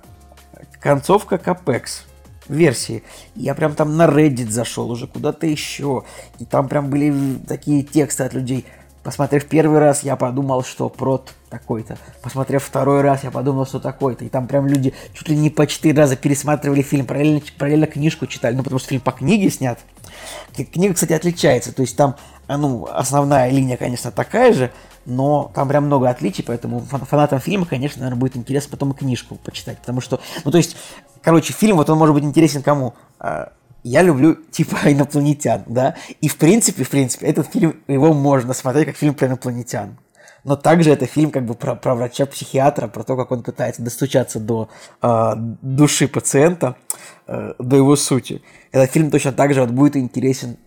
[0.80, 2.04] концовка Капекс
[2.48, 3.04] версии.
[3.36, 6.04] Я прям там на Reddit зашел уже куда-то еще.
[6.40, 8.66] И там прям были такие тексты от людей.
[9.04, 11.96] Посмотрев первый раз, я подумал, что прот такой-то.
[12.24, 14.26] Посмотрев второй раз, я подумал, что такой-то.
[14.26, 18.26] И там прям люди чуть ли не по четыре раза пересматривали фильм, параллельно, параллельно книжку
[18.26, 18.56] читали.
[18.56, 19.80] Ну, потому что фильм по книге снят.
[20.74, 21.74] Книга, кстати, отличается.
[21.74, 22.16] То есть там,
[22.48, 24.72] а, ну, основная линия, конечно, такая же,
[25.06, 29.36] но там прям много отличий, поэтому фанатам фильма, конечно, наверное, будет интересно потом и книжку
[29.36, 29.80] почитать.
[29.80, 30.76] Потому что, ну, то есть,
[31.22, 32.94] короче, фильм, вот он может быть интересен кому?
[33.20, 33.52] а,
[33.84, 38.88] я люблю типа инопланетян, да, и в принципе, в принципе, этот фильм, его можно смотреть
[38.88, 39.98] как фильм про инопланетян.
[40.46, 44.40] Но также это фильм как бы про, про врача-психиатра, про то, как он пытается достучаться
[44.40, 44.70] до
[45.02, 46.76] э, души пациента,
[47.26, 48.44] э, до его сути.
[48.72, 50.58] Этот фильм точно так же вот будет интересен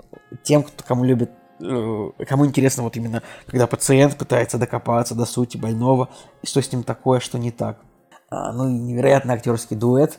[0.43, 1.31] тем, кто, кому любит
[1.61, 6.09] э, кому интересно вот именно, когда пациент пытается докопаться до сути больного,
[6.43, 7.79] и что с ним такое, что не так.
[8.31, 10.19] А, ну и невероятный актерский дуэт,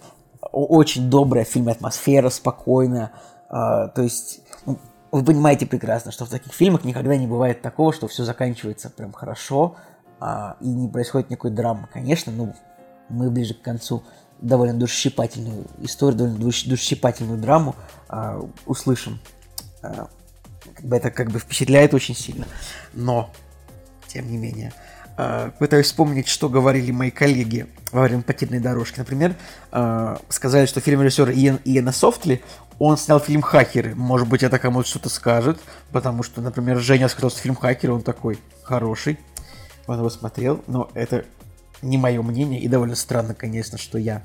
[0.53, 3.11] очень добрая в фильме атмосфера, спокойная,
[3.49, 4.79] а, то есть ну,
[5.11, 9.11] вы понимаете прекрасно, что в таких фильмах никогда не бывает такого, что все заканчивается прям
[9.11, 9.75] хорошо
[10.19, 11.87] а, и не происходит никакой драмы.
[11.91, 12.53] Конечно, ну,
[13.09, 14.03] мы ближе к концу
[14.39, 17.75] довольно душесчипательную историю, довольно душесчипательную драму
[18.07, 19.19] а, услышим.
[19.81, 20.09] А,
[20.91, 22.45] это как бы впечатляет очень сильно.
[22.93, 23.29] Но,
[24.07, 24.73] тем не менее,
[25.59, 28.99] пытаюсь вспомнить, что говорили мои коллеги во время «Потерянной дорожки».
[28.99, 29.35] Например,
[29.71, 32.41] а, сказали, что фильм режиссера Иэн, Иэна Софтли,
[32.77, 33.95] он снял фильм «Хакеры».
[33.95, 35.59] Может быть, это кому-то что-то скажет,
[35.91, 39.19] потому что, например, Женя сказал, что фильм «Хакеры», он такой хороший.
[39.87, 41.25] Он его смотрел, но это
[41.81, 44.23] не мое мнение, и довольно странно, конечно, что я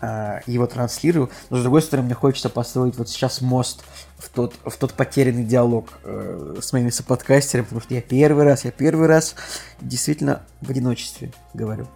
[0.00, 1.30] э, его транслирую.
[1.50, 3.82] Но, с другой стороны, мне хочется построить вот сейчас мост
[4.18, 8.64] в тот, в тот потерянный диалог э, с моими соподкастерами, потому что я первый раз,
[8.64, 9.34] я первый раз
[9.80, 11.86] действительно в одиночестве говорю.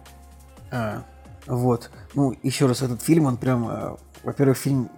[0.71, 1.03] А,
[1.47, 1.89] вот.
[2.13, 3.69] Ну, еще раз, этот фильм, он прям...
[3.69, 4.89] Э, во-первых, фильм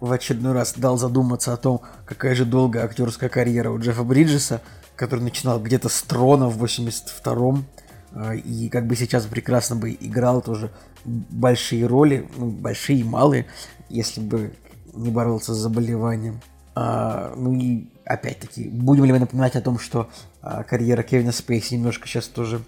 [0.00, 4.60] в очередной раз дал задуматься о том, какая же долгая актерская карьера у Джеффа Бриджеса,
[4.94, 7.66] который начинал где-то с трона в 82-м,
[8.12, 10.70] а, и как бы сейчас прекрасно бы играл тоже
[11.06, 13.46] большие роли, ну, большие и малые,
[13.88, 14.54] если бы
[14.94, 16.40] не боролся с заболеванием.
[16.74, 20.10] А, ну и опять-таки, будем ли мы напоминать о том, что
[20.42, 22.62] а, карьера Кевина Спейси немножко сейчас тоже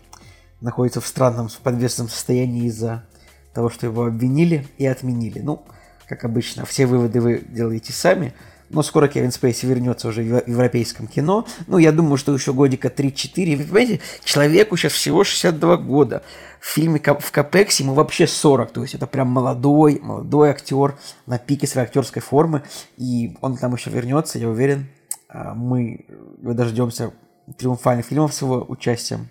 [0.60, 3.04] находится в странном, в подвесном состоянии из-за
[3.52, 5.40] того, что его обвинили и отменили.
[5.40, 5.62] Ну,
[6.06, 8.32] как обычно, все выводы вы делаете сами.
[8.70, 11.46] Но скоро Кевин Спейси вернется уже в европейском кино.
[11.66, 13.56] Ну, я думаю, что еще годика 3-4.
[13.56, 16.22] Вы понимаете, человеку сейчас всего 62 года.
[16.60, 18.70] В фильме в Капексе ему вообще 40.
[18.72, 20.96] То есть это прям молодой, молодой актер
[21.26, 22.62] на пике своей актерской формы.
[22.96, 24.88] И он там еще вернется, я уверен.
[25.28, 26.04] А, мы
[26.42, 27.12] дождемся
[27.56, 29.28] триумфальных фильмов с его участием.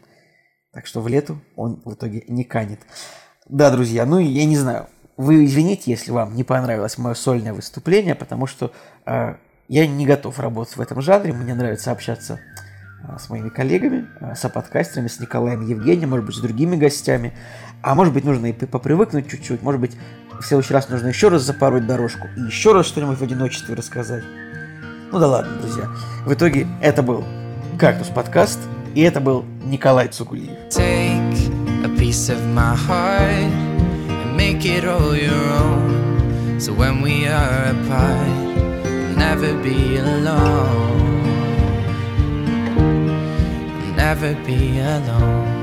[0.71, 2.79] Так что в лету он в итоге не канет.
[3.49, 4.87] Да, друзья, ну я не знаю,
[5.17, 8.71] вы извините, если вам не понравилось мое сольное выступление, потому что
[9.05, 9.35] э,
[9.67, 11.33] я не готов работать в этом жанре.
[11.33, 12.39] Мне нравится общаться
[13.03, 17.33] э, с моими коллегами, э, с подкастерами, с Николаем Евгением, может быть, с другими гостями.
[17.81, 19.63] А может быть, нужно и попривыкнуть чуть-чуть.
[19.63, 19.97] Может быть,
[20.39, 24.23] в следующий раз нужно еще раз запороть дорожку и еще раз что-нибудь в одиночестве рассказать.
[25.11, 25.87] Ну да ладно, друзья.
[26.25, 27.23] В итоге это был
[27.79, 28.59] «Кактус подкаст»,
[28.93, 30.51] и это был Николай Цугулиев.
[30.69, 33.66] Take a piece of my heart.
[34.37, 36.61] Make it all your own.
[36.61, 38.27] So when we are apart,
[38.83, 41.23] we'll never be alone.
[43.79, 45.56] We'll never be alone.